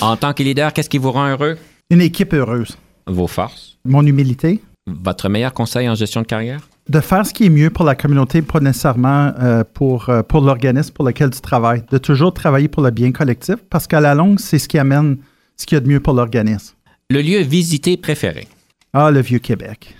En 0.00 0.16
tant 0.16 0.32
que 0.32 0.42
leader, 0.42 0.72
qu'est-ce 0.72 0.90
qui 0.90 0.98
vous 0.98 1.12
rend 1.12 1.28
heureux? 1.28 1.58
Une 1.90 2.00
équipe 2.00 2.34
heureuse. 2.34 2.76
Vos 3.06 3.26
forces? 3.28 3.78
Mon 3.84 4.04
humilité. 4.04 4.60
Votre 4.86 5.28
meilleur 5.28 5.52
conseil 5.54 5.88
en 5.88 5.94
gestion 5.94 6.22
de 6.22 6.26
carrière? 6.26 6.68
De 6.88 7.00
faire 7.00 7.26
ce 7.26 7.34
qui 7.34 7.44
est 7.44 7.50
mieux 7.50 7.68
pour 7.68 7.84
la 7.84 7.94
communauté, 7.94 8.40
pas 8.40 8.60
nécessairement 8.60 9.34
euh, 9.40 9.62
pour, 9.62 10.08
euh, 10.08 10.22
pour 10.22 10.40
l'organisme 10.40 10.94
pour 10.94 11.04
lequel 11.04 11.28
tu 11.28 11.40
travailles. 11.42 11.84
De 11.90 11.98
toujours 11.98 12.32
travailler 12.32 12.68
pour 12.68 12.82
le 12.82 12.90
bien 12.90 13.12
collectif 13.12 13.56
parce 13.68 13.86
qu'à 13.86 14.00
la 14.00 14.14
longue, 14.14 14.38
c'est 14.38 14.58
ce 14.58 14.68
qui 14.68 14.78
amène 14.78 15.18
ce 15.56 15.66
qu'il 15.66 15.76
y 15.76 15.78
a 15.78 15.80
de 15.80 15.88
mieux 15.88 16.00
pour 16.00 16.14
l'organisme. 16.14 16.74
Le 17.10 17.20
lieu 17.20 17.40
visité 17.40 17.98
préféré? 17.98 18.48
Ah, 18.94 19.10
le 19.10 19.20
vieux 19.20 19.38
Québec. 19.38 19.94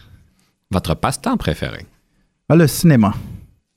Votre 0.70 0.94
passe-temps 0.94 1.36
préféré? 1.36 1.84
Ah, 2.48 2.56
le 2.56 2.66
cinéma. 2.66 3.12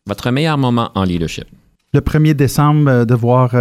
Votre 0.05 0.31
meilleur 0.31 0.57
moment 0.57 0.91
en 0.95 1.03
leadership? 1.03 1.47
Le 1.93 1.99
1er 1.99 2.33
décembre, 2.33 2.89
euh, 2.89 3.05
de 3.05 3.13
voir 3.13 3.53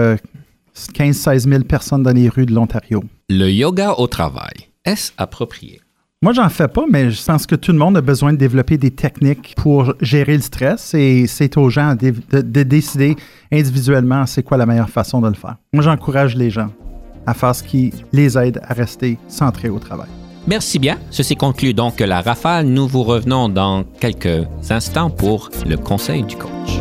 15-16 0.76 1.48
000 1.48 1.64
personnes 1.64 2.04
dans 2.04 2.12
les 2.14 2.28
rues 2.28 2.46
de 2.46 2.54
l'Ontario. 2.54 3.02
Le 3.28 3.50
yoga 3.50 3.94
au 3.94 4.06
travail. 4.06 4.68
Est-ce 4.84 5.10
approprié? 5.18 5.80
Moi, 6.22 6.34
j'en 6.34 6.50
fais 6.50 6.68
pas, 6.68 6.84
mais 6.86 7.10
je 7.10 7.24
pense 7.24 7.46
que 7.46 7.54
tout 7.54 7.72
le 7.72 7.78
monde 7.78 7.96
a 7.96 8.02
besoin 8.02 8.34
de 8.34 8.36
développer 8.36 8.76
des 8.76 8.90
techniques 8.90 9.54
pour 9.56 9.94
gérer 10.02 10.34
le 10.36 10.42
stress 10.42 10.92
et 10.92 11.26
c'est 11.26 11.56
aux 11.56 11.70
gens 11.70 11.94
de, 11.94 12.12
de- 12.30 12.42
de 12.42 12.62
décider 12.62 13.16
individuellement 13.50 14.26
c'est 14.26 14.42
quoi 14.42 14.58
la 14.58 14.66
meilleure 14.66 14.90
façon 14.90 15.22
de 15.22 15.28
le 15.28 15.34
faire. 15.34 15.56
Moi, 15.72 15.82
j'encourage 15.82 16.36
les 16.36 16.50
gens 16.50 16.68
à 17.26 17.32
faire 17.32 17.54
ce 17.54 17.62
qui 17.62 17.94
les 18.12 18.36
aide 18.36 18.60
à 18.64 18.74
rester 18.74 19.16
centrés 19.28 19.70
au 19.70 19.78
travail. 19.78 20.08
Merci 20.46 20.78
bien. 20.78 20.98
Ceci 21.10 21.36
conclut 21.36 21.72
donc 21.72 22.00
la 22.00 22.20
rafale. 22.20 22.66
Nous 22.66 22.86
vous 22.86 23.02
revenons 23.02 23.48
dans 23.48 23.84
quelques 23.84 24.46
instants 24.68 25.08
pour 25.08 25.48
le 25.66 25.78
conseil 25.78 26.22
du 26.24 26.36
coach. 26.36 26.79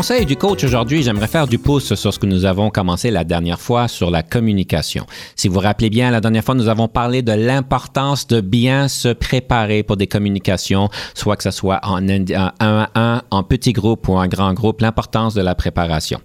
Conseil 0.00 0.24
du 0.24 0.36
coach 0.36 0.64
aujourd'hui, 0.64 1.02
j'aimerais 1.02 1.26
faire 1.26 1.46
du 1.46 1.58
pouce 1.58 1.92
sur 1.92 2.14
ce 2.14 2.18
que 2.18 2.24
nous 2.24 2.46
avons 2.46 2.70
commencé 2.70 3.10
la 3.10 3.22
dernière 3.22 3.60
fois 3.60 3.86
sur 3.86 4.10
la 4.10 4.22
communication. 4.22 5.04
Si 5.36 5.46
vous 5.46 5.52
vous 5.52 5.60
rappelez 5.60 5.90
bien, 5.90 6.10
la 6.10 6.22
dernière 6.22 6.42
fois, 6.42 6.54
nous 6.54 6.68
avons 6.68 6.88
parlé 6.88 7.20
de 7.20 7.32
l'importance 7.32 8.26
de 8.26 8.40
bien 8.40 8.88
se 8.88 9.08
préparer 9.08 9.82
pour 9.82 9.98
des 9.98 10.06
communications, 10.06 10.88
soit 11.12 11.36
que 11.36 11.42
ce 11.42 11.50
soit 11.50 11.80
en 11.82 12.08
un 12.08 12.24
à 12.30 12.88
un, 12.98 13.22
en 13.30 13.42
petit 13.42 13.74
groupe 13.74 14.08
ou 14.08 14.14
en 14.14 14.26
grand 14.26 14.54
groupe, 14.54 14.80
l'importance 14.80 15.34
de 15.34 15.42
la 15.42 15.54
préparation. 15.54 16.18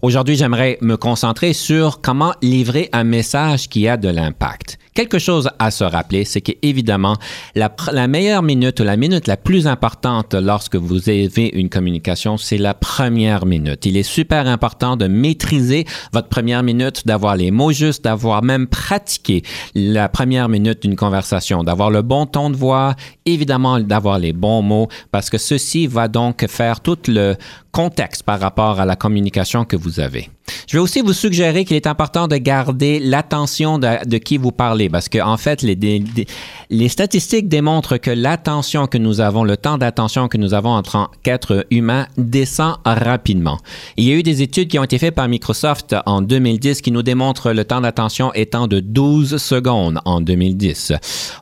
Aujourd'hui, 0.00 0.36
j'aimerais 0.36 0.78
me 0.80 0.96
concentrer 0.96 1.52
sur 1.52 2.00
comment 2.00 2.32
livrer 2.40 2.88
un 2.94 3.04
message 3.04 3.68
qui 3.68 3.88
a 3.88 3.98
de 3.98 4.08
l'impact. 4.08 4.78
Quelque 4.98 5.20
chose 5.20 5.48
à 5.60 5.70
se 5.70 5.84
rappeler, 5.84 6.24
c'est 6.24 6.40
qu'évidemment, 6.40 7.14
la, 7.54 7.72
la 7.92 8.08
meilleure 8.08 8.42
minute 8.42 8.80
ou 8.80 8.82
la 8.82 8.96
minute 8.96 9.28
la 9.28 9.36
plus 9.36 9.68
importante 9.68 10.34
lorsque 10.34 10.74
vous 10.74 11.08
avez 11.08 11.52
une 11.54 11.68
communication, 11.68 12.36
c'est 12.36 12.58
la 12.58 12.74
première 12.74 13.46
minute. 13.46 13.86
Il 13.86 13.96
est 13.96 14.02
super 14.02 14.48
important 14.48 14.96
de 14.96 15.06
maîtriser 15.06 15.84
votre 16.12 16.26
première 16.26 16.64
minute, 16.64 17.06
d'avoir 17.06 17.36
les 17.36 17.52
mots 17.52 17.70
justes, 17.70 18.02
d'avoir 18.02 18.42
même 18.42 18.66
pratiqué 18.66 19.44
la 19.76 20.08
première 20.08 20.48
minute 20.48 20.82
d'une 20.82 20.96
conversation, 20.96 21.62
d'avoir 21.62 21.92
le 21.92 22.02
bon 22.02 22.26
ton 22.26 22.50
de 22.50 22.56
voix, 22.56 22.96
évidemment 23.24 23.78
d'avoir 23.78 24.18
les 24.18 24.32
bons 24.32 24.62
mots, 24.62 24.88
parce 25.12 25.30
que 25.30 25.38
ceci 25.38 25.86
va 25.86 26.08
donc 26.08 26.44
faire 26.48 26.80
tout 26.80 26.98
le 27.06 27.36
contexte 27.70 28.24
par 28.24 28.40
rapport 28.40 28.80
à 28.80 28.84
la 28.84 28.96
communication 28.96 29.64
que 29.64 29.76
vous 29.76 30.00
avez. 30.00 30.28
Je 30.68 30.76
vais 30.76 30.82
aussi 30.82 31.00
vous 31.00 31.14
suggérer 31.14 31.64
qu'il 31.64 31.76
est 31.76 31.86
important 31.86 32.28
de 32.28 32.36
garder 32.36 33.00
l'attention 33.00 33.78
de, 33.78 34.18
qui 34.18 34.36
vous 34.36 34.52
parlez 34.52 34.90
parce 34.90 35.08
que 35.08 35.18
en 35.18 35.38
fait, 35.38 35.62
les, 35.62 36.88
statistiques 36.88 37.48
démontrent 37.48 37.96
que 37.96 38.10
l'attention 38.10 38.86
que 38.86 38.98
nous 38.98 39.22
avons, 39.22 39.44
le 39.44 39.56
temps 39.56 39.78
d'attention 39.78 40.28
que 40.28 40.36
nous 40.36 40.52
avons 40.52 40.72
en 40.72 40.82
tant 40.82 41.10
qu'être 41.22 41.66
humain 41.70 42.06
descend 42.18 42.76
rapidement. 42.84 43.56
Il 43.96 44.04
y 44.04 44.12
a 44.12 44.14
eu 44.14 44.22
des 44.22 44.42
études 44.42 44.68
qui 44.68 44.78
ont 44.78 44.84
été 44.84 44.98
faites 44.98 45.14
par 45.14 45.26
Microsoft 45.26 45.96
en 46.04 46.20
2010 46.20 46.82
qui 46.82 46.92
nous 46.92 47.02
démontrent 47.02 47.52
le 47.52 47.64
temps 47.64 47.80
d'attention 47.80 48.30
étant 48.34 48.66
de 48.66 48.80
12 48.80 49.38
secondes 49.38 50.00
en 50.04 50.20
2010. 50.20 50.92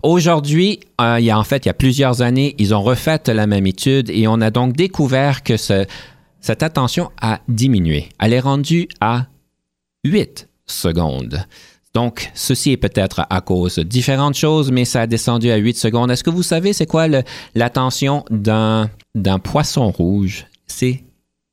Aujourd'hui, 0.05 0.79
euh, 1.01 1.16
il 1.18 1.24
y 1.24 1.31
a 1.33 1.39
en 1.39 1.43
fait, 1.45 1.64
il 1.64 1.68
y 1.68 1.70
a 1.70 1.74
plusieurs 1.74 2.22
années, 2.22 2.55
ils 2.59 2.72
ont 2.77 2.83
refait 2.83 3.20
la 3.27 3.49
même 3.49 3.66
étude 3.66 4.09
et 4.09 4.29
on 4.29 4.41
a 4.41 4.53
donc 4.53 4.77
découvert 4.77 5.43
que 5.43 5.57
ce, 5.57 5.85
cette 6.47 6.62
attention 6.62 7.11
a 7.20 7.40
diminué. 7.49 8.09
Elle 8.20 8.32
est 8.32 8.40
rendue 8.40 8.86
à 9.01 9.26
8 10.05 10.49
secondes. 10.64 11.44
Donc, 11.92 12.30
ceci 12.34 12.70
est 12.70 12.76
peut-être 12.76 13.26
à 13.30 13.40
cause 13.40 13.76
de 13.76 13.82
différentes 13.82 14.36
choses, 14.36 14.70
mais 14.70 14.84
ça 14.84 15.01
a 15.01 15.07
descendu 15.09 15.51
à 15.51 15.57
8 15.57 15.76
secondes. 15.76 16.09
Est-ce 16.09 16.22
que 16.22 16.30
vous 16.30 16.44
savez 16.44 16.72
c'est 16.72 16.86
quoi 16.86 17.09
l'attention 17.57 18.24
d'un 18.30 18.88
d'un 19.16 19.40
poisson 19.40 19.90
rouge? 19.90 20.47
C'est 20.68 21.03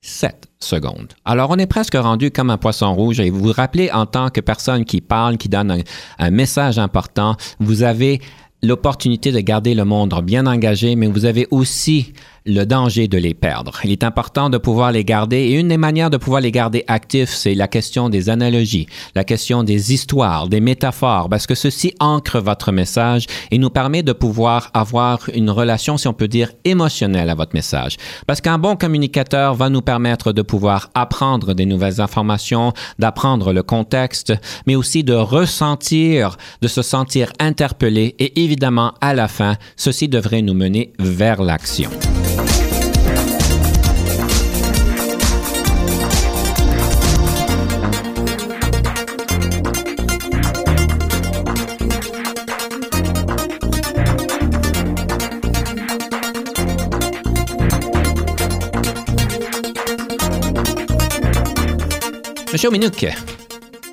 7 0.01 0.47
secondes. 0.59 1.13
Alors, 1.25 1.49
on 1.49 1.57
est 1.57 1.65
presque 1.65 1.95
rendu 1.95 2.29
comme 2.29 2.51
un 2.51 2.59
poisson 2.59 2.93
rouge 2.93 3.19
et 3.19 3.31
vous 3.31 3.39
vous 3.39 3.51
rappelez 3.51 3.89
en 3.91 4.05
tant 4.05 4.29
que 4.29 4.41
personne 4.41 4.85
qui 4.85 5.01
parle, 5.01 5.37
qui 5.37 5.49
donne 5.49 5.71
un, 5.71 5.79
un 6.19 6.29
message 6.29 6.77
important, 6.77 7.35
vous 7.59 7.81
avez 7.81 8.21
l'opportunité 8.61 9.31
de 9.31 9.39
garder 9.39 9.73
le 9.73 9.85
monde 9.85 10.13
bien 10.23 10.45
engagé, 10.45 10.95
mais 10.95 11.07
vous 11.07 11.25
avez 11.25 11.47
aussi 11.49 12.13
le 12.45 12.65
danger 12.65 13.07
de 13.07 13.17
les 13.17 13.33
perdre. 13.33 13.79
Il 13.83 13.91
est 13.91 14.03
important 14.03 14.49
de 14.49 14.57
pouvoir 14.57 14.91
les 14.91 15.05
garder 15.05 15.37
et 15.37 15.59
une 15.59 15.69
des 15.69 15.77
manières 15.77 16.09
de 16.09 16.17
pouvoir 16.17 16.41
les 16.41 16.51
garder 16.51 16.83
actifs, 16.87 17.29
c'est 17.29 17.55
la 17.55 17.67
question 17.67 18.09
des 18.09 18.29
analogies, 18.29 18.87
la 19.15 19.23
question 19.23 19.63
des 19.63 19.93
histoires, 19.93 20.47
des 20.47 20.59
métaphores, 20.59 21.29
parce 21.29 21.47
que 21.47 21.55
ceci 21.55 21.93
ancre 21.99 22.39
votre 22.39 22.71
message 22.71 23.27
et 23.51 23.57
nous 23.57 23.69
permet 23.69 24.03
de 24.03 24.13
pouvoir 24.13 24.71
avoir 24.73 25.29
une 25.33 25.49
relation, 25.49 25.97
si 25.97 26.07
on 26.07 26.13
peut 26.13 26.27
dire, 26.27 26.51
émotionnelle 26.65 27.29
à 27.29 27.35
votre 27.35 27.53
message. 27.53 27.97
Parce 28.27 28.41
qu'un 28.41 28.57
bon 28.57 28.75
communicateur 28.75 29.55
va 29.55 29.69
nous 29.69 29.81
permettre 29.81 30.33
de 30.33 30.41
pouvoir 30.41 30.89
apprendre 30.93 31.53
des 31.53 31.65
nouvelles 31.65 32.01
informations, 32.01 32.73
d'apprendre 32.99 33.53
le 33.53 33.63
contexte, 33.63 34.33
mais 34.67 34.75
aussi 34.75 35.03
de 35.03 35.13
ressentir, 35.13 36.37
de 36.61 36.67
se 36.67 36.81
sentir 36.81 37.31
interpellé 37.39 38.15
et 38.19 38.43
évidemment, 38.43 38.93
à 39.01 39.13
la 39.13 39.27
fin, 39.27 39.55
ceci 39.75 40.07
devrait 40.07 40.41
nous 40.41 40.53
mener 40.53 40.93
vers 40.99 41.41
l'action. 41.41 41.89
Monsieur 62.53 62.69
Minuk, 62.69 63.07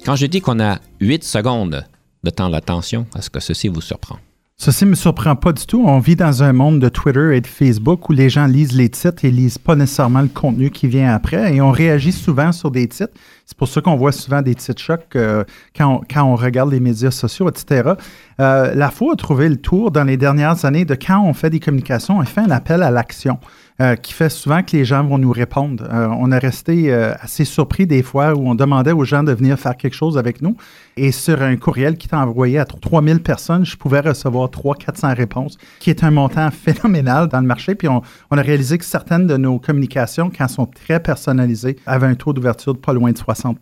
quand 0.04 0.16
je 0.16 0.26
dis 0.26 0.42
qu'on 0.42 0.60
a 0.60 0.80
8 1.00 1.24
secondes 1.24 1.82
de 2.22 2.30
temps 2.30 2.50
d'attention, 2.50 3.06
est-ce 3.16 3.30
que 3.30 3.40
ceci 3.40 3.68
vous 3.68 3.80
surprend? 3.80 4.18
Ceci 4.58 4.84
ne 4.84 4.90
me 4.90 4.94
surprend 4.94 5.34
pas 5.34 5.54
du 5.54 5.64
tout. 5.64 5.82
On 5.86 5.98
vit 6.00 6.14
dans 6.14 6.42
un 6.42 6.52
monde 6.52 6.78
de 6.80 6.90
Twitter 6.90 7.34
et 7.34 7.40
de 7.40 7.46
Facebook 7.46 8.10
où 8.10 8.12
les 8.12 8.28
gens 8.28 8.44
lisent 8.44 8.76
les 8.76 8.90
titres 8.90 9.24
et 9.24 9.30
lisent 9.30 9.56
pas 9.56 9.74
nécessairement 9.76 10.20
le 10.20 10.28
contenu 10.28 10.68
qui 10.68 10.88
vient 10.88 11.14
après 11.14 11.54
et 11.54 11.62
on 11.62 11.70
réagit 11.70 12.12
souvent 12.12 12.52
sur 12.52 12.70
des 12.70 12.86
titres. 12.86 13.14
C'est 13.46 13.56
pour 13.56 13.66
ça 13.66 13.80
qu'on 13.80 13.96
voit 13.96 14.12
souvent 14.12 14.42
des 14.42 14.54
titres 14.54 14.82
chocs 14.82 15.16
euh, 15.16 15.44
quand, 15.74 16.02
on, 16.14 16.36
regarde 16.36 16.70
les 16.70 16.80
médias 16.80 17.10
sociaux, 17.10 17.48
etc. 17.48 17.94
Euh, 18.38 18.74
la 18.74 18.90
FO 18.90 19.12
a 19.12 19.16
trouvé 19.16 19.48
le 19.48 19.56
tour 19.56 19.90
dans 19.90 20.04
les 20.04 20.18
dernières 20.18 20.66
années 20.66 20.84
de 20.84 20.94
quand 20.94 21.24
on 21.24 21.32
fait 21.32 21.48
des 21.48 21.60
communications, 21.60 22.18
on 22.18 22.24
fait 22.26 22.42
un 22.42 22.50
appel 22.50 22.82
à 22.82 22.90
l'action. 22.90 23.38
Euh, 23.80 23.96
qui 23.96 24.12
fait 24.12 24.28
souvent 24.28 24.62
que 24.62 24.76
les 24.76 24.84
gens 24.84 25.02
vont 25.02 25.16
nous 25.16 25.32
répondre. 25.32 25.84
Euh, 25.90 26.08
on 26.18 26.30
est 26.32 26.38
resté 26.38 26.92
euh, 26.92 27.14
assez 27.18 27.46
surpris 27.46 27.86
des 27.86 28.02
fois 28.02 28.34
où 28.34 28.46
on 28.46 28.54
demandait 28.54 28.92
aux 28.92 29.04
gens 29.04 29.22
de 29.22 29.32
venir 29.32 29.58
faire 29.58 29.74
quelque 29.74 29.94
chose 29.94 30.18
avec 30.18 30.42
nous. 30.42 30.54
Et 30.98 31.12
sur 31.12 31.40
un 31.40 31.56
courriel 31.56 31.96
qui 31.96 32.06
était 32.06 32.16
envoyé 32.16 32.58
à 32.58 32.66
3000 32.66 33.22
personnes, 33.22 33.64
je 33.64 33.78
pouvais 33.78 34.00
recevoir 34.00 34.50
300-400 34.50 35.16
réponses, 35.16 35.56
qui 35.78 35.88
est 35.88 36.04
un 36.04 36.10
montant 36.10 36.50
phénoménal 36.50 37.28
dans 37.28 37.40
le 37.40 37.46
marché. 37.46 37.74
Puis 37.74 37.88
on, 37.88 38.02
a 38.30 38.42
réalisé 38.42 38.76
que 38.76 38.84
certaines 38.84 39.26
de 39.26 39.38
nos 39.38 39.58
communications, 39.58 40.28
quand 40.28 40.44
elles 40.44 40.50
sont 40.50 40.66
très 40.66 41.00
personnalisées, 41.00 41.76
avaient 41.86 42.08
un 42.08 42.16
taux 42.16 42.34
d'ouverture 42.34 42.74
de 42.74 42.80
pas 42.80 42.92
loin 42.92 43.12
de 43.12 43.16
60 43.16 43.58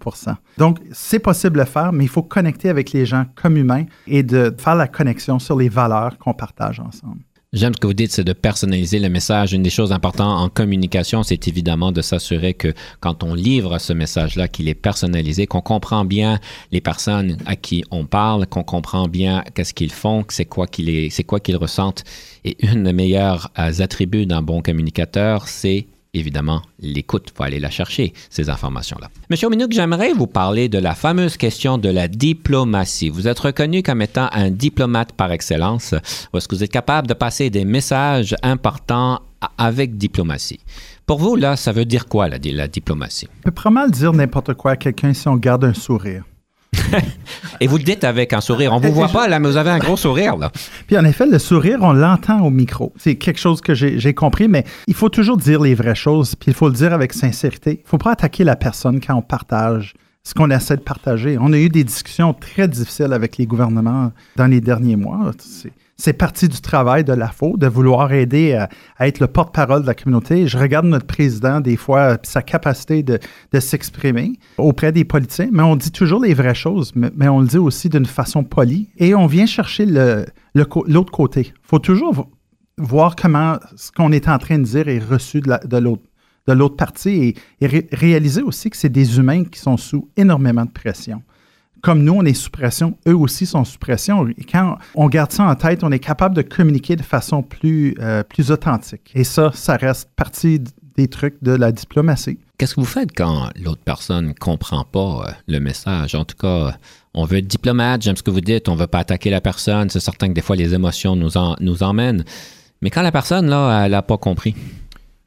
Donc, 0.56 0.78
c'est 0.90 1.20
possible 1.20 1.60
de 1.60 1.64
faire, 1.64 1.92
mais 1.92 2.02
il 2.02 2.10
faut 2.10 2.24
connecter 2.24 2.70
avec 2.70 2.90
les 2.90 3.06
gens 3.06 3.26
comme 3.40 3.56
humains 3.56 3.84
et 4.08 4.24
de 4.24 4.52
faire 4.58 4.74
la 4.74 4.88
connexion 4.88 5.38
sur 5.38 5.56
les 5.56 5.68
valeurs 5.68 6.18
qu'on 6.18 6.34
partage 6.34 6.80
ensemble. 6.80 7.20
J'aime 7.54 7.72
ce 7.72 7.80
que 7.80 7.86
vous 7.86 7.94
dites, 7.94 8.12
c'est 8.12 8.24
de 8.24 8.34
personnaliser 8.34 8.98
le 8.98 9.08
message. 9.08 9.54
Une 9.54 9.62
des 9.62 9.70
choses 9.70 9.90
importantes 9.90 10.38
en 10.38 10.50
communication, 10.50 11.22
c'est 11.22 11.48
évidemment 11.48 11.92
de 11.92 12.02
s'assurer 12.02 12.52
que 12.52 12.74
quand 13.00 13.24
on 13.24 13.32
livre 13.32 13.78
ce 13.78 13.94
message-là, 13.94 14.48
qu'il 14.48 14.68
est 14.68 14.74
personnalisé, 14.74 15.46
qu'on 15.46 15.62
comprend 15.62 16.04
bien 16.04 16.40
les 16.72 16.82
personnes 16.82 17.38
à 17.46 17.56
qui 17.56 17.84
on 17.90 18.04
parle, 18.04 18.46
qu'on 18.46 18.64
comprend 18.64 19.08
bien 19.08 19.44
qu'est-ce 19.54 19.72
qu'ils 19.72 19.92
font, 19.92 20.26
c'est 20.28 20.44
quoi 20.44 20.66
qu'ils 20.66 21.10
c'est 21.10 21.24
quoi 21.24 21.40
qu'ils 21.40 21.56
ressentent. 21.56 22.04
Et 22.44 22.58
une 22.66 22.84
des 22.84 22.92
meilleures 22.92 23.50
euh, 23.58 23.72
attributs 23.78 24.26
d'un 24.26 24.42
bon 24.42 24.60
communicateur, 24.60 25.48
c'est 25.48 25.86
évidemment 26.14 26.62
l'écoute. 26.80 27.32
Faut 27.36 27.42
aller 27.42 27.60
la 27.60 27.70
chercher, 27.70 28.12
ces 28.30 28.50
informations-là. 28.50 29.08
Monsieur 29.30 29.48
Minouk, 29.48 29.72
j'aimerais 29.72 30.12
vous 30.12 30.26
parler 30.26 30.68
de 30.68 30.78
la 30.78 30.94
fameuse 30.94 31.36
question 31.36 31.78
de 31.78 31.88
la 31.88 32.08
diplomatie. 32.08 33.08
Vous 33.08 33.28
êtes 33.28 33.38
reconnu 33.38 33.82
comme 33.82 34.02
étant 34.02 34.28
un 34.32 34.50
diplomate 34.50 35.12
par 35.12 35.32
excellence. 35.32 35.94
Est-ce 36.34 36.48
que 36.48 36.54
vous 36.54 36.64
êtes 36.64 36.72
capable 36.72 37.06
de 37.08 37.14
passer 37.14 37.50
des 37.50 37.64
messages 37.64 38.34
importants 38.42 39.20
avec 39.56 39.96
diplomatie? 39.96 40.60
Pour 41.06 41.18
vous, 41.18 41.36
là, 41.36 41.56
ça 41.56 41.72
veut 41.72 41.84
dire 41.84 42.06
quoi, 42.06 42.28
la, 42.28 42.38
la 42.42 42.68
diplomatie? 42.68 43.28
On 43.38 43.42
peut 43.44 43.62
pas 43.62 43.70
mal 43.70 43.90
dire 43.90 44.12
n'importe 44.12 44.54
quoi 44.54 44.72
à 44.72 44.76
quelqu'un 44.76 45.14
si 45.14 45.26
on 45.28 45.36
garde 45.36 45.64
un 45.64 45.74
sourire. 45.74 46.24
Et 47.60 47.66
vous 47.66 47.76
le 47.76 47.82
dites 47.82 48.04
avec 48.04 48.32
un 48.32 48.40
sourire. 48.40 48.72
On 48.72 48.80
vous 48.80 48.92
voit 48.92 49.08
pas 49.08 49.28
là, 49.28 49.38
mais 49.38 49.48
vous 49.48 49.56
avez 49.56 49.70
un 49.70 49.78
gros 49.78 49.96
sourire 49.96 50.36
là. 50.36 50.50
Puis 50.86 50.96
en 50.96 51.04
effet, 51.04 51.26
le 51.26 51.38
sourire, 51.38 51.78
on 51.82 51.92
l'entend 51.92 52.40
au 52.44 52.50
micro. 52.50 52.92
C'est 52.96 53.16
quelque 53.16 53.40
chose 53.40 53.60
que 53.60 53.74
j'ai 53.74 54.14
compris, 54.14 54.48
mais 54.48 54.64
il 54.86 54.94
faut 54.94 55.08
toujours 55.08 55.36
dire 55.36 55.60
les 55.60 55.74
vraies 55.74 55.94
choses, 55.94 56.34
puis 56.34 56.50
il 56.50 56.54
faut 56.54 56.68
le 56.68 56.74
dire 56.74 56.92
avec 56.92 57.12
sincérité. 57.12 57.82
Il 57.84 57.88
faut 57.88 57.98
pas 57.98 58.12
attaquer 58.12 58.44
la 58.44 58.56
personne 58.56 59.00
quand 59.00 59.14
on 59.14 59.22
partage 59.22 59.94
ce 60.22 60.34
qu'on 60.34 60.50
essaie 60.50 60.76
de 60.76 60.82
partager. 60.82 61.38
On 61.40 61.52
a 61.54 61.58
eu 61.58 61.70
des 61.70 61.84
discussions 61.84 62.34
très 62.34 62.68
difficiles 62.68 63.12
avec 63.12 63.38
les 63.38 63.46
gouvernements 63.46 64.12
dans 64.36 64.46
les 64.46 64.60
derniers 64.60 64.96
mois 64.96 65.32
c'est 66.00 66.12
partie 66.12 66.46
du 66.48 66.60
travail 66.60 67.02
de 67.02 67.12
la 67.12 67.28
FO, 67.28 67.56
de 67.56 67.66
vouloir 67.66 68.12
aider 68.12 68.54
à, 68.54 68.68
être 69.06 69.18
le 69.18 69.26
porte-parole 69.26 69.82
de 69.82 69.86
la 69.86 69.94
communauté. 69.94 70.46
Je 70.46 70.56
regarde 70.56 70.86
notre 70.86 71.06
président 71.06 71.60
des 71.60 71.76
fois, 71.76 72.18
sa 72.22 72.40
capacité 72.40 73.02
de, 73.02 73.18
s'exprimer 73.58 74.34
auprès 74.58 74.92
des 74.92 75.04
politiciens, 75.04 75.48
mais 75.50 75.64
on 75.64 75.74
dit 75.74 75.90
toujours 75.90 76.22
les 76.22 76.34
vraies 76.34 76.54
choses, 76.54 76.92
mais, 76.94 77.28
on 77.28 77.40
le 77.40 77.48
dit 77.48 77.58
aussi 77.58 77.88
d'une 77.88 78.06
façon 78.06 78.44
polie. 78.44 78.88
Et 78.96 79.14
on 79.16 79.26
vient 79.26 79.46
chercher 79.46 79.86
l'autre 80.54 81.12
côté. 81.12 81.52
Il 81.52 81.68
faut 81.68 81.80
toujours 81.80 82.28
voir 82.78 83.16
comment 83.16 83.58
ce 83.74 83.90
qu'on 83.90 84.12
est 84.12 84.28
en 84.28 84.38
train 84.38 84.58
de 84.58 84.64
dire 84.64 84.86
est 84.86 85.00
reçu 85.00 85.40
de 85.40 85.76
l'autre 86.52 86.76
partie 86.76 87.34
et 87.60 87.66
réaliser 87.92 88.42
aussi 88.42 88.70
que 88.70 88.76
c'est 88.76 88.88
des 88.88 89.18
humains 89.18 89.42
qui 89.42 89.58
sont 89.58 89.76
sous 89.76 90.08
énormément 90.16 90.64
de 90.64 90.70
pression 90.70 91.22
comme 91.82 92.02
nous, 92.02 92.14
on 92.14 92.24
est 92.24 92.34
sous 92.34 92.50
pression, 92.50 92.96
eux 93.06 93.16
aussi 93.16 93.46
sont 93.46 93.64
sous 93.64 93.78
pression. 93.78 94.28
Et 94.28 94.44
quand 94.44 94.78
on 94.94 95.08
garde 95.08 95.32
ça 95.32 95.44
en 95.44 95.54
tête, 95.54 95.84
on 95.84 95.92
est 95.92 95.98
capable 95.98 96.34
de 96.34 96.42
communiquer 96.42 96.96
de 96.96 97.02
façon 97.02 97.42
plus, 97.42 97.94
euh, 98.00 98.22
authentique. 98.48 99.10
Et 99.14 99.24
ça, 99.24 99.50
ça 99.54 99.76
reste 99.76 100.08
partie 100.16 100.60
des 100.96 101.08
trucs 101.08 101.42
de 101.42 101.52
la 101.52 101.72
diplomatie. 101.72 102.38
Qu'est-ce 102.56 102.74
que 102.74 102.80
vous 102.80 102.86
faites 102.86 103.16
quand 103.16 103.50
l'autre 103.62 103.82
personne 103.84 104.28
ne 104.28 104.32
comprend 104.32 104.84
pas 104.84 105.26
euh, 105.28 105.32
le 105.46 105.60
message? 105.60 106.14
En 106.14 106.24
tout 106.24 106.36
cas, 106.36 106.76
on 107.14 107.24
veut 107.24 107.38
être 107.38 107.46
diplomate, 107.46 108.02
j'aime 108.02 108.16
ce 108.16 108.22
que 108.22 108.30
vous 108.30 108.40
dites, 108.40 108.68
on 108.68 108.74
ne 108.74 108.80
veut 108.80 108.86
pas 108.86 108.98
attaquer 109.00 109.30
la 109.30 109.40
personne. 109.40 109.90
C'est 109.90 110.00
certain 110.00 110.28
que 110.28 110.32
des 110.32 110.40
fois, 110.40 110.56
les 110.56 110.74
émotions 110.74 111.14
nous, 111.14 111.30
nous 111.60 111.82
emmènent. 111.82 112.24
Mais 112.82 112.90
quand 112.90 113.02
la 113.02 113.12
personne, 113.12 113.48
là, 113.48 113.84
elle 113.84 113.92
n'a 113.92 114.02
pas 114.02 114.18
compris, 114.18 114.54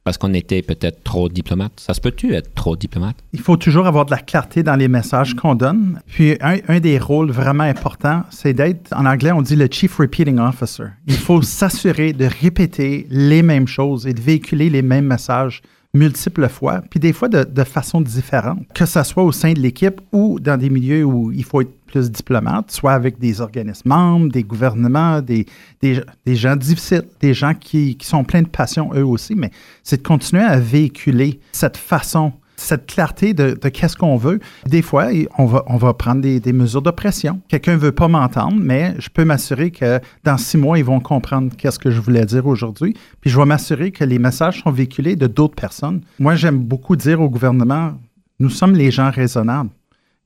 parce 0.04 0.18
qu'on 0.18 0.34
était 0.34 0.62
peut-être 0.62 1.04
trop 1.04 1.30
diplomate. 1.30 1.74
Ça 1.78 1.94
se 1.94 2.02
peut-tu 2.02 2.34
être 2.34 2.54
trop 2.54 2.76
diplomate? 2.76 3.18
Il 3.34 3.40
faut 3.40 3.58
toujours 3.58 3.88
avoir 3.88 4.06
de 4.06 4.12
la 4.12 4.18
clarté 4.18 4.64
dans 4.64 4.76
les 4.76 4.88
messages 4.88 5.36
qu'on 5.36 5.56
donne. 5.56 6.02
Puis 6.08 6.38
un, 6.42 6.80
des 6.80 6.98
rôles 6.98 7.32
vraiment 7.32 7.64
importants, 7.64 8.24
c'est 8.30 8.54
d'être, 8.54 8.92
en 8.94 9.06
anglais, 9.06 9.32
on 9.32 9.42
dit 9.42 9.56
le 9.56 9.68
Chief 9.70 9.96
Repeating 9.98 10.40
Officer. 10.40 10.86
Il 11.08 11.18
faut 11.18 11.42
s'assurer 11.42 12.14
de 12.14 12.26
répéter 12.26 13.06
les 13.10 13.44
mêmes 13.44 13.68
choses 13.68 14.08
et 14.08 14.14
de 14.14 14.22
véhiculer 14.22 14.70
les 14.70 14.82
mêmes 14.82 15.06
messages 15.06 15.62
multiples 15.94 16.48
fois, 16.48 16.82
puis 16.90 17.00
des 17.00 17.12
fois 17.12 17.28
de, 17.28 17.44
de 17.44 17.64
façon 17.64 18.00
différente, 18.00 18.66
que 18.74 18.86
ce 18.86 19.04
soit 19.04 19.24
au 19.24 19.32
sein 19.32 19.54
de 19.54 19.60
l'équipe 19.60 20.00
ou 20.12 20.40
dans 20.40 20.58
des 20.58 20.70
milieux 20.70 21.04
où 21.04 21.32
il 21.32 21.44
faut 21.44 21.62
être 21.62 21.74
plus 21.86 22.10
diplomate, 22.10 22.72
soit 22.72 22.94
avec 22.94 23.20
des 23.20 23.42
organismes 23.42 23.90
membres, 23.90 24.32
des 24.32 24.44
gouvernements, 24.44 25.22
des, 25.22 25.46
des, 25.82 26.02
gens 26.36 26.56
difficiles, 26.56 27.04
des 27.20 27.34
gens 27.34 27.54
qui, 27.54 27.98
qui, 27.98 28.08
sont 28.08 28.24
pleins 28.24 28.42
de 28.42 28.48
passion 28.48 28.92
eux 28.96 29.06
aussi, 29.06 29.36
mais 29.36 29.52
c'est 29.84 29.98
de 29.98 30.08
continuer 30.08 30.44
à 30.44 30.58
véhiculer 30.58 31.42
cette 31.52 31.76
façon 31.76 32.32
cette 32.62 32.86
clarté 32.86 33.34
de, 33.34 33.54
qu'est-ce 33.70 33.98
qu'on 33.98 34.18
veut. 34.18 34.40
Des 34.66 34.82
fois, 34.82 35.08
on 35.38 35.46
va, 35.46 35.94
prendre 35.94 36.22
des, 36.22 36.54
mesures 36.54 36.82
de 36.82 36.92
pression. 36.92 37.42
Quelqu'un 37.48 37.74
ne 37.74 37.78
veut 37.78 37.92
pas 37.92 38.08
m'entendre, 38.08 38.58
mais 38.60 38.96
je 39.00 39.10
peux 39.10 39.26
m'assurer 39.26 39.72
que 39.72 40.00
dans 40.24 40.38
six 40.38 40.58
mois, 40.58 40.78
ils 40.78 40.86
vont 40.86 41.00
comprendre 41.00 41.52
qu'est-ce 41.58 41.80
que 41.80 41.92
je 41.92 42.00
voulais 42.00 42.26
dire 42.26 42.48
aujourd'hui. 42.48 42.96
Puis 43.20 43.30
je 43.30 43.38
vais 43.38 43.46
m'assurer 43.46 43.92
que 43.92 44.04
les 44.04 44.20
messages 44.20 44.62
sont 44.64 44.72
véhiculés 44.72 45.16
de 45.16 45.28
d'autres 45.28 45.56
personnes. 45.56 46.02
Moi, 46.20 46.36
j'aime 46.36 46.60
beaucoup 46.60 46.96
dire 46.96 47.22
au 47.22 47.30
gouvernement, 47.30 47.94
nous 48.40 48.50
sommes 48.50 48.74
les 48.74 48.92
gens 48.92 49.12
raisonnables. 49.12 49.70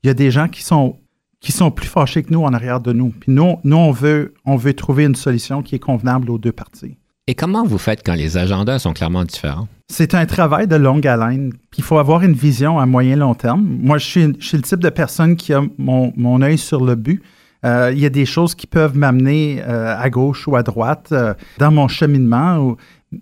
Il 0.03 0.07
y 0.07 0.09
a 0.09 0.13
des 0.13 0.31
gens 0.31 0.47
qui 0.47 0.61
sont 0.61 1.71
plus 1.71 1.87
fâchés 1.87 2.23
que 2.23 2.31
nous 2.31 2.43
en 2.43 2.53
arrière 2.53 2.79
de 2.79 2.93
nous. 2.93 3.09
Puis 3.09 3.31
nous, 3.31 3.57
nous 3.63 3.77
on 3.77 3.91
veut 3.91 4.73
trouver 4.73 5.05
une 5.05 5.15
solution 5.15 5.61
qui 5.61 5.75
est 5.75 5.79
convenable 5.79 6.29
aux 6.29 6.37
deux 6.37 6.51
parties. 6.51 6.97
Et 7.27 7.33
comment 7.33 7.65
vous 7.65 7.79
faites 7.79 8.05
quand 8.05 8.13
les 8.13 8.37
agendas 8.37 8.77
sont 8.77 8.93
clairement 8.93 9.23
différents? 9.23 9.67
C'est 9.87 10.13
un 10.13 10.27
travail 10.27 10.67
de 10.67 10.75
longue 10.75 11.07
haleine. 11.07 11.53
Il 11.75 11.83
faut 11.83 11.97
avoir 11.97 12.21
une 12.21 12.33
vision 12.33 12.77
à 12.79 12.85
moyen 12.85 13.15
long 13.15 13.33
terme. 13.33 13.65
Moi, 13.81 13.97
je 13.97 14.05
suis, 14.05 14.25
le 14.27 14.61
type 14.61 14.79
de 14.79 14.89
personne 14.89 15.35
qui 15.35 15.51
a 15.51 15.63
mon, 15.79 16.41
œil 16.43 16.59
sur 16.59 16.85
le 16.85 16.93
but. 16.93 17.23
Euh, 17.65 17.91
il 17.91 17.99
y 17.99 18.05
a 18.05 18.09
des 18.09 18.27
choses 18.27 18.53
qui 18.53 18.67
peuvent 18.67 18.95
m'amener 18.95 19.63
euh, 19.67 19.97
à 19.97 20.07
gauche 20.11 20.47
ou 20.47 20.55
à 20.55 20.61
droite 20.61 21.09
euh, 21.13 21.33
dans 21.57 21.71
mon 21.71 21.87
cheminement. 21.87 22.77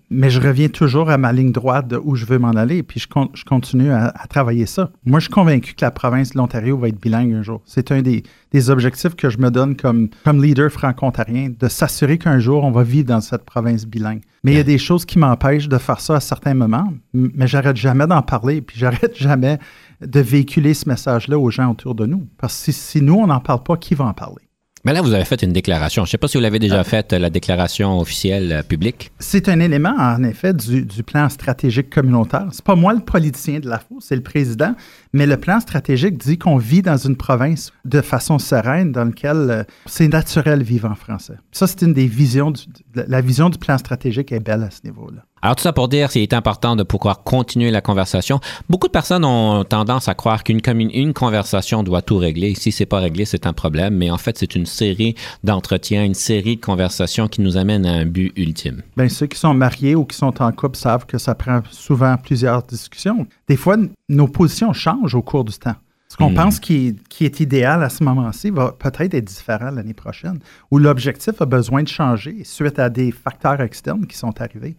Mais 0.10 0.30
je 0.30 0.40
reviens 0.42 0.68
toujours 0.70 1.10
à 1.10 1.18
ma 1.18 1.32
ligne 1.32 1.52
droite 1.52 1.88
de 1.88 1.98
où 2.04 2.16
je 2.16 2.26
veux 2.26 2.40
m'en 2.40 2.52
aller, 2.52 2.84
puis 2.84 3.00
je, 3.00 3.08
con- 3.08 3.30
je 3.34 3.44
continue 3.44 3.92
à, 3.92 4.08
à 4.08 4.28
travailler 4.28 4.66
ça. 4.66 4.92
Moi, 5.06 5.20
je 5.20 5.26
suis 5.26 5.34
convaincu 5.34 5.74
que 5.74 5.84
la 5.86 5.92
province 5.92 6.32
de 6.32 6.38
l'Ontario 6.38 6.78
va 6.78 6.88
être 6.90 7.00
bilingue 7.00 7.34
un 7.34 7.42
jour. 7.44 7.62
C'est 7.66 7.92
un 7.92 8.02
des, 8.02 8.24
des 8.52 8.70
objectifs 8.70 9.16
que 9.16 9.30
je 9.30 9.38
me 9.38 9.50
donne 9.52 9.76
comme, 9.76 10.10
comme 10.24 10.42
leader 10.44 10.72
franco-ontarien, 10.72 11.52
de 11.60 11.68
s'assurer 11.68 12.18
qu'un 12.18 12.40
jour, 12.40 12.64
on 12.64 12.72
va 12.72 12.84
vivre 12.84 13.08
dans 13.08 13.22
cette 13.22 13.44
province 13.46 13.86
bilingue. 13.86 14.22
Mais 14.44 14.52
il 14.54 14.58
y 14.58 14.62
a 14.62 14.64
des 14.64 14.78
choses 14.78 15.06
qui 15.06 15.20
m'empêchent 15.20 15.70
de 15.70 15.78
faire 15.78 16.00
ça 16.00 16.16
à 16.16 16.20
certains 16.20 16.54
moments, 16.54 16.94
mais 17.14 17.48
j'arrête 17.48 17.78
jamais 17.78 18.08
d'en 18.08 18.22
parler, 18.22 18.62
puis 18.62 18.78
j'arrête 18.78 19.16
jamais 19.18 19.58
de 20.02 20.20
véhiculer 20.20 20.74
ce 20.74 20.90
message-là 20.90 21.40
aux 21.40 21.50
gens 21.50 21.72
autour 21.72 21.96
de 21.96 22.06
nous. 22.06 22.28
Parce 22.38 22.58
que 22.58 22.72
si, 22.72 22.74
si 22.74 23.02
nous, 23.02 23.16
on 23.16 23.28
n'en 23.28 23.40
parle 23.40 23.64
pas, 23.64 23.78
qui 23.78 23.96
va 23.96 24.06
en 24.06 24.14
parler? 24.14 24.44
Mais 24.86 24.92
là, 24.92 25.02
vous 25.02 25.14
avez 25.14 25.24
fait 25.24 25.42
une 25.42 25.54
déclaration. 25.54 26.04
Je 26.04 26.10
ne 26.10 26.12
sais 26.12 26.18
pas 26.18 26.28
si 26.28 26.36
vous 26.36 26.44
l'avez 26.44 26.60
déjà 26.60 26.84
faite, 26.84 27.14
la 27.14 27.30
déclaration 27.30 28.00
officielle 28.00 28.52
euh, 28.52 28.64
publique. 28.64 29.12
C'est 29.18 29.48
un 29.48 29.62
élément, 29.62 29.96
en 29.98 30.22
effet, 30.24 30.54
du, 30.54 30.84
du 30.84 31.04
plan 31.04 31.30
stratégique 31.30 31.90
communautaire. 31.90 32.48
C'est 32.52 32.66
pas 32.66 32.76
moi 32.76 32.94
le 32.94 33.00
politicien 33.00 33.62
de 33.62 33.70
la 33.70 33.80
FO, 33.80 34.00
c'est 34.02 34.18
le 34.18 34.24
président, 34.24 34.76
mais 35.14 35.26
le 35.26 35.38
plan 35.38 35.60
stratégique 35.60 36.18
dit 36.18 36.38
qu'on 36.38 36.58
vit 36.58 36.82
dans 36.82 36.98
une 36.98 37.16
province 37.16 37.72
de 37.86 38.02
façon 38.02 38.40
sereine 38.40 38.92
dans 38.92 39.06
laquelle 39.06 39.48
euh, 39.50 39.64
c'est 39.86 40.08
naturel 40.08 40.64
vivre 40.64 40.90
en 40.90 40.96
français. 40.96 41.36
Ça, 41.52 41.68
c'est 41.68 41.82
une 41.84 41.94
des 41.94 42.08
visions, 42.08 42.52
du- 42.52 42.62
la 42.96 43.22
vision 43.22 43.50
du 43.50 43.58
plan 43.58 43.78
stratégique 43.78 44.32
est 44.32 44.40
belle 44.40 44.64
à 44.64 44.72
ce 44.72 44.80
niveau-là. 44.84 45.22
Alors, 45.44 45.58
tout 45.58 45.64
ça 45.64 45.74
pour 45.74 45.90
dire 45.90 46.10
qu'il 46.10 46.22
est 46.22 46.32
important 46.32 46.78
de 46.78 46.84
pouvoir 46.84 47.24
continuer 47.24 47.70
la 47.70 47.82
conversation. 47.82 48.40
Beaucoup 48.70 48.88
de 48.88 48.94
personnes 48.94 49.26
ont 49.26 49.66
tendance 49.66 50.08
à 50.08 50.14
croire 50.14 50.42
qu'une 50.46 50.62
une 50.94 51.14
conversation 51.14 51.84
doit 51.84 52.02
tout 52.02 52.18
régler. 52.18 52.56
Si 52.56 52.72
c'est 52.72 52.86
pas 52.86 53.00
réglé, 53.00 53.26
c'est 53.26 53.46
un 53.46 53.52
problème. 53.52 53.98
Mais 53.98 54.10
en 54.10 54.18
fait, 54.18 54.38
c'est 54.38 54.56
une 54.56 54.66
série 54.66 55.16
d'entretiens, 55.44 56.06
une 56.06 56.14
série 56.14 56.56
de 56.56 56.62
conversations 56.62 57.28
qui 57.28 57.42
nous 57.42 57.58
amène 57.58 57.86
à 57.86 57.92
un 57.92 58.06
but 58.06 58.32
ultime. 58.38 58.84
Bien, 58.96 59.10
ceux 59.10 59.26
qui 59.28 59.38
sont 59.38 59.54
mariés 59.54 59.96
ou 59.96 60.06
qui 60.06 60.16
sont 60.16 60.42
en 60.42 60.52
couple 60.54 60.78
savent 60.78 61.06
que 61.06 61.18
ça 61.18 61.36
prend 61.36 61.60
souvent 61.72 62.16
plusieurs 62.16 62.64
discussions. 62.64 63.28
Des 63.48 63.58
fois, 63.58 63.78
nos 64.10 64.28
positions 64.28 64.74
changent 64.74 65.16
au 65.16 65.22
cours 65.22 65.44
du 65.44 65.54
temps. 65.58 65.76
Ce 66.10 66.18
qu'on 66.18 66.30
Hmm. 66.30 66.36
pense 66.36 66.60
qui 66.60 66.88
est, 66.90 67.08
qui 67.08 67.26
est 67.26 67.40
idéal 67.40 67.82
à 67.84 67.90
ce 67.90 68.04
moment-ci 68.04 68.52
va 68.52 68.72
peut-être 68.72 69.16
être 69.16 69.26
différent 69.26 69.72
l'année 69.72 69.96
prochaine, 69.96 70.40
où 70.70 70.78
l'objectif 70.78 71.42
a 71.42 71.46
besoin 71.46 71.82
de 71.82 71.88
changer 71.88 72.44
suite 72.44 72.78
à 72.78 72.90
des 72.90 73.12
facteurs 73.12 73.60
externes 73.62 74.06
qui 74.06 74.16
sont 74.16 74.40
arrivés. 74.40 74.76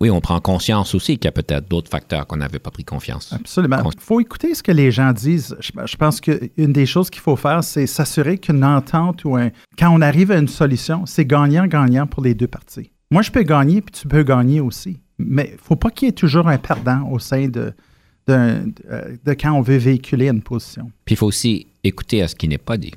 Oui, 0.00 0.10
on 0.10 0.20
prend 0.20 0.40
conscience 0.40 0.94
aussi 0.94 1.16
qu'il 1.18 1.26
y 1.26 1.28
a 1.28 1.32
peut-être 1.32 1.68
d'autres 1.70 1.88
facteurs 1.90 2.26
qu'on 2.26 2.36
n'avait 2.36 2.58
pas 2.58 2.70
pris 2.70 2.84
confiance. 2.84 3.32
Absolument. 3.32 3.78
Il 3.84 4.00
faut 4.00 4.20
écouter 4.20 4.54
ce 4.54 4.62
que 4.62 4.72
les 4.72 4.90
gens 4.90 5.12
disent. 5.12 5.56
Je, 5.60 5.70
je 5.86 5.96
pense 5.96 6.20
qu'une 6.20 6.72
des 6.72 6.84
choses 6.86 7.08
qu'il 7.10 7.22
faut 7.22 7.36
faire, 7.36 7.62
c'est 7.62 7.86
s'assurer 7.86 8.38
qu'une 8.38 8.64
entente 8.64 9.24
ou 9.24 9.36
un. 9.36 9.50
Quand 9.78 9.90
on 9.90 10.00
arrive 10.02 10.32
à 10.32 10.38
une 10.38 10.48
solution, 10.48 11.06
c'est 11.06 11.24
gagnant-gagnant 11.24 12.06
pour 12.06 12.22
les 12.24 12.34
deux 12.34 12.48
parties. 12.48 12.90
Moi, 13.10 13.22
je 13.22 13.30
peux 13.30 13.42
gagner, 13.44 13.80
puis 13.80 13.92
tu 13.92 14.08
peux 14.08 14.22
gagner 14.24 14.60
aussi. 14.60 15.00
Mais 15.18 15.50
il 15.52 15.54
ne 15.54 15.58
faut 15.62 15.76
pas 15.76 15.90
qu'il 15.90 16.06
y 16.06 16.08
ait 16.10 16.12
toujours 16.12 16.48
un 16.48 16.58
perdant 16.58 17.08
au 17.10 17.18
sein 17.20 17.46
de, 17.48 17.72
de 18.28 19.34
quand 19.34 19.52
on 19.52 19.62
veut 19.62 19.76
véhiculer 19.76 20.28
une 20.28 20.42
position. 20.42 20.90
Puis 21.04 21.14
il 21.14 21.18
faut 21.18 21.26
aussi 21.26 21.66
écouter 21.84 22.22
à 22.22 22.28
ce 22.28 22.34
qui 22.34 22.48
n'est 22.48 22.58
pas 22.58 22.76
dit. 22.76 22.94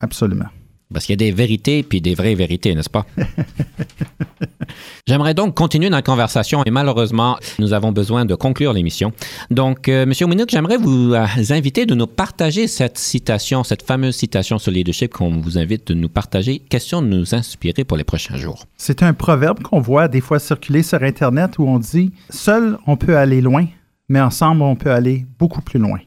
Absolument. 0.00 0.46
Parce 0.92 1.06
qu'il 1.06 1.14
y 1.14 1.24
a 1.24 1.30
des 1.30 1.32
vérités 1.32 1.82
puis 1.82 2.00
des 2.00 2.14
vraies 2.14 2.34
vérités, 2.34 2.74
n'est-ce 2.74 2.90
pas? 2.90 3.06
J'aimerais 5.06 5.34
donc 5.34 5.54
continuer 5.54 5.88
la 5.90 6.02
conversation 6.02 6.62
et 6.64 6.70
malheureusement, 6.70 7.36
nous 7.58 7.72
avons 7.72 7.92
besoin 7.92 8.24
de 8.24 8.34
conclure 8.34 8.72
l'émission. 8.72 9.12
Donc, 9.50 9.88
euh, 9.88 10.06
Monsieur 10.06 10.26
j'aimerais 10.48 10.76
vous 10.76 11.12
euh, 11.14 11.26
inviter 11.50 11.86
de 11.86 11.94
nous 11.94 12.06
partager 12.06 12.68
cette 12.68 12.98
citation, 12.98 13.64
cette 13.64 13.82
fameuse 13.82 14.16
citation 14.16 14.58
sur 14.58 14.70
le 14.70 14.76
leadership 14.76 15.12
qu'on 15.12 15.40
vous 15.40 15.58
invite 15.58 15.88
de 15.88 15.94
nous 15.94 16.08
partager, 16.08 16.58
question 16.60 17.02
de 17.02 17.08
nous 17.08 17.34
inspirer 17.34 17.84
pour 17.84 17.96
les 17.96 18.04
prochains 18.04 18.36
jours. 18.36 18.66
C'est 18.76 19.02
un 19.02 19.12
proverbe 19.12 19.62
qu'on 19.62 19.80
voit 19.80 20.08
des 20.08 20.20
fois 20.20 20.38
circuler 20.38 20.82
sur 20.82 21.02
Internet 21.02 21.58
où 21.58 21.66
on 21.66 21.78
dit 21.78 22.12
Seul, 22.30 22.78
on 22.86 22.96
peut 22.96 23.16
aller 23.16 23.40
loin, 23.40 23.66
mais 24.12 24.20
ensemble, 24.20 24.60
on 24.60 24.76
peut 24.76 24.92
aller 24.92 25.24
beaucoup 25.38 25.62
plus 25.62 25.78
loin. 25.78 25.98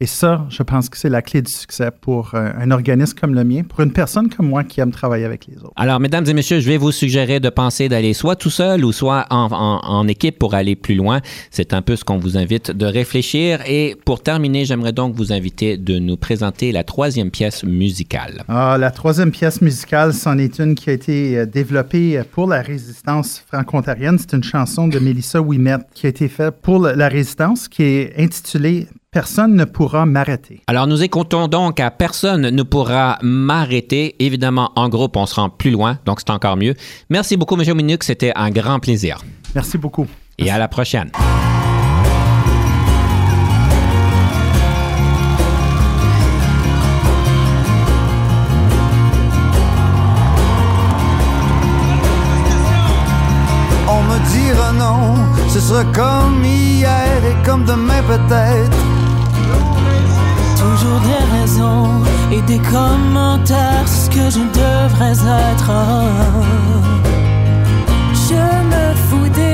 Et 0.00 0.06
ça, 0.06 0.46
je 0.48 0.62
pense 0.62 0.88
que 0.88 0.96
c'est 0.96 1.08
la 1.08 1.22
clé 1.22 1.42
du 1.42 1.50
succès 1.50 1.90
pour 1.90 2.30
euh, 2.36 2.52
un 2.56 2.70
organisme 2.70 3.18
comme 3.20 3.34
le 3.34 3.42
mien, 3.42 3.64
pour 3.64 3.80
une 3.80 3.90
personne 3.92 4.28
comme 4.28 4.46
moi 4.46 4.62
qui 4.62 4.80
aime 4.80 4.92
travailler 4.92 5.24
avec 5.24 5.48
les 5.48 5.56
autres. 5.56 5.72
Alors, 5.74 5.98
mesdames 5.98 6.24
et 6.28 6.34
messieurs, 6.34 6.60
je 6.60 6.68
vais 6.68 6.76
vous 6.76 6.92
suggérer 6.92 7.40
de 7.40 7.48
penser 7.48 7.88
d'aller 7.88 8.12
soit 8.14 8.36
tout 8.36 8.48
seul 8.48 8.84
ou 8.84 8.92
soit 8.92 9.26
en, 9.30 9.48
en- 9.50 9.80
en 9.84 10.06
équipe 10.06 10.38
pour 10.38 10.54
aller 10.54 10.76
plus 10.76 10.94
loin. 10.94 11.20
C'est 11.50 11.74
un 11.74 11.82
peu 11.82 11.96
ce 11.96 12.04
qu'on 12.04 12.18
vous 12.18 12.36
invite 12.38 12.70
de 12.70 12.86
réfléchir. 12.86 13.58
Et 13.66 13.96
pour 14.04 14.22
terminer, 14.22 14.64
j'aimerais 14.66 14.92
donc 14.92 15.16
vous 15.16 15.32
inviter 15.32 15.76
de 15.76 15.98
nous 15.98 16.16
présenter 16.16 16.70
la 16.70 16.84
troisième 16.84 17.32
pièce 17.32 17.64
musicale. 17.64 18.44
Ah, 18.46 18.76
la 18.78 18.92
troisième 18.92 19.32
pièce 19.32 19.60
musicale, 19.60 20.14
c'en 20.14 20.38
est 20.38 20.60
une 20.60 20.76
qui 20.76 20.90
a 20.90 20.92
été 20.92 21.38
euh, 21.38 21.44
développée 21.44 22.22
pour 22.30 22.46
la 22.46 22.62
résistance 22.62 23.42
franco-ontarienne. 23.48 24.16
C'est 24.20 24.36
une 24.36 24.44
chanson 24.44 24.86
de 24.86 25.00
Mélissa 25.00 25.42
Ouimet 25.42 25.78
qui 25.92 26.06
a 26.06 26.10
été 26.10 26.28
faite 26.28 26.54
pour 26.62 26.78
la 26.78 27.08
résistance, 27.08 27.66
qui 27.66 27.82
est 27.82 28.12
intitulée 28.16 28.86
Personne 29.10 29.54
ne 29.54 29.64
pourra 29.64 30.04
m'arrêter. 30.04 30.60
Alors, 30.66 30.86
nous 30.86 31.02
écoutons 31.02 31.48
donc 31.48 31.80
à 31.80 31.90
Personne 31.90 32.50
ne 32.50 32.62
pourra 32.62 33.18
m'arrêter. 33.22 34.14
Évidemment, 34.22 34.70
en 34.76 34.90
groupe, 34.90 35.16
on 35.16 35.24
se 35.24 35.34
rend 35.36 35.48
plus 35.48 35.70
loin, 35.70 35.98
donc 36.04 36.20
c'est 36.20 36.28
encore 36.28 36.58
mieux. 36.58 36.74
Merci 37.08 37.38
beaucoup, 37.38 37.58
M. 37.58 37.74
Minuk. 37.74 38.04
C'était 38.04 38.32
un 38.36 38.50
grand 38.50 38.80
plaisir. 38.80 39.24
Merci 39.54 39.78
beaucoup. 39.78 40.06
Et 40.36 40.50
à 40.50 40.58
la 40.58 40.68
prochaine. 40.68 41.10
On 53.88 54.02
me 54.02 54.18
dira 54.34 54.72
non, 54.74 55.14
ce 55.48 55.60
sera 55.60 55.84
comme 55.84 56.17
des 62.48 62.58
commentaires, 62.60 63.84
c'est 63.84 64.06
ce 64.06 64.10
que 64.10 64.30
je 64.30 64.40
devrais 64.60 65.18
être. 65.52 65.70
Je 68.28 68.42
me 68.72 68.86
fous 69.06 69.28
des 69.28 69.47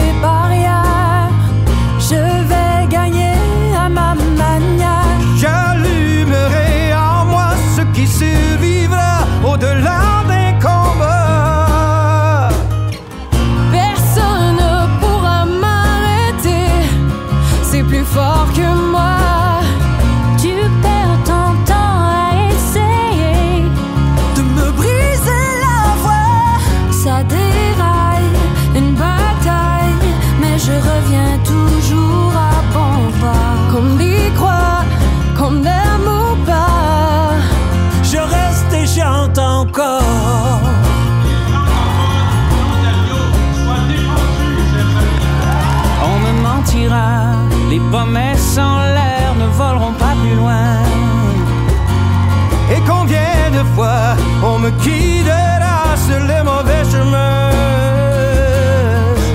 on 54.44 54.58
me 54.58 54.70
guidera 54.82 55.96
sur 56.06 56.20
les 56.20 56.42
mauvais 56.42 56.84
chemins 56.90 57.50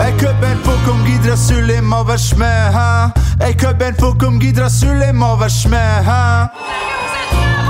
Et 0.07 0.14
que 0.14 0.28
ben 0.39 0.57
faut 0.64 0.78
qu'on 0.86 0.97
me 0.97 1.05
guidera 1.05 1.36
sur 1.36 1.62
les 1.62 1.82
mauvais 1.82 2.18
chemins 2.18 2.72
hein? 2.76 3.12
Et 3.47 3.55
que 3.55 3.74
ben 3.74 3.93
faut 3.99 4.14
qu'on 4.14 4.32
me 4.32 4.39
guidera 4.39 4.70
sur 4.70 4.93
les 4.93 5.12
mauvais 5.12 5.49
chemins 5.49 6.03
hein? 6.07 6.49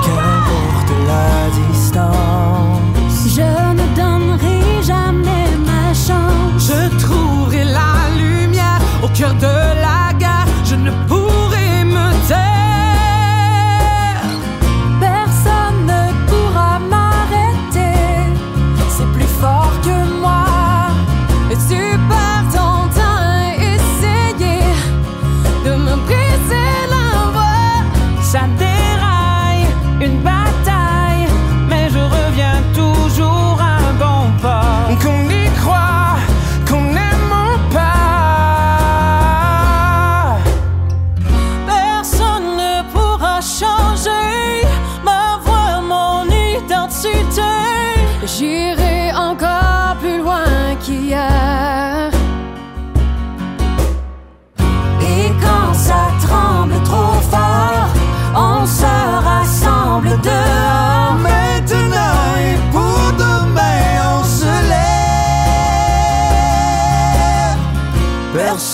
Qu'importe 0.03 0.91
la 1.07 1.71
distance, 1.71 3.35
je 3.35 3.49
ne 3.77 3.85
donnerai 3.95 4.83
jamais 4.83 5.45
ma 5.65 5.93
chance. 5.93 6.67
Je 6.69 6.97
trouverai 7.03 7.63
la 7.63 8.09
lumière 8.17 8.79
au 9.03 9.07
cœur 9.09 9.33
de 9.35 9.55
la 9.85 10.13
gare. 10.17 10.47
Je 10.65 10.75
ne 10.75 10.91
pourrai 11.07 11.18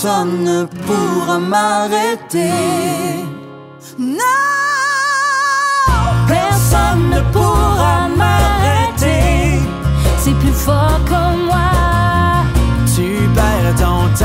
Personne 0.06 0.44
ne 0.44 0.66
pourra 0.86 1.40
m'arrêter. 1.40 3.26
Non, 3.98 4.20
Personne 6.28 7.10
ne 7.10 7.22
pourra 7.34 8.08
m'arrêter. 8.16 9.60
C'est 10.20 10.36
plus 10.36 10.54
fort 10.54 11.00
que 11.06 11.46
moi. 11.48 11.72
Tu 12.96 13.28
perds 13.34 13.74
ton 13.80 14.08
temps 14.20 14.25